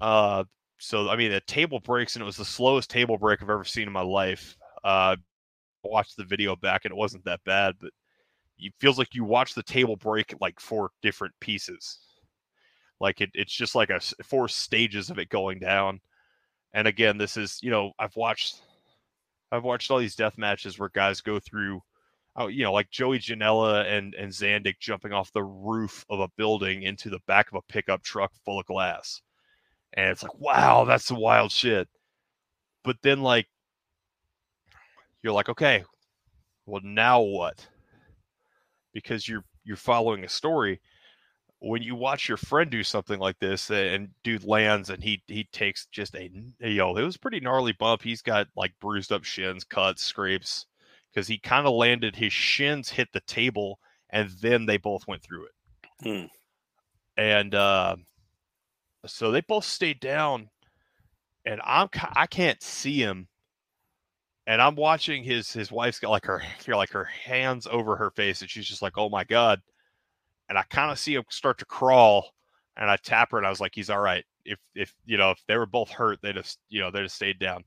Uh, 0.00 0.44
so 0.78 1.08
I 1.08 1.16
mean, 1.16 1.30
the 1.30 1.40
table 1.40 1.80
breaks, 1.80 2.16
and 2.16 2.22
it 2.22 2.26
was 2.26 2.36
the 2.36 2.44
slowest 2.44 2.90
table 2.90 3.18
break 3.18 3.42
I've 3.42 3.50
ever 3.50 3.64
seen 3.64 3.86
in 3.86 3.92
my 3.92 4.02
life. 4.02 4.56
Uh, 4.84 5.16
I 5.84 5.88
watched 5.88 6.16
the 6.16 6.24
video 6.24 6.56
back, 6.56 6.84
and 6.84 6.92
it 6.92 6.96
wasn't 6.96 7.24
that 7.24 7.44
bad, 7.44 7.74
but 7.80 7.90
it 8.58 8.72
feels 8.78 8.98
like 8.98 9.14
you 9.14 9.24
watch 9.24 9.54
the 9.54 9.62
table 9.62 9.96
break 9.96 10.34
like 10.40 10.60
four 10.60 10.90
different 11.02 11.34
pieces. 11.40 11.98
Like 13.00 13.20
it, 13.20 13.30
it's 13.34 13.52
just 13.52 13.74
like 13.74 13.90
a 13.90 14.00
four 14.24 14.48
stages 14.48 15.10
of 15.10 15.18
it 15.18 15.28
going 15.28 15.58
down. 15.58 16.00
And 16.74 16.86
again, 16.88 17.18
this 17.18 17.36
is 17.36 17.58
you 17.62 17.70
know 17.70 17.92
I've 17.98 18.16
watched, 18.16 18.62
I've 19.52 19.64
watched 19.64 19.90
all 19.90 19.98
these 19.98 20.16
death 20.16 20.38
matches 20.38 20.78
where 20.78 20.90
guys 20.90 21.20
go 21.20 21.38
through 21.40 21.82
oh, 22.36 22.48
you 22.48 22.64
know, 22.64 22.72
like 22.72 22.90
Joey 22.90 23.18
Janela 23.18 23.86
and 23.86 24.14
and 24.14 24.30
Zandig 24.30 24.78
jumping 24.80 25.12
off 25.12 25.32
the 25.32 25.44
roof 25.44 26.04
of 26.10 26.20
a 26.20 26.28
building 26.36 26.82
into 26.82 27.10
the 27.10 27.20
back 27.26 27.48
of 27.48 27.56
a 27.56 27.72
pickup 27.72 28.02
truck 28.02 28.32
full 28.44 28.60
of 28.60 28.66
glass 28.66 29.22
and 29.96 30.10
it's 30.10 30.22
like 30.22 30.38
wow 30.38 30.84
that's 30.84 31.04
some 31.04 31.18
wild 31.18 31.50
shit. 31.50 31.88
But 32.84 32.96
then 33.02 33.22
like 33.22 33.46
you're 35.22 35.32
like 35.32 35.48
okay 35.48 35.84
well 36.66 36.82
now 36.84 37.20
what? 37.20 37.66
Because 38.92 39.28
you're 39.28 39.44
you're 39.64 39.76
following 39.76 40.24
a 40.24 40.28
story. 40.28 40.80
When 41.60 41.82
you 41.82 41.94
watch 41.94 42.28
your 42.28 42.36
friend 42.36 42.70
do 42.70 42.84
something 42.84 43.18
like 43.18 43.38
this 43.38 43.70
and 43.70 44.10
dude 44.22 44.44
lands 44.44 44.90
and 44.90 45.02
he 45.02 45.22
he 45.26 45.44
takes 45.52 45.86
just 45.86 46.14
a 46.14 46.30
you 46.60 46.76
know 46.76 46.96
it 46.96 47.02
was 47.02 47.16
a 47.16 47.20
pretty 47.20 47.40
gnarly 47.40 47.72
bump. 47.72 48.02
He's 48.02 48.22
got 48.22 48.48
like 48.56 48.72
bruised 48.80 49.12
up 49.12 49.24
shins 49.24 49.64
cuts 49.64 50.02
scrapes 50.02 50.66
because 51.12 51.26
he 51.26 51.38
kind 51.38 51.66
of 51.66 51.74
landed 51.74 52.14
his 52.14 52.32
shins 52.32 52.90
hit 52.90 53.08
the 53.12 53.20
table 53.20 53.78
and 54.10 54.30
then 54.42 54.66
they 54.66 54.76
both 54.76 55.08
went 55.08 55.22
through 55.22 55.46
it. 55.46 55.52
Hmm. 56.02 56.26
and 57.16 57.54
uh 57.54 57.96
so 59.04 59.30
they 59.30 59.40
both 59.42 59.64
stayed 59.64 60.00
down 60.00 60.48
and 61.44 61.60
i'm 61.64 61.88
i 62.14 62.26
can't 62.26 62.62
see 62.62 62.98
him 62.98 63.28
and 64.46 64.60
i'm 64.60 64.74
watching 64.74 65.22
his 65.22 65.52
his 65.52 65.70
wife's 65.70 65.98
got 66.00 66.10
like 66.10 66.24
her 66.26 66.42
like 66.68 66.90
her 66.90 67.04
hands 67.04 67.66
over 67.70 67.96
her 67.96 68.10
face 68.10 68.40
and 68.40 68.50
she's 68.50 68.66
just 68.66 68.82
like 68.82 68.96
oh 68.96 69.08
my 69.08 69.24
god 69.24 69.60
and 70.48 70.58
i 70.58 70.62
kind 70.70 70.90
of 70.90 70.98
see 70.98 71.14
him 71.14 71.24
start 71.30 71.58
to 71.58 71.64
crawl 71.64 72.30
and 72.76 72.90
i 72.90 72.96
tap 72.96 73.30
her 73.30 73.38
and 73.38 73.46
i 73.46 73.50
was 73.50 73.60
like 73.60 73.72
he's 73.74 73.90
all 73.90 74.00
right 74.00 74.24
if 74.44 74.58
if 74.74 74.94
you 75.04 75.16
know 75.16 75.30
if 75.30 75.42
they 75.46 75.56
were 75.56 75.66
both 75.66 75.90
hurt 75.90 76.18
they 76.22 76.32
just 76.32 76.58
you 76.68 76.80
know 76.80 76.90
they 76.90 77.02
just 77.02 77.16
stayed 77.16 77.38
down 77.38 77.62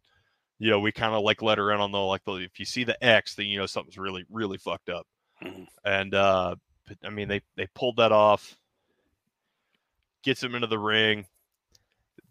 you 0.60 0.70
know 0.70 0.80
we 0.80 0.92
kind 0.92 1.14
of 1.14 1.24
like 1.24 1.42
let 1.42 1.58
her 1.58 1.72
in 1.72 1.80
on 1.80 1.92
the 1.92 1.98
like 1.98 2.24
the 2.26 2.34
if 2.36 2.60
you 2.60 2.66
see 2.66 2.84
the 2.84 3.02
x 3.04 3.36
then 3.36 3.46
you 3.46 3.58
know 3.58 3.66
something's 3.66 3.98
really 3.98 4.26
really 4.30 4.58
fucked 4.58 4.90
up 4.90 5.06
Mhm. 5.42 5.68
and 5.86 6.14
uh 6.14 6.56
but, 6.86 6.98
i 7.06 7.10
mean 7.10 7.30
they 7.30 7.42
they 7.56 7.68
pulled 7.76 7.96
that 7.98 8.12
off 8.12 8.58
gets 10.24 10.44
him 10.44 10.56
into 10.56 10.68
the 10.68 10.80
ring. 10.80 11.26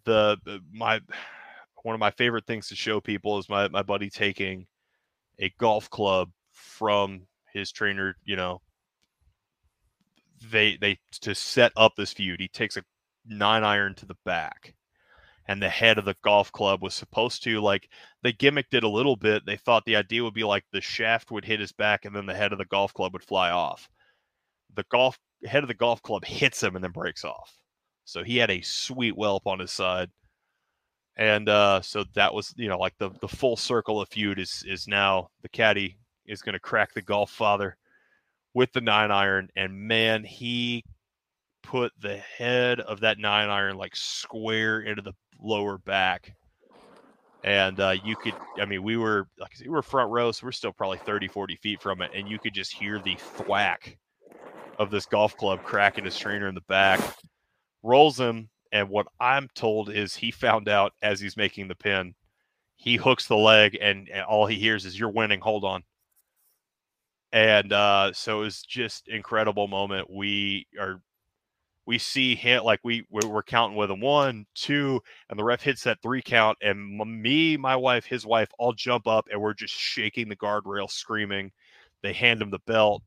The 0.05 0.39
my 0.73 1.01
one 1.83 1.95
of 1.95 2.01
my 2.01 2.11
favorite 2.11 2.47
things 2.47 2.69
to 2.69 2.77
show 2.77 3.01
people 3.01 3.39
is 3.39 3.49
my 3.49 3.69
my 3.69 3.83
buddy 3.83 4.11
taking 4.11 4.67
a 5.39 5.53
golf 5.59 5.89
club 5.91 6.31
from 6.53 7.27
his 7.53 7.73
trainer 7.73 8.17
you 8.25 8.37
know. 8.37 8.61
They 10.51 10.77
they 10.77 10.99
to 11.23 11.35
set 11.35 11.73
up 11.77 11.95
this 11.97 12.13
feud 12.13 12.41
he 12.41 12.49
takes 12.49 12.77
a 12.77 12.85
nine 13.27 13.65
iron 13.65 13.95
to 13.97 14.07
the 14.07 14.17
back 14.25 14.75
and 15.47 15.63
the 15.63 15.69
head 15.69 15.99
of 15.99 16.05
the 16.05 16.17
golf 16.23 16.53
club 16.53 16.83
was 16.83 16.95
supposed 16.95 17.43
to 17.43 17.61
like 17.61 17.89
they 18.23 18.33
gimmicked 18.33 18.75
it 18.75 18.85
a 18.85 18.89
little 18.89 19.17
bit. 19.17 19.47
They 19.47 19.57
thought 19.57 19.85
the 19.85 19.97
idea 19.97 20.23
would 20.23 20.35
be 20.35 20.45
like 20.45 20.65
the 20.73 20.81
shaft 20.81 21.31
would 21.31 21.45
hit 21.45 21.61
his 21.61 21.73
back 21.73 22.05
and 22.05 22.15
then 22.15 22.27
the 22.27 22.35
head 22.35 22.53
of 22.53 22.59
the 22.59 22.67
golf 22.67 22.95
club 22.95 23.15
would 23.15 23.25
fly 23.25 23.51
off. 23.51 23.89
The 24.75 24.85
golf 24.91 25.19
head 25.45 25.65
of 25.65 25.69
the 25.69 25.75
golf 25.75 26.03
club 26.03 26.25
hits 26.25 26.63
him 26.63 26.77
and 26.77 26.85
then 26.85 26.93
breaks 26.93 27.25
off 27.25 27.58
so 28.09 28.25
he 28.25 28.39
had 28.39 28.51
a 28.51 28.63
sweet 28.63 29.13
whelp 29.13 29.47
on 29.47 29.59
his 29.59 29.71
side. 29.71 30.09
And 31.19 31.49
uh 31.49 31.83
so 31.83 32.05
that 32.15 32.33
was 32.33 32.55
you 32.57 32.69
know 32.69 32.79
like 32.79 32.97
the 32.97 33.11
the 33.21 33.29
full 33.29 33.57
circle 33.57 34.01
of 34.01 34.09
feud 34.09 34.39
is 34.39 34.65
is 34.67 34.89
now 34.89 35.29
the 35.43 35.49
caddy 35.51 35.99
is 36.25 36.41
going 36.41 36.55
to 36.55 36.61
crack 36.61 36.95
the 36.95 37.03
golf 37.03 37.31
father 37.31 37.77
with 38.55 38.73
the 38.73 38.81
nine 38.81 39.11
iron. 39.11 39.51
And 39.57 39.75
man 39.75 40.25
he 40.25 40.85
put 41.63 41.93
the 42.01 42.17
head 42.17 42.81
of 42.81 43.01
that 43.01 43.19
nine 43.19 43.51
iron 43.51 43.77
like 43.77 43.95
square 43.95 44.81
into 44.81 45.03
the 45.03 45.13
lower 45.39 45.77
back. 45.77 46.35
And 47.45 47.79
uh, 47.79 47.97
you 48.03 48.17
could 48.17 48.35
i 48.59 48.65
mean 48.65 48.83
we 48.83 48.97
were 48.97 49.29
like 49.39 49.53
we 49.61 49.69
were 49.69 49.83
front 49.83 50.11
row 50.11 50.33
so 50.33 50.47
we're 50.47 50.53
still 50.53 50.73
probably 50.73 50.99
30 50.99 51.29
40 51.29 51.57
feet 51.57 51.83
from 51.83 52.01
it. 52.01 52.13
And 52.15 52.27
you 52.27 52.39
could 52.39 52.55
just 52.55 52.73
hear 52.73 52.99
the 52.99 53.17
thwack 53.17 53.99
of 54.79 54.91
this 54.91 55.05
golf 55.05 55.37
club 55.37 55.63
cracking 55.63 56.07
his 56.07 56.17
trainer 56.17 56.49
in 56.49 56.55
the 56.55 56.63
back 56.63 57.01
rolls 57.89 58.21
him 58.21 58.51
and 58.73 58.89
what 58.89 59.07
i'm 59.19 59.49
told 59.55 59.91
is 59.91 60.15
he 60.15 60.31
found 60.31 60.69
out 60.69 60.93
as 61.03 61.21
he's 61.21 61.37
making 61.37 61.69
the 61.69 61.75
pin. 61.75 62.15
He 62.77 62.97
hooks 62.97 63.27
the 63.27 63.37
leg 63.37 63.77
and, 63.81 64.09
and 64.09 64.23
all 64.23 64.47
he 64.47 64.57
hears 64.57 64.85
is 64.85 64.99
you're 64.99 65.11
winning 65.11 65.41
hold 65.41 65.65
on. 65.65 65.83
And 67.33 67.73
uh, 67.73 68.13
so 68.13 68.41
it 68.41 68.45
was 68.45 68.63
just 68.63 69.09
incredible 69.09 69.69
moment. 69.69 70.09
We 70.11 70.67
are 70.79 71.03
we 71.87 71.99
see 71.99 72.35
him 72.35 72.65
like 72.65 72.81
we 72.85 73.07
we're, 73.11 73.43
counting 73.43 73.77
with 73.77 73.91
him 73.91 74.01
one 74.01 74.45
two 74.55 75.01
and 75.31 75.39
the 75.39 75.45
ref 75.45 75.63
hits 75.63 75.83
that 75.85 76.03
three 76.03 76.21
count 76.23 76.59
and 76.61 76.99
me 77.23 77.57
my 77.57 77.75
wife 77.75 78.05
his 78.05 78.27
wife 78.27 78.51
all 78.59 78.75
jump 78.75 79.07
up 79.07 79.27
and 79.31 79.41
we're 79.41 79.55
just 79.55 79.75
shaking 79.75 80.29
the 80.29 80.37
guardrail 80.37 80.91
screaming. 80.91 81.51
They 82.03 82.13
hand 82.13 82.43
him 82.43 82.51
the 82.51 82.61
belt 82.67 83.03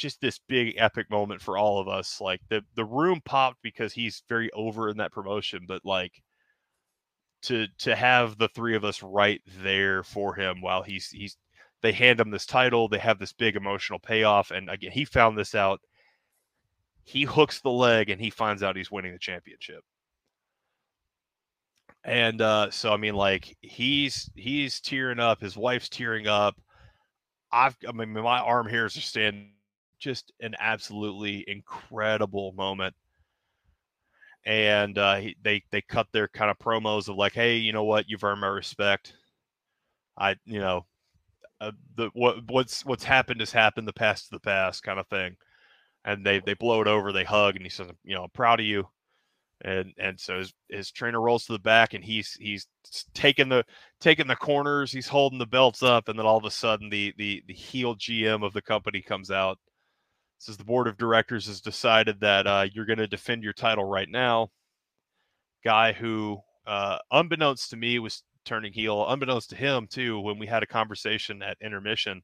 just 0.00 0.20
this 0.20 0.40
big 0.48 0.74
epic 0.78 1.10
moment 1.10 1.40
for 1.42 1.58
all 1.58 1.78
of 1.78 1.86
us 1.86 2.20
like 2.20 2.40
the 2.48 2.62
the 2.74 2.84
room 2.84 3.20
popped 3.24 3.58
because 3.62 3.92
he's 3.92 4.22
very 4.28 4.50
over 4.52 4.88
in 4.88 4.96
that 4.96 5.12
promotion 5.12 5.64
but 5.68 5.84
like 5.84 6.22
to 7.42 7.66
to 7.78 7.94
have 7.96 8.38
the 8.38 8.48
three 8.48 8.74
of 8.74 8.84
us 8.84 9.02
right 9.02 9.40
there 9.62 10.02
for 10.02 10.34
him 10.34 10.60
while 10.60 10.82
he's 10.82 11.08
he's 11.08 11.36
they 11.82 11.92
hand 11.92 12.20
him 12.20 12.30
this 12.30 12.46
title 12.46 12.88
they 12.88 12.98
have 12.98 13.18
this 13.18 13.32
big 13.32 13.56
emotional 13.56 13.98
payoff 13.98 14.50
and 14.50 14.68
again 14.70 14.92
he 14.92 15.04
found 15.04 15.36
this 15.38 15.54
out. 15.54 15.80
He 17.04 17.24
hooks 17.24 17.60
the 17.60 17.70
leg 17.70 18.08
and 18.10 18.20
he 18.20 18.30
finds 18.30 18.62
out 18.62 18.76
he's 18.76 18.90
winning 18.90 19.12
the 19.12 19.18
championship. 19.18 19.82
And 22.04 22.40
uh 22.40 22.70
so 22.70 22.92
i 22.92 22.96
mean 22.96 23.14
like 23.14 23.56
he's 23.60 24.30
he's 24.34 24.80
tearing 24.80 25.20
up 25.20 25.40
his 25.40 25.56
wife's 25.56 25.88
tearing 25.88 26.26
up. 26.26 26.56
I've 27.52 27.76
i 27.88 27.92
mean 27.92 28.12
my 28.12 28.40
arm 28.40 28.68
hairs 28.68 28.96
are 28.96 29.00
standing 29.02 29.52
just 30.00 30.32
an 30.40 30.54
absolutely 30.58 31.44
incredible 31.46 32.52
moment. 32.52 32.94
And 34.46 34.96
uh 34.98 35.16
he, 35.16 35.36
they 35.42 35.62
they 35.70 35.82
cut 35.82 36.08
their 36.12 36.28
kind 36.28 36.50
of 36.50 36.58
promos 36.58 37.08
of 37.08 37.16
like 37.16 37.34
hey 37.34 37.56
you 37.58 37.72
know 37.72 37.84
what? 37.84 38.08
You've 38.08 38.24
earned 38.24 38.40
my 38.40 38.48
respect. 38.48 39.14
I 40.18 40.36
you 40.46 40.60
know 40.60 40.86
uh, 41.60 41.72
the 41.96 42.10
what 42.14 42.38
what's 42.48 42.84
what's 42.84 43.04
happened 43.04 43.40
has 43.40 43.52
happened 43.52 43.86
the 43.86 43.92
past 43.92 44.26
to 44.26 44.30
the 44.32 44.40
past 44.40 44.82
kind 44.82 44.98
of 44.98 45.06
thing. 45.08 45.36
And 46.04 46.24
they 46.24 46.40
they 46.40 46.54
blow 46.54 46.80
it 46.80 46.88
over 46.88 47.12
they 47.12 47.24
hug 47.24 47.56
and 47.56 47.64
he 47.64 47.70
says 47.70 47.88
you 48.04 48.14
know 48.14 48.24
i'm 48.24 48.30
proud 48.30 48.60
of 48.60 48.66
you. 48.66 48.88
And 49.62 49.92
and 49.98 50.18
so 50.18 50.38
his, 50.38 50.54
his 50.70 50.90
trainer 50.90 51.20
rolls 51.20 51.44
to 51.46 51.52
the 51.52 51.58
back 51.58 51.92
and 51.92 52.02
he's 52.02 52.32
he's 52.40 52.66
taking 53.14 53.50
the 53.50 53.64
taking 54.00 54.26
the 54.26 54.36
corners 54.36 54.90
he's 54.90 55.08
holding 55.08 55.38
the 55.38 55.46
belts 55.46 55.82
up 55.82 56.08
and 56.08 56.18
then 56.18 56.26
all 56.26 56.38
of 56.38 56.46
a 56.46 56.50
sudden 56.50 56.88
the 56.88 57.12
the 57.18 57.42
the 57.46 57.52
heel 57.52 57.94
gm 57.94 58.42
of 58.42 58.54
the 58.54 58.62
company 58.62 59.02
comes 59.02 59.30
out 59.30 59.58
says 60.40 60.56
the 60.56 60.64
board 60.64 60.88
of 60.88 60.98
directors 60.98 61.46
has 61.46 61.60
decided 61.60 62.20
that 62.20 62.46
uh, 62.46 62.66
you're 62.72 62.86
going 62.86 62.98
to 62.98 63.06
defend 63.06 63.42
your 63.42 63.52
title 63.52 63.84
right 63.84 64.08
now 64.08 64.50
guy 65.64 65.92
who 65.92 66.38
uh, 66.66 66.98
unbeknownst 67.12 67.70
to 67.70 67.76
me 67.76 67.98
was 67.98 68.22
turning 68.44 68.72
heel 68.72 69.06
unbeknownst 69.08 69.50
to 69.50 69.56
him 69.56 69.86
too 69.86 70.18
when 70.20 70.38
we 70.38 70.46
had 70.46 70.62
a 70.62 70.66
conversation 70.66 71.42
at 71.42 71.56
intermission 71.60 72.22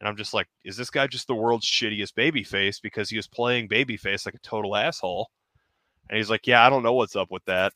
and 0.00 0.08
I'm 0.08 0.16
just 0.16 0.34
like, 0.34 0.48
is 0.64 0.76
this 0.76 0.90
guy 0.90 1.06
just 1.06 1.26
the 1.26 1.34
world's 1.34 1.66
shittiest 1.66 2.14
babyface 2.14 2.80
because 2.82 3.08
he 3.08 3.16
was 3.16 3.26
playing 3.26 3.68
babyface 3.68 4.26
like 4.26 4.34
a 4.34 4.38
total 4.40 4.76
asshole? 4.76 5.30
And 6.08 6.18
he's 6.18 6.30
like, 6.30 6.46
yeah, 6.46 6.66
I 6.66 6.70
don't 6.70 6.82
know 6.82 6.92
what's 6.92 7.16
up 7.16 7.30
with 7.30 7.44
that. 7.46 7.72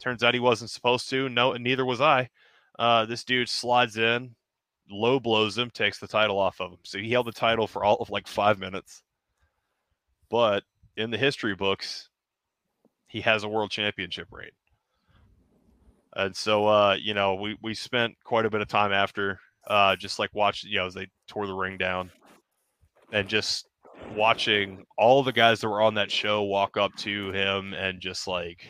Turns 0.00 0.22
out 0.22 0.34
he 0.34 0.40
wasn't 0.40 0.70
supposed 0.70 1.10
to. 1.10 1.28
No, 1.28 1.52
and 1.52 1.64
neither 1.64 1.84
was 1.84 2.00
I. 2.00 2.30
Uh, 2.78 3.04
this 3.04 3.24
dude 3.24 3.48
slides 3.48 3.96
in, 3.96 4.34
low 4.90 5.18
blows 5.18 5.56
him, 5.56 5.70
takes 5.70 5.98
the 5.98 6.06
title 6.06 6.38
off 6.38 6.60
of 6.60 6.72
him. 6.72 6.78
So 6.82 6.98
he 6.98 7.10
held 7.10 7.26
the 7.26 7.32
title 7.32 7.66
for 7.66 7.84
all 7.84 7.96
of 7.96 8.10
like 8.10 8.26
five 8.26 8.58
minutes. 8.58 9.02
But 10.30 10.64
in 10.96 11.10
the 11.10 11.18
history 11.18 11.54
books, 11.54 12.08
he 13.06 13.20
has 13.22 13.44
a 13.44 13.48
world 13.48 13.70
championship 13.70 14.28
reign. 14.30 14.50
And 16.16 16.34
so, 16.34 16.66
uh, 16.66 16.96
you 17.00 17.14
know, 17.14 17.34
we, 17.34 17.56
we 17.62 17.74
spent 17.74 18.14
quite 18.24 18.46
a 18.46 18.50
bit 18.50 18.60
of 18.60 18.68
time 18.68 18.92
after 18.92 19.38
uh, 19.66 19.96
just 19.96 20.18
like 20.18 20.30
watching, 20.34 20.70
you 20.70 20.78
know, 20.78 20.86
as 20.86 20.94
they 20.94 21.08
tore 21.26 21.46
the 21.46 21.54
ring 21.54 21.76
down 21.76 22.10
and 23.12 23.28
just 23.28 23.68
watching 24.14 24.84
all 24.98 25.22
the 25.22 25.32
guys 25.32 25.60
that 25.60 25.68
were 25.68 25.82
on 25.82 25.94
that 25.94 26.10
show 26.10 26.42
walk 26.42 26.76
up 26.76 26.94
to 26.96 27.32
him 27.32 27.74
and 27.74 28.00
just 28.00 28.28
like 28.28 28.66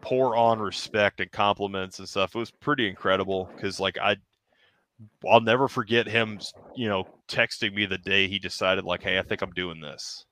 pour 0.00 0.36
on 0.36 0.60
respect 0.60 1.20
and 1.20 1.30
compliments 1.32 1.98
and 1.98 2.08
stuff. 2.08 2.34
It 2.34 2.38
was 2.38 2.50
pretty 2.50 2.88
incredible 2.88 3.50
because, 3.54 3.80
like, 3.80 3.98
I, 3.98 4.16
I'll 5.28 5.40
never 5.40 5.68
forget 5.68 6.06
him, 6.08 6.38
you 6.74 6.88
know, 6.88 7.04
texting 7.28 7.74
me 7.74 7.86
the 7.86 7.98
day 7.98 8.28
he 8.28 8.38
decided, 8.38 8.84
like, 8.84 9.02
hey, 9.02 9.18
I 9.18 9.22
think 9.22 9.42
I'm 9.42 9.52
doing 9.52 9.80
this. 9.80 10.24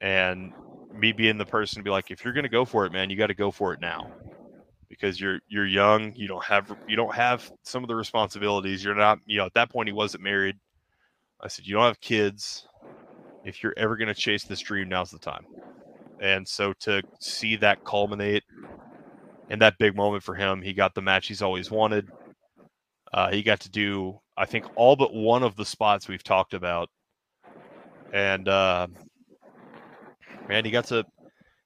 And 0.00 0.52
me 0.92 1.12
being 1.12 1.38
the 1.38 1.46
person 1.46 1.80
to 1.80 1.84
be 1.84 1.90
like, 1.90 2.10
if 2.10 2.24
you're 2.24 2.34
gonna 2.34 2.48
go 2.48 2.64
for 2.64 2.86
it, 2.86 2.92
man, 2.92 3.10
you 3.10 3.16
got 3.16 3.28
to 3.28 3.34
go 3.34 3.50
for 3.50 3.72
it 3.72 3.80
now. 3.80 4.10
Because 4.88 5.20
you're 5.20 5.40
you're 5.48 5.66
young 5.66 6.14
you 6.16 6.28
don't 6.28 6.44
have 6.44 6.74
you 6.86 6.96
don't 6.96 7.14
have 7.14 7.50
some 7.64 7.84
of 7.84 7.88
the 7.88 7.94
responsibilities 7.96 8.84
you're 8.84 8.94
not 8.94 9.18
you 9.26 9.38
know 9.38 9.46
at 9.46 9.54
that 9.54 9.70
point 9.70 9.88
he 9.88 9.92
wasn't 9.92 10.22
married. 10.22 10.56
I 11.40 11.48
said 11.48 11.66
you 11.66 11.74
don't 11.76 11.84
have 11.84 12.00
kids. 12.00 12.66
If 13.44 13.62
you're 13.62 13.74
ever 13.76 13.96
to 13.96 14.14
chase 14.14 14.44
this 14.44 14.60
dream 14.60 14.88
now's 14.88 15.10
the 15.10 15.18
time. 15.18 15.46
And 16.20 16.46
so 16.48 16.74
to 16.80 17.02
see 17.20 17.56
that 17.56 17.84
culminate 17.84 18.44
in 19.50 19.58
that 19.60 19.78
big 19.78 19.96
moment 19.96 20.22
for 20.22 20.34
him 20.34 20.62
he 20.62 20.72
got 20.74 20.94
the 20.94 21.02
match 21.02 21.28
he's 21.28 21.42
always 21.42 21.70
wanted 21.70 22.08
uh, 23.12 23.30
he 23.30 23.42
got 23.42 23.60
to 23.60 23.70
do 23.70 24.18
i 24.36 24.44
think 24.44 24.64
all 24.76 24.96
but 24.96 25.14
one 25.14 25.42
of 25.42 25.56
the 25.56 25.64
spots 25.64 26.08
we've 26.08 26.24
talked 26.24 26.54
about 26.54 26.88
and 28.12 28.48
uh, 28.48 28.86
man 30.48 30.64
he 30.64 30.70
got 30.70 30.86
to 30.86 31.04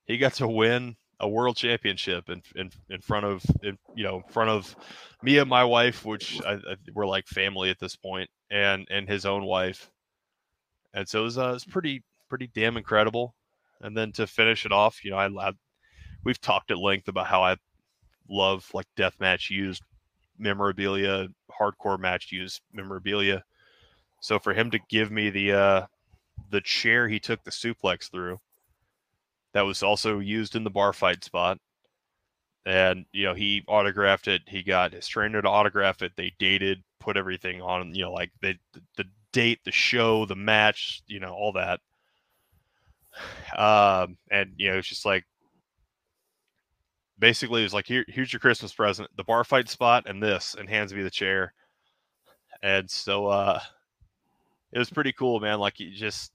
he 0.06 0.18
got 0.18 0.34
to 0.34 0.48
win 0.48 0.96
a 1.20 1.28
world 1.28 1.56
championship 1.56 2.28
in 2.28 2.42
in, 2.56 2.70
in 2.90 3.00
front 3.00 3.24
of 3.24 3.44
in, 3.62 3.78
you 3.94 4.04
know 4.04 4.16
in 4.16 4.32
front 4.32 4.50
of 4.50 4.74
me 5.22 5.38
and 5.38 5.48
my 5.48 5.64
wife 5.64 6.04
which 6.04 6.40
I, 6.44 6.54
I, 6.54 6.76
we're 6.94 7.06
like 7.06 7.26
family 7.26 7.70
at 7.70 7.78
this 7.78 7.96
point 7.96 8.28
and 8.50 8.86
and 8.90 9.08
his 9.08 9.24
own 9.24 9.44
wife 9.44 9.90
and 10.94 11.08
so 11.08 11.20
it 11.20 11.24
was, 11.24 11.38
uh, 11.38 11.48
it 11.48 11.52
was 11.52 11.64
pretty 11.64 12.02
pretty 12.28 12.48
damn 12.54 12.76
incredible. 12.76 13.34
And 13.80 13.96
then 13.96 14.12
to 14.12 14.26
finish 14.26 14.64
it 14.64 14.72
off, 14.72 15.04
you 15.04 15.10
know, 15.10 15.16
I, 15.16 15.28
I 15.48 15.52
we've 16.24 16.40
talked 16.40 16.70
at 16.70 16.78
length 16.78 17.08
about 17.08 17.26
how 17.26 17.42
I 17.42 17.56
love 18.28 18.68
like 18.72 18.86
deathmatch 18.96 19.50
used 19.50 19.82
memorabilia, 20.42 21.28
hardcore 21.50 21.98
match 21.98 22.32
used 22.32 22.60
memorabilia. 22.72 23.44
So 24.20 24.38
for 24.38 24.52
him 24.52 24.70
to 24.72 24.80
give 24.88 25.10
me 25.10 25.30
the 25.30 25.52
uh 25.52 25.86
the 26.50 26.60
chair 26.60 27.08
he 27.08 27.18
took 27.18 27.42
the 27.44 27.50
suplex 27.50 28.10
through, 28.10 28.40
that 29.54 29.62
was 29.62 29.82
also 29.82 30.18
used 30.18 30.56
in 30.56 30.64
the 30.64 30.70
bar 30.70 30.92
fight 30.92 31.24
spot. 31.24 31.58
And 32.64 33.06
you 33.12 33.24
know, 33.24 33.34
he 33.34 33.64
autographed 33.66 34.28
it. 34.28 34.42
He 34.46 34.62
got 34.62 34.92
his 34.92 35.06
trainer 35.06 35.42
to 35.42 35.48
autograph 35.48 36.02
it. 36.02 36.12
They 36.16 36.32
dated, 36.38 36.82
put 37.00 37.16
everything 37.16 37.60
on, 37.60 37.94
you 37.94 38.02
know, 38.02 38.12
like 38.12 38.30
the 38.40 38.56
the 38.96 39.04
date, 39.32 39.60
the 39.64 39.72
show, 39.72 40.26
the 40.26 40.36
match, 40.36 41.02
you 41.06 41.20
know, 41.20 41.32
all 41.32 41.52
that. 41.52 41.80
Um, 43.54 44.16
and 44.30 44.54
you 44.56 44.70
know, 44.70 44.78
it's 44.78 44.88
just 44.88 45.04
like 45.04 45.26
basically 47.18 47.64
it's 47.64 47.74
like 47.74 47.86
here 47.86 48.04
here's 48.08 48.32
your 48.32 48.40
Christmas 48.40 48.72
present, 48.72 49.08
the 49.16 49.24
bar 49.24 49.44
fight 49.44 49.68
spot 49.68 50.04
and 50.06 50.22
this, 50.22 50.56
and 50.58 50.68
hands 50.68 50.94
me 50.94 51.02
the 51.02 51.10
chair. 51.10 51.52
And 52.62 52.90
so 52.90 53.26
uh 53.26 53.60
it 54.72 54.78
was 54.78 54.90
pretty 54.90 55.12
cool, 55.12 55.40
man. 55.40 55.58
Like 55.58 55.80
you 55.80 55.90
just 55.90 56.32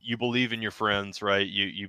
you 0.00 0.16
believe 0.16 0.52
in 0.52 0.62
your 0.62 0.70
friends, 0.70 1.22
right? 1.22 1.46
You 1.46 1.66
you 1.66 1.88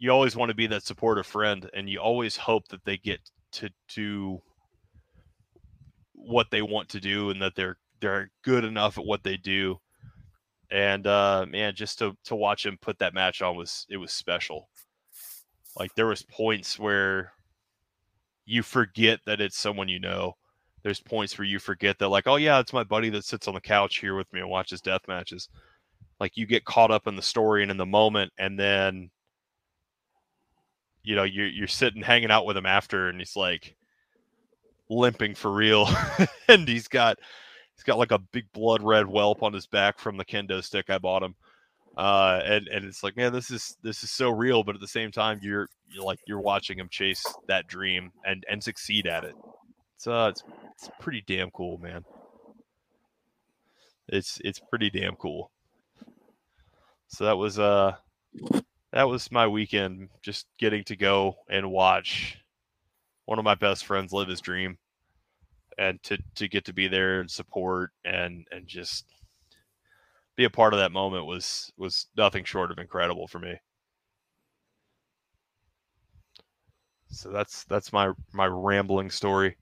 you 0.00 0.10
always 0.10 0.34
want 0.34 0.48
to 0.48 0.54
be 0.54 0.66
that 0.66 0.82
supportive 0.82 1.26
friend 1.26 1.70
and 1.74 1.88
you 1.88 2.00
always 2.00 2.36
hope 2.36 2.66
that 2.68 2.84
they 2.84 2.96
get 2.96 3.20
to 3.52 3.68
do 3.94 4.40
what 6.14 6.50
they 6.50 6.62
want 6.62 6.88
to 6.88 7.00
do 7.00 7.30
and 7.30 7.40
that 7.42 7.54
they're 7.54 7.76
they're 8.00 8.30
good 8.42 8.64
enough 8.64 8.96
at 8.96 9.04
what 9.04 9.22
they 9.22 9.36
do 9.36 9.78
and 10.70 11.06
uh 11.06 11.44
man 11.48 11.74
just 11.74 11.98
to 11.98 12.16
to 12.24 12.34
watch 12.34 12.64
him 12.64 12.78
put 12.80 12.98
that 12.98 13.12
match 13.14 13.42
on 13.42 13.56
was 13.56 13.86
it 13.90 13.98
was 13.98 14.10
special 14.10 14.69
like 15.76 15.94
there 15.94 16.06
was 16.06 16.22
points 16.22 16.78
where 16.78 17.32
you 18.44 18.62
forget 18.62 19.20
that 19.26 19.40
it's 19.40 19.58
someone 19.58 19.88
you 19.88 20.00
know. 20.00 20.36
There's 20.82 21.00
points 21.00 21.36
where 21.36 21.46
you 21.46 21.58
forget 21.58 21.98
that 21.98 22.08
like 22.08 22.26
oh 22.26 22.36
yeah 22.36 22.58
it's 22.58 22.72
my 22.72 22.84
buddy 22.84 23.10
that 23.10 23.24
sits 23.24 23.46
on 23.48 23.54
the 23.54 23.60
couch 23.60 23.98
here 23.98 24.16
with 24.16 24.32
me 24.32 24.40
and 24.40 24.48
watches 24.48 24.80
death 24.80 25.02
matches. 25.08 25.48
Like 26.18 26.36
you 26.36 26.46
get 26.46 26.64
caught 26.64 26.90
up 26.90 27.06
in 27.06 27.16
the 27.16 27.22
story 27.22 27.62
and 27.62 27.70
in 27.70 27.76
the 27.76 27.86
moment 27.86 28.32
and 28.38 28.58
then 28.58 29.10
you 31.02 31.14
know 31.16 31.24
you're 31.24 31.48
you're 31.48 31.66
sitting 31.66 32.02
hanging 32.02 32.30
out 32.30 32.46
with 32.46 32.56
him 32.56 32.66
after 32.66 33.08
and 33.08 33.18
he's 33.18 33.36
like 33.36 33.76
limping 34.88 35.34
for 35.34 35.52
real. 35.52 35.88
And 36.48 36.66
he's 36.66 36.88
got 36.88 37.16
he's 37.76 37.84
got 37.84 37.98
like 37.98 38.10
a 38.10 38.18
big 38.18 38.50
blood 38.52 38.82
red 38.82 39.06
whelp 39.06 39.44
on 39.44 39.52
his 39.52 39.68
back 39.68 40.00
from 40.00 40.16
the 40.16 40.24
kendo 40.24 40.64
stick 40.64 40.90
I 40.90 40.98
bought 40.98 41.22
him 41.22 41.36
uh 41.96 42.40
and 42.44 42.68
and 42.68 42.84
it's 42.84 43.02
like 43.02 43.16
man 43.16 43.32
this 43.32 43.50
is 43.50 43.76
this 43.82 44.02
is 44.04 44.10
so 44.10 44.30
real 44.30 44.62
but 44.62 44.76
at 44.76 44.80
the 44.80 44.86
same 44.86 45.10
time 45.10 45.40
you're 45.42 45.68
you're 45.92 46.04
like 46.04 46.20
you're 46.26 46.40
watching 46.40 46.78
him 46.78 46.88
chase 46.88 47.24
that 47.48 47.66
dream 47.66 48.12
and 48.24 48.44
and 48.48 48.62
succeed 48.62 49.06
at 49.06 49.24
it. 49.24 49.34
It's 49.96 50.06
uh 50.06 50.28
it's, 50.30 50.42
it's 50.76 50.90
pretty 51.00 51.22
damn 51.26 51.50
cool 51.50 51.78
man. 51.78 52.04
It's 54.08 54.40
it's 54.44 54.60
pretty 54.60 54.90
damn 54.90 55.16
cool. 55.16 55.50
So 57.08 57.24
that 57.24 57.36
was 57.36 57.58
uh 57.58 57.96
that 58.92 59.08
was 59.08 59.30
my 59.30 59.46
weekend 59.46 60.08
just 60.22 60.46
getting 60.58 60.84
to 60.84 60.96
go 60.96 61.36
and 61.48 61.70
watch 61.70 62.38
one 63.26 63.38
of 63.38 63.44
my 63.44 63.54
best 63.54 63.84
friends 63.84 64.12
live 64.12 64.28
his 64.28 64.40
dream 64.40 64.78
and 65.78 66.02
to 66.04 66.18
to 66.36 66.48
get 66.48 66.64
to 66.64 66.72
be 66.72 66.88
there 66.88 67.20
and 67.20 67.30
support 67.30 67.90
and 68.04 68.46
and 68.52 68.66
just 68.66 69.06
be 70.40 70.46
a 70.46 70.50
part 70.50 70.72
of 70.72 70.80
that 70.80 70.90
moment 70.90 71.26
was 71.26 71.70
was 71.76 72.06
nothing 72.16 72.44
short 72.44 72.70
of 72.70 72.78
incredible 72.78 73.28
for 73.28 73.38
me. 73.38 73.54
So 77.10 77.30
that's 77.30 77.64
that's 77.64 77.92
my 77.92 78.12
my 78.32 78.46
rambling 78.46 79.10
story. 79.10 79.58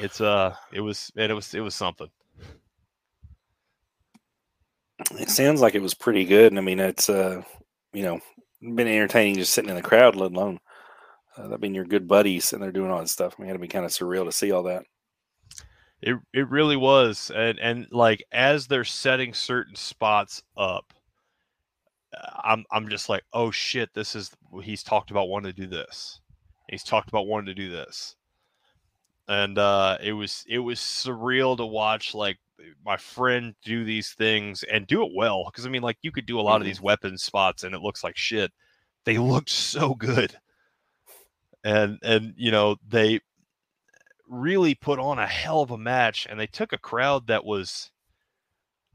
It's 0.00 0.20
uh 0.20 0.56
it 0.72 0.80
was 0.80 1.12
it 1.14 1.32
was 1.32 1.54
it 1.54 1.60
was 1.60 1.76
something. 1.76 2.08
It 5.20 5.30
sounds 5.30 5.60
like 5.60 5.76
it 5.76 5.82
was 5.82 5.94
pretty 5.94 6.24
good. 6.24 6.50
And 6.50 6.58
I 6.58 6.62
mean 6.62 6.80
it's 6.80 7.08
uh 7.08 7.42
you 7.92 8.02
know 8.02 8.18
been 8.60 8.88
entertaining 8.88 9.36
just 9.36 9.52
sitting 9.52 9.70
in 9.70 9.76
the 9.76 9.82
crowd, 9.82 10.16
let 10.16 10.32
alone 10.32 10.58
uh, 11.36 11.46
that 11.46 11.60
being 11.60 11.76
your 11.76 11.84
good 11.84 12.08
buddies 12.08 12.52
and 12.52 12.60
they're 12.60 12.72
doing 12.72 12.90
all 12.90 13.00
this 13.00 13.12
stuff. 13.12 13.36
I 13.38 13.42
mean, 13.42 13.50
it'd 13.50 13.60
be 13.62 13.68
kind 13.68 13.84
of 13.84 13.92
surreal 13.92 14.24
to 14.24 14.32
see 14.32 14.50
all 14.50 14.64
that. 14.64 14.82
It 16.02 16.16
it 16.34 16.48
really 16.50 16.76
was, 16.76 17.30
and 17.34 17.58
and 17.60 17.86
like 17.92 18.24
as 18.32 18.66
they're 18.66 18.84
setting 18.84 19.32
certain 19.34 19.76
spots 19.76 20.42
up, 20.56 20.92
I'm 22.42 22.64
I'm 22.70 22.88
just 22.88 23.08
like, 23.08 23.22
oh 23.32 23.50
shit, 23.50 23.94
this 23.94 24.16
is 24.16 24.30
he's 24.62 24.82
talked 24.82 25.10
about 25.10 25.28
wanting 25.28 25.52
to 25.52 25.60
do 25.60 25.68
this. 25.68 26.20
He's 26.68 26.82
talked 26.82 27.08
about 27.08 27.26
wanting 27.26 27.54
to 27.54 27.54
do 27.54 27.70
this, 27.70 28.16
and 29.28 29.56
uh, 29.58 29.98
it 30.02 30.12
was 30.12 30.44
it 30.48 30.58
was 30.58 30.80
surreal 30.80 31.56
to 31.56 31.66
watch 31.66 32.14
like 32.14 32.38
my 32.84 32.96
friend 32.96 33.54
do 33.64 33.84
these 33.84 34.12
things 34.12 34.62
and 34.64 34.86
do 34.86 35.04
it 35.04 35.12
well. 35.14 35.44
Because 35.46 35.66
I 35.66 35.70
mean, 35.70 35.82
like 35.82 35.98
you 36.02 36.12
could 36.12 36.26
do 36.26 36.38
a 36.38 36.42
lot 36.42 36.54
mm-hmm. 36.54 36.62
of 36.62 36.66
these 36.66 36.80
weapon 36.80 37.18
spots 37.18 37.64
and 37.64 37.74
it 37.74 37.80
looks 37.82 38.04
like 38.04 38.16
shit. 38.16 38.50
They 39.04 39.18
looked 39.18 39.50
so 39.50 39.94
good, 39.94 40.36
and 41.64 41.98
and 42.02 42.34
you 42.36 42.50
know 42.50 42.76
they 42.88 43.20
really 44.32 44.74
put 44.74 44.98
on 44.98 45.18
a 45.18 45.26
hell 45.26 45.60
of 45.60 45.70
a 45.70 45.78
match 45.78 46.26
and 46.28 46.40
they 46.40 46.46
took 46.46 46.72
a 46.72 46.78
crowd 46.78 47.26
that 47.26 47.44
was 47.44 47.90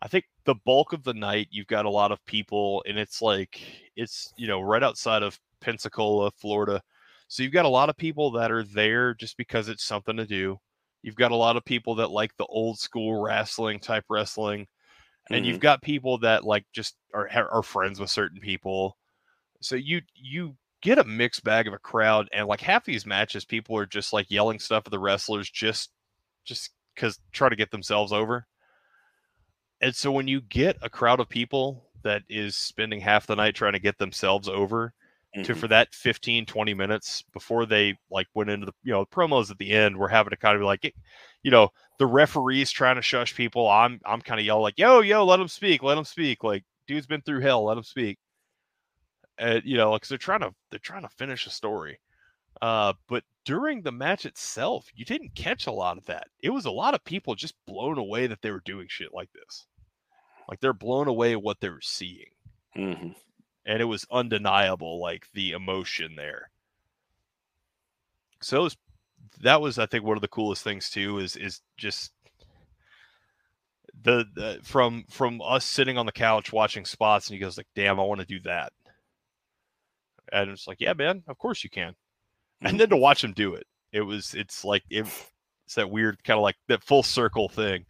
I 0.02 0.08
think 0.08 0.26
the 0.46 0.56
bulk 0.56 0.94
of 0.94 1.04
the 1.04 1.14
night 1.14 1.48
you've 1.52 1.68
got 1.68 1.86
a 1.86 1.90
lot 1.90 2.12
of 2.12 2.24
people 2.26 2.84
and 2.88 2.98
it's 2.98 3.22
like 3.22 3.62
it's 3.96 4.34
you 4.38 4.48
know 4.48 4.62
right 4.62 4.84
outside 4.84 5.24
of 5.24 5.40
Pensacola, 5.62 6.32
Florida. 6.32 6.82
So 7.28 7.44
you've 7.44 7.52
got 7.52 7.66
a 7.66 7.70
lot 7.70 7.90
of 7.90 7.98
people 7.98 8.32
that 8.32 8.52
are 8.52 8.64
there 8.64 9.14
just 9.14 9.38
because 9.38 9.70
it's 9.70 9.84
something 9.84 10.18
to 10.18 10.26
do. 10.26 10.58
You've 11.04 11.16
got 11.16 11.32
a 11.32 11.36
lot 11.36 11.58
of 11.58 11.66
people 11.66 11.96
that 11.96 12.12
like 12.12 12.36
the 12.38 12.46
old 12.46 12.80
school 12.80 13.22
wrestling 13.22 13.80
type 13.80 14.06
wrestling. 14.10 14.68
And 15.30 15.38
mm-hmm. 15.38 15.46
you've 15.46 15.60
got 15.60 15.82
people 15.82 16.18
that 16.20 16.46
like 16.46 16.66
just 16.74 16.96
are 17.14 17.30
are 17.30 17.64
friends 17.64 18.00
with 18.00 18.10
certain 18.10 18.40
people. 18.40 18.98
So 19.62 19.76
you 19.76 20.02
you 20.16 20.56
get 20.82 21.00
a 21.00 21.04
mixed 21.04 21.44
bag 21.44 21.68
of 21.68 21.74
a 21.74 21.80
crowd 21.80 22.28
and 22.32 22.48
like 22.48 22.62
half 22.62 22.86
these 22.86 23.06
matches 23.06 23.46
people 23.46 23.76
are 23.78 23.86
just 23.86 24.14
like 24.14 24.30
yelling 24.30 24.60
stuff 24.60 24.84
at 24.86 24.92
the 24.92 25.00
wrestlers 25.00 25.50
just 25.50 25.90
just 26.46 26.72
because 26.96 27.20
try 27.32 27.50
to 27.50 27.56
get 27.56 27.72
themselves 27.72 28.12
over 28.12 28.46
and 29.82 29.96
so 29.96 30.12
when 30.12 30.28
you 30.28 30.42
get 30.42 30.78
a 30.82 30.90
crowd 30.90 31.20
of 31.20 31.30
people 31.30 31.84
that 32.04 32.24
is 32.30 32.56
spending 32.56 33.00
half 33.00 33.28
the 33.28 33.36
night 33.36 33.56
trying 33.56 33.74
to 33.74 33.80
get 33.80 33.98
themselves 33.98 34.48
over 34.48 34.94
mm-hmm. 35.36 35.44
to 35.44 35.56
for 35.56 35.68
that 35.68 35.94
15 35.94 36.46
20 36.46 36.74
minutes 36.74 37.24
before 37.34 37.66
they 37.66 37.98
like 38.12 38.28
went 38.34 38.50
into 38.50 38.66
the 38.66 38.74
you 38.84 38.92
know 38.92 39.06
promos 39.06 39.50
at 39.50 39.58
the 39.58 39.72
end 39.72 39.98
we're 39.98 40.08
having 40.08 40.32
to 40.32 40.38
kind 40.38 40.56
of 40.56 40.62
be 40.62 40.66
like 40.66 40.94
you 41.44 41.52
know 41.52 41.70
the 41.98 42.06
referees 42.06 42.72
trying 42.72 42.96
to 42.96 43.02
shush 43.02 43.36
people 43.36 43.68
i'm 43.68 44.00
i'm 44.06 44.22
kind 44.22 44.40
of 44.40 44.46
yelling 44.46 44.64
like 44.64 44.78
yo 44.78 45.02
yo 45.02 45.26
let 45.26 45.38
them 45.38 45.48
speak 45.48 45.82
let 45.82 45.96
them 45.96 46.06
speak 46.06 46.44
like 46.44 46.64
dude's 46.88 47.08
been 47.08 47.22
through 47.22 47.42
hell 47.42 47.64
let 47.66 47.78
him 47.78 47.84
speak 47.84 48.20
and 49.38 49.62
you 49.66 49.78
know, 49.78 49.94
because 49.94 50.10
they're 50.10 50.18
trying 50.18 50.42
to 50.42 50.54
they're 50.70 50.80
trying 50.80 51.04
to 51.04 51.10
finish 51.10 51.46
a 51.48 51.50
story. 51.50 52.00
Uh, 52.62 52.94
but 53.08 53.24
during 53.46 53.82
the 53.82 53.92
match 53.92 54.26
itself, 54.26 54.88
you 54.96 55.06
didn't 55.06 55.36
catch 55.36 55.68
a 55.68 55.72
lot 55.72 55.98
of 55.98 56.06
that. 56.06 56.28
It 56.42 56.50
was 56.50 56.66
a 56.66 56.72
lot 56.72 56.94
of 56.94 57.04
people 57.04 57.36
just 57.36 57.54
blown 57.66 57.98
away 57.98 58.28
that 58.28 58.42
they 58.42 58.52
were 58.52 58.64
doing 58.66 58.88
shit 58.90 59.14
like 59.14 59.30
this. 59.32 59.68
Like 60.50 60.60
they're 60.60 60.74
blown 60.74 61.08
away 61.08 61.34
at 61.34 61.42
what 61.42 61.60
they 61.60 61.70
were 61.70 61.82
seeing. 61.82 62.32
Mm-hmm. 62.76 63.10
And 63.66 63.82
it 63.82 63.86
was 63.86 64.08
undeniable, 64.12 65.00
like 65.00 65.28
the 65.34 65.52
emotion 65.52 66.16
there. 66.16 66.50
So 68.42 68.64
was, 68.64 68.78
that 69.42 69.62
was, 69.62 69.78
I 69.78 69.86
think, 69.86 70.04
one 70.04 70.18
of 70.18 70.22
the 70.22 70.28
coolest 70.28 70.64
things 70.64 70.90
too. 70.90 71.20
Is 71.20 71.36
is 71.36 71.62
just 71.76 72.12
the, 74.04 74.26
the 74.34 74.60
from 74.64 75.06
from 75.10 75.42
us 75.44 75.66
sitting 75.66 75.98
on 75.98 76.06
the 76.06 76.12
couch 76.12 76.54
watching 76.54 76.86
spots, 76.86 77.28
and 77.28 77.36
he 77.36 77.40
goes 77.40 77.58
like, 77.58 77.68
"Damn, 77.76 78.00
I 78.00 78.04
want 78.04 78.22
to 78.22 78.26
do 78.26 78.40
that." 78.42 78.72
And 80.32 80.50
it's 80.52 80.68
like, 80.68 80.78
yeah, 80.80 80.94
man, 80.94 81.24
of 81.28 81.38
course 81.38 81.64
you 81.64 81.70
can. 81.70 81.94
And 82.62 82.70
mm-hmm. 82.70 82.78
then 82.78 82.90
to 82.90 82.98
watch 82.98 83.24
him 83.24 83.34
do 83.34 83.56
it, 83.56 83.66
it 83.92 84.02
was 84.02 84.34
it's 84.34 84.66
like 84.66 84.84
it, 84.90 85.06
it's 85.66 85.76
that 85.76 85.92
weird 85.92 86.24
kind 86.24 86.38
of 86.38 86.44
like 86.44 86.56
that 86.68 86.84
full 86.84 87.04
circle 87.04 87.50
thing. 87.50 87.86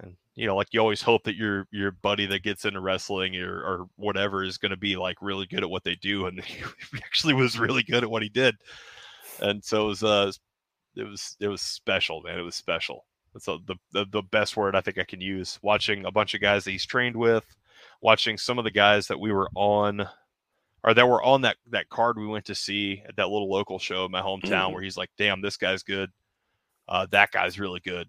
And 0.00 0.16
you 0.34 0.46
know, 0.46 0.56
like 0.56 0.68
you 0.72 0.80
always 0.80 1.02
hope 1.02 1.24
that 1.24 1.36
your 1.36 1.66
your 1.70 1.92
buddy 1.92 2.26
that 2.26 2.42
gets 2.42 2.64
into 2.64 2.80
wrestling 2.80 3.36
or, 3.36 3.56
or 3.60 3.86
whatever 3.96 4.42
is 4.42 4.58
going 4.58 4.70
to 4.70 4.76
be 4.76 4.96
like 4.96 5.16
really 5.20 5.46
good 5.46 5.62
at 5.62 5.70
what 5.70 5.84
they 5.84 5.96
do, 5.96 6.26
and 6.26 6.42
he 6.44 6.62
actually 6.96 7.34
was 7.34 7.58
really 7.58 7.82
good 7.82 8.02
at 8.02 8.10
what 8.10 8.22
he 8.22 8.28
did. 8.28 8.56
And 9.40 9.64
so 9.64 9.84
it 9.84 9.88
was 9.88 10.02
uh, 10.02 10.32
it 10.96 11.04
was 11.04 11.36
it 11.40 11.48
was 11.48 11.62
special, 11.62 12.22
man. 12.22 12.38
It 12.38 12.42
was 12.42 12.56
special. 12.56 13.04
That's 13.32 13.48
a, 13.48 13.58
the, 13.66 13.76
the 13.92 14.06
the 14.10 14.22
best 14.22 14.56
word 14.56 14.76
I 14.76 14.80
think 14.80 14.98
I 14.98 15.04
can 15.04 15.20
use. 15.20 15.58
Watching 15.62 16.04
a 16.04 16.12
bunch 16.12 16.34
of 16.34 16.40
guys 16.40 16.64
that 16.64 16.70
he's 16.70 16.86
trained 16.86 17.16
with, 17.16 17.44
watching 18.00 18.38
some 18.38 18.58
of 18.58 18.64
the 18.64 18.70
guys 18.70 19.08
that 19.08 19.18
we 19.18 19.32
were 19.32 19.48
on 19.54 20.06
or 20.84 20.94
that 20.94 21.08
were 21.08 21.22
on 21.22 21.40
that 21.40 21.56
that 21.70 21.88
card 21.88 22.18
we 22.18 22.26
went 22.26 22.44
to 22.44 22.54
see 22.54 23.02
at 23.08 23.16
that 23.16 23.28
little 23.28 23.50
local 23.50 23.78
show 23.78 24.04
in 24.04 24.12
my 24.12 24.20
hometown 24.20 24.66
mm-hmm. 24.66 24.74
where 24.74 24.82
he's 24.82 24.98
like, 24.98 25.10
"Damn, 25.18 25.40
this 25.40 25.56
guy's 25.56 25.82
good. 25.82 26.10
Uh, 26.86 27.06
that 27.10 27.32
guy's 27.32 27.58
really 27.58 27.80
good," 27.80 28.08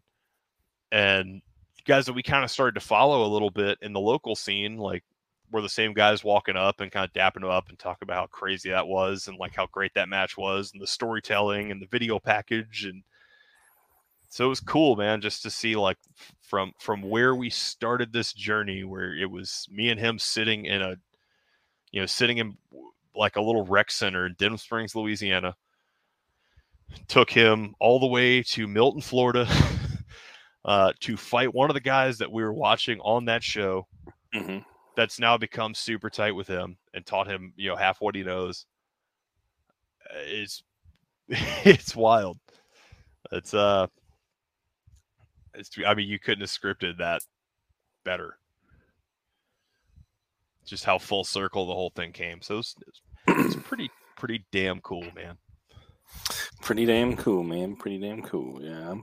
and 0.91 1.41
guys 1.85 2.05
that 2.05 2.13
we 2.13 2.21
kind 2.21 2.43
of 2.43 2.51
started 2.51 2.75
to 2.75 2.85
follow 2.85 3.25
a 3.25 3.31
little 3.31 3.49
bit 3.49 3.77
in 3.81 3.93
the 3.93 3.99
local 3.99 4.35
scene, 4.35 4.77
like 4.77 5.03
were 5.51 5.61
the 5.61 5.69
same 5.69 5.93
guys 5.93 6.23
walking 6.23 6.57
up 6.57 6.81
and 6.81 6.91
kind 6.91 7.05
of 7.05 7.13
dapping 7.13 7.41
them 7.41 7.49
up 7.49 7.69
and 7.69 7.79
talk 7.79 8.01
about 8.01 8.17
how 8.17 8.27
crazy 8.27 8.69
that 8.69 8.87
was 8.87 9.27
and 9.27 9.37
like 9.37 9.55
how 9.55 9.67
great 9.67 9.93
that 9.93 10.09
match 10.09 10.37
was 10.37 10.71
and 10.73 10.81
the 10.81 10.87
storytelling 10.87 11.71
and 11.71 11.81
the 11.81 11.87
video 11.87 12.19
package 12.19 12.85
and 12.85 13.03
so 14.27 14.45
it 14.45 14.49
was 14.49 14.59
cool 14.59 14.95
man 14.95 15.21
just 15.21 15.43
to 15.43 15.51
see 15.51 15.75
like 15.75 15.97
from 16.41 16.73
from 16.79 17.01
where 17.01 17.35
we 17.35 17.49
started 17.49 18.11
this 18.11 18.33
journey 18.33 18.83
where 18.83 19.15
it 19.15 19.29
was 19.29 19.67
me 19.71 19.89
and 19.91 19.99
him 19.99 20.17
sitting 20.17 20.65
in 20.65 20.81
a 20.81 20.95
you 21.95 22.01
know 22.01 22.05
sitting 22.05 22.37
in 22.37 22.55
like 23.15 23.37
a 23.37 23.41
little 23.41 23.65
rec 23.65 23.89
center 23.89 24.27
in 24.27 24.35
denham 24.37 24.57
springs 24.57 24.95
louisiana 24.95 25.55
took 27.07 27.31
him 27.31 27.73
all 27.79 27.99
the 27.99 28.05
way 28.05 28.43
to 28.43 28.67
milton 28.67 29.01
florida 29.01 29.47
uh, 30.65 30.91
to 30.99 31.17
fight 31.17 31.53
one 31.53 31.69
of 31.69 31.73
the 31.73 31.79
guys 31.79 32.19
that 32.19 32.31
we 32.31 32.43
were 32.43 32.53
watching 32.53 32.99
on 32.99 33.25
that 33.25 33.41
show 33.43 33.87
hmm 34.33 34.59
that's 34.95 35.19
now 35.19 35.37
become 35.37 35.73
super 35.73 36.09
tight 36.09 36.31
with 36.31 36.47
him 36.47 36.77
and 36.93 37.05
taught 37.05 37.27
him, 37.27 37.53
you 37.57 37.69
know, 37.69 37.75
half 37.75 37.99
what 37.99 38.15
he 38.15 38.23
knows. 38.23 38.65
Uh, 40.09 40.19
It's 40.23 40.63
it's 41.27 41.95
wild. 41.95 42.37
It's 43.31 43.53
uh 43.53 43.87
it's 45.53 45.69
I 45.85 45.93
mean 45.95 46.07
you 46.07 46.19
couldn't 46.19 46.41
have 46.41 46.49
scripted 46.49 46.97
that 46.99 47.23
better. 48.03 48.37
Just 50.65 50.85
how 50.85 50.97
full 50.97 51.23
circle 51.23 51.67
the 51.67 51.73
whole 51.73 51.91
thing 51.95 52.11
came. 52.11 52.41
So 52.41 52.59
it's 52.59 52.75
it's 53.27 53.55
pretty 53.63 53.91
pretty 54.17 54.45
damn 54.51 54.79
cool, 54.81 55.05
man. 55.15 55.37
Pretty 56.61 56.85
damn 56.85 57.15
cool, 57.15 57.43
man. 57.43 57.75
Pretty 57.75 57.99
damn 57.99 58.21
cool. 58.21 58.61
Yeah, 58.61 58.95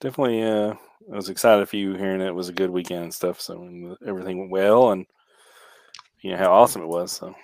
definitely. 0.00 0.42
Uh, 0.42 0.74
I 1.12 1.16
was 1.16 1.28
excited 1.28 1.68
for 1.68 1.76
you 1.76 1.94
hearing 1.94 2.20
it 2.20 2.34
was 2.34 2.48
a 2.48 2.52
good 2.52 2.70
weekend 2.70 3.04
and 3.04 3.14
stuff. 3.14 3.40
So 3.40 3.62
and 3.62 3.96
everything 4.06 4.38
went 4.38 4.50
well, 4.50 4.90
and 4.92 5.06
you 6.20 6.30
know 6.32 6.36
how 6.36 6.52
awesome 6.52 6.82
it 6.82 6.88
was. 6.88 7.12
So 7.12 7.34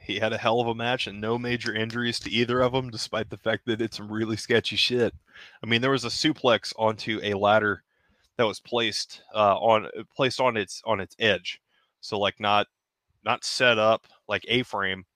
He 0.00 0.18
had 0.18 0.32
a 0.32 0.38
hell 0.38 0.60
of 0.60 0.68
a 0.68 0.74
match 0.74 1.06
and 1.06 1.20
no 1.20 1.38
major 1.38 1.74
injuries 1.74 2.20
to 2.20 2.30
either 2.30 2.60
of 2.60 2.72
them, 2.72 2.90
despite 2.90 3.30
the 3.30 3.38
fact 3.38 3.66
that 3.66 3.80
it's 3.80 3.96
some 3.96 4.12
really 4.12 4.36
sketchy 4.36 4.76
shit. 4.76 5.14
I 5.62 5.66
mean, 5.66 5.80
there 5.80 5.90
was 5.90 6.04
a 6.04 6.08
suplex 6.08 6.72
onto 6.78 7.20
a 7.22 7.34
ladder 7.34 7.82
that 8.36 8.46
was 8.46 8.60
placed 8.60 9.22
uh, 9.34 9.56
on 9.58 9.88
placed 10.14 10.40
on 10.40 10.56
its 10.56 10.82
on 10.84 11.00
its 11.00 11.16
edge, 11.18 11.60
so 12.04 12.18
like 12.18 12.38
not 12.38 12.66
not 13.24 13.44
set 13.44 13.78
up 13.78 14.06
like 14.28 14.44
a 14.46 14.62
frame, 14.62 15.06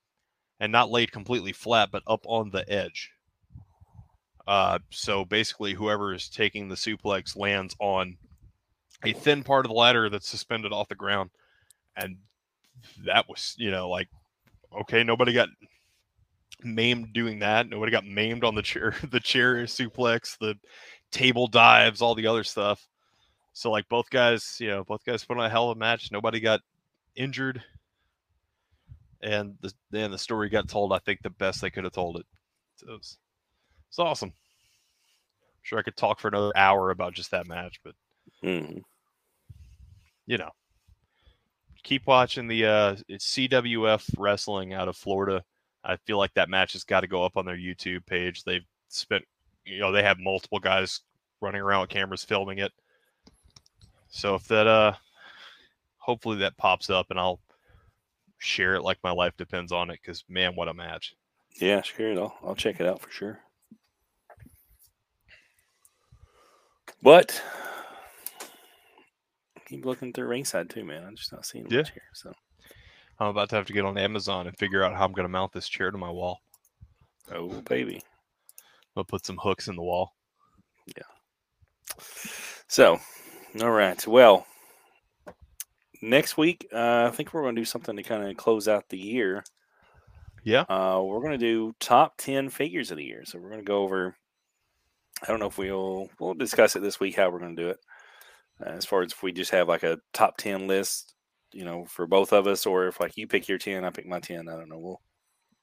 and 0.58 0.72
not 0.72 0.90
laid 0.90 1.12
completely 1.12 1.52
flat, 1.52 1.90
but 1.92 2.02
up 2.06 2.24
on 2.24 2.50
the 2.50 2.66
edge. 2.72 3.10
Uh, 4.46 4.78
so 4.88 5.26
basically, 5.26 5.74
whoever 5.74 6.14
is 6.14 6.30
taking 6.30 6.66
the 6.66 6.74
suplex 6.74 7.36
lands 7.36 7.76
on 7.78 8.16
a 9.04 9.12
thin 9.12 9.44
part 9.44 9.66
of 9.66 9.70
the 9.70 9.76
ladder 9.76 10.08
that's 10.08 10.26
suspended 10.26 10.72
off 10.72 10.88
the 10.88 10.94
ground, 10.94 11.28
and 11.94 12.16
that 13.04 13.28
was 13.28 13.54
you 13.58 13.70
know 13.70 13.90
like 13.90 14.08
okay, 14.80 15.04
nobody 15.04 15.34
got 15.34 15.50
maimed 16.64 17.12
doing 17.12 17.40
that. 17.40 17.68
Nobody 17.68 17.92
got 17.92 18.06
maimed 18.06 18.44
on 18.44 18.54
the 18.54 18.62
chair, 18.62 18.94
the 19.10 19.20
chair 19.20 19.56
suplex, 19.64 20.38
the 20.38 20.54
table 21.12 21.48
dives, 21.48 22.00
all 22.00 22.14
the 22.14 22.26
other 22.26 22.44
stuff. 22.44 22.88
So 23.52 23.70
like 23.70 23.88
both 23.90 24.08
guys, 24.08 24.56
you 24.58 24.68
know, 24.68 24.84
both 24.84 25.04
guys 25.04 25.22
put 25.22 25.36
on 25.36 25.44
a 25.44 25.50
hell 25.50 25.70
of 25.70 25.76
a 25.76 25.80
match. 25.80 26.10
Nobody 26.10 26.40
got 26.40 26.60
injured, 27.14 27.62
and 29.20 29.56
the 29.60 29.72
then 29.90 30.10
the 30.10 30.18
story 30.18 30.48
got 30.48 30.68
told. 30.68 30.92
I 30.92 30.98
think 30.98 31.22
the 31.22 31.30
best 31.30 31.60
they 31.60 31.70
could 31.70 31.84
have 31.84 31.92
told 31.92 32.16
it. 32.18 32.26
So 32.76 32.86
it 32.88 32.92
was, 32.92 33.18
it's 33.88 33.98
awesome. 33.98 34.32
sure, 35.62 35.78
I 35.78 35.82
could 35.82 35.96
talk 35.96 36.20
for 36.20 36.28
another 36.28 36.52
hour 36.56 36.90
about 36.90 37.14
just 37.14 37.30
that 37.32 37.46
match, 37.46 37.80
but 37.82 37.94
mhm. 38.44 38.82
you 40.26 40.38
know, 40.38 40.50
keep 41.82 42.06
watching 42.06 42.48
the 42.48 42.66
uh 42.66 42.96
it's 43.08 43.34
CWF 43.34 44.14
wrestling 44.18 44.74
out 44.74 44.88
of 44.88 44.96
Florida. 44.96 45.42
I 45.84 45.96
feel 45.96 46.18
like 46.18 46.34
that 46.34 46.50
match 46.50 46.72
has 46.74 46.84
got 46.84 47.00
to 47.00 47.06
go 47.06 47.24
up 47.24 47.36
on 47.36 47.46
their 47.46 47.56
YouTube 47.56 48.04
page. 48.06 48.44
They've 48.44 48.66
spent 48.88 49.24
you 49.64 49.80
know, 49.80 49.92
they 49.92 50.02
have 50.02 50.18
multiple 50.18 50.58
guys 50.58 51.00
running 51.40 51.60
around 51.60 51.82
with 51.82 51.90
cameras 51.90 52.24
filming 52.24 52.58
it. 52.58 52.72
So 54.08 54.34
if 54.34 54.46
that 54.48 54.66
uh 54.66 54.92
hopefully 56.08 56.38
that 56.38 56.56
pops 56.56 56.88
up 56.88 57.06
and 57.10 57.20
I'll 57.20 57.38
share 58.38 58.74
it 58.76 58.82
like 58.82 58.96
my 59.04 59.10
life 59.10 59.36
depends 59.36 59.72
on 59.72 59.90
it 59.90 60.02
cuz 60.02 60.24
man 60.26 60.54
what 60.54 60.68
a 60.68 60.72
match. 60.74 61.14
yeah, 61.60 61.82
sure. 61.82 62.18
I'll 62.18 62.34
I'll 62.42 62.54
check 62.54 62.80
it 62.80 62.86
out 62.86 63.00
for 63.02 63.10
sure. 63.10 63.40
But 67.02 67.42
keep 69.66 69.84
looking 69.84 70.12
through 70.14 70.28
ringside 70.28 70.70
too, 70.70 70.82
man. 70.84 71.04
I'm 71.04 71.14
just 71.16 71.30
not 71.32 71.44
seeing 71.44 71.66
Yeah. 71.68 71.78
much 71.80 71.90
here. 71.92 72.02
So 72.14 72.32
I'm 73.20 73.28
about 73.28 73.50
to 73.50 73.56
have 73.56 73.66
to 73.66 73.72
get 73.74 73.84
on 73.84 73.98
Amazon 73.98 74.46
and 74.46 74.56
figure 74.56 74.82
out 74.82 74.94
how 74.94 75.04
I'm 75.04 75.12
going 75.12 75.24
to 75.26 75.28
mount 75.28 75.52
this 75.52 75.68
chair 75.68 75.90
to 75.90 75.98
my 75.98 76.10
wall. 76.10 76.40
oh 77.32 77.60
baby. 77.62 78.02
I'll 78.96 79.04
put 79.04 79.26
some 79.26 79.36
hooks 79.36 79.68
in 79.68 79.76
the 79.76 79.82
wall. 79.82 80.14
Yeah. 80.86 81.02
So, 82.66 82.98
all 83.60 83.70
right. 83.70 84.04
Well, 84.06 84.46
next 86.02 86.36
week, 86.36 86.66
uh, 86.72 87.08
I 87.10 87.14
think 87.14 87.32
we're 87.32 87.42
going 87.42 87.54
to 87.56 87.60
do 87.60 87.66
something 87.66 87.96
to 87.96 88.02
kind 88.02 88.28
of 88.28 88.36
close 88.36 88.68
out 88.68 88.88
the 88.88 88.98
year. 88.98 89.44
Yeah. 90.44 90.62
Uh, 90.62 91.02
we're 91.04 91.20
going 91.20 91.32
to 91.32 91.38
do 91.38 91.74
top 91.80 92.16
10 92.18 92.48
figures 92.50 92.90
of 92.90 92.96
the 92.96 93.04
year. 93.04 93.24
So, 93.24 93.38
we're 93.38 93.50
going 93.50 93.60
to 93.60 93.64
go 93.64 93.82
over, 93.82 94.16
I 95.22 95.26
don't 95.26 95.40
know 95.40 95.46
if 95.48 95.58
we'll, 95.58 96.08
we'll 96.18 96.34
discuss 96.34 96.76
it 96.76 96.80
this 96.80 97.00
week, 97.00 97.16
how 97.16 97.30
we're 97.30 97.40
going 97.40 97.56
to 97.56 97.62
do 97.62 97.68
it. 97.70 97.78
Uh, 98.64 98.70
as 98.70 98.84
far 98.84 99.02
as 99.02 99.12
if 99.12 99.22
we 99.22 99.32
just 99.32 99.50
have 99.50 99.68
like 99.68 99.82
a 99.82 99.98
top 100.12 100.36
10 100.36 100.66
list, 100.66 101.14
you 101.52 101.64
know, 101.64 101.84
for 101.84 102.06
both 102.06 102.32
of 102.32 102.46
us, 102.46 102.66
or 102.66 102.88
if 102.88 103.00
like 103.00 103.16
you 103.16 103.26
pick 103.26 103.48
your 103.48 103.58
10, 103.58 103.84
I 103.84 103.90
pick 103.90 104.06
my 104.06 104.20
10. 104.20 104.48
I 104.48 104.52
don't 104.52 104.68
know. 104.68 104.78
We'll, 104.78 105.00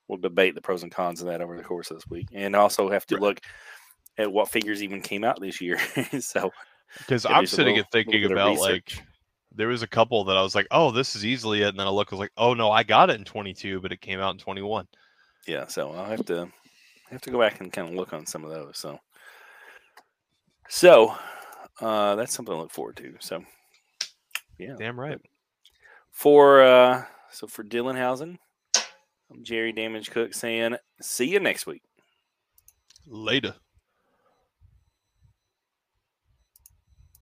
we'll 0.07 0.17
debate 0.19 0.55
the 0.55 0.61
pros 0.61 0.83
and 0.83 0.91
cons 0.91 1.21
of 1.21 1.27
that 1.27 1.41
over 1.41 1.57
the 1.57 1.63
course 1.63 1.91
of 1.91 1.97
this 1.97 2.09
week. 2.09 2.27
And 2.33 2.55
also 2.55 2.89
have 2.89 3.05
to 3.07 3.15
Right. 3.15 3.21
look 3.21 3.39
at 4.17 4.31
what 4.31 4.49
figures 4.49 4.81
even 4.83 5.01
came 5.01 5.23
out 5.23 5.41
this 5.41 5.61
year. 5.61 5.77
so, 6.19 6.51
Because 6.99 7.25
I'm 7.25 7.45
sitting 7.45 7.77
and 7.77 7.85
thinking 7.91 8.21
little 8.21 8.29
bit 8.29 8.37
of 8.37 8.53
about 8.53 8.59
like 8.59 9.03
there 9.55 9.67
was 9.69 9.81
a 9.83 9.87
couple 9.87 10.23
that 10.25 10.37
I 10.37 10.41
was 10.41 10.55
like, 10.55 10.67
oh, 10.71 10.91
this 10.91 11.15
is 11.15 11.25
easily 11.25 11.61
it, 11.61 11.69
and 11.69 11.79
then 11.79 11.87
I 11.87 11.89
look, 11.89 12.11
I 12.11 12.15
was 12.15 12.19
like, 12.19 12.31
oh 12.37 12.53
no, 12.53 12.71
I 12.71 12.83
got 12.83 13.09
it 13.09 13.17
in 13.17 13.25
22, 13.25 13.79
but 13.81 13.91
it 13.91 14.01
came 14.01 14.19
out 14.19 14.33
in 14.33 14.39
21. 14.39 14.87
yeah 15.47 15.67
so 15.67 15.91
i'll 15.93 16.05
have 16.05 16.25
to 16.25 16.41
I 17.07 17.13
have 17.13 17.21
to 17.21 17.29
go 17.31 17.39
back 17.39 17.59
and 17.61 17.71
kind 17.71 17.87
of 17.87 17.93
look 17.93 18.13
on 18.13 18.25
some 18.25 18.43
of 18.43 18.49
those 18.49 18.77
so 18.77 18.99
so 20.67 21.13
uh 21.79 22.15
that's 22.15 22.33
something 22.33 22.53
to 22.53 22.59
look 22.61 22.71
forward 22.71 22.97
to 22.97 23.15
so 23.19 23.43
yeah 24.57 24.75
Damn 24.77 24.99
right. 24.99 25.19
for 26.11 26.63
uh 26.63 27.05
so 27.31 27.45
for 27.47 27.63
dylanhausen 27.63 28.37
i'm 29.31 29.43
jerry 29.43 29.71
damage 29.71 30.09
cook 30.09 30.33
saying 30.33 30.75
see 31.01 31.29
you 31.29 31.39
next 31.39 31.67
week 31.67 31.83
Later. 33.07 33.53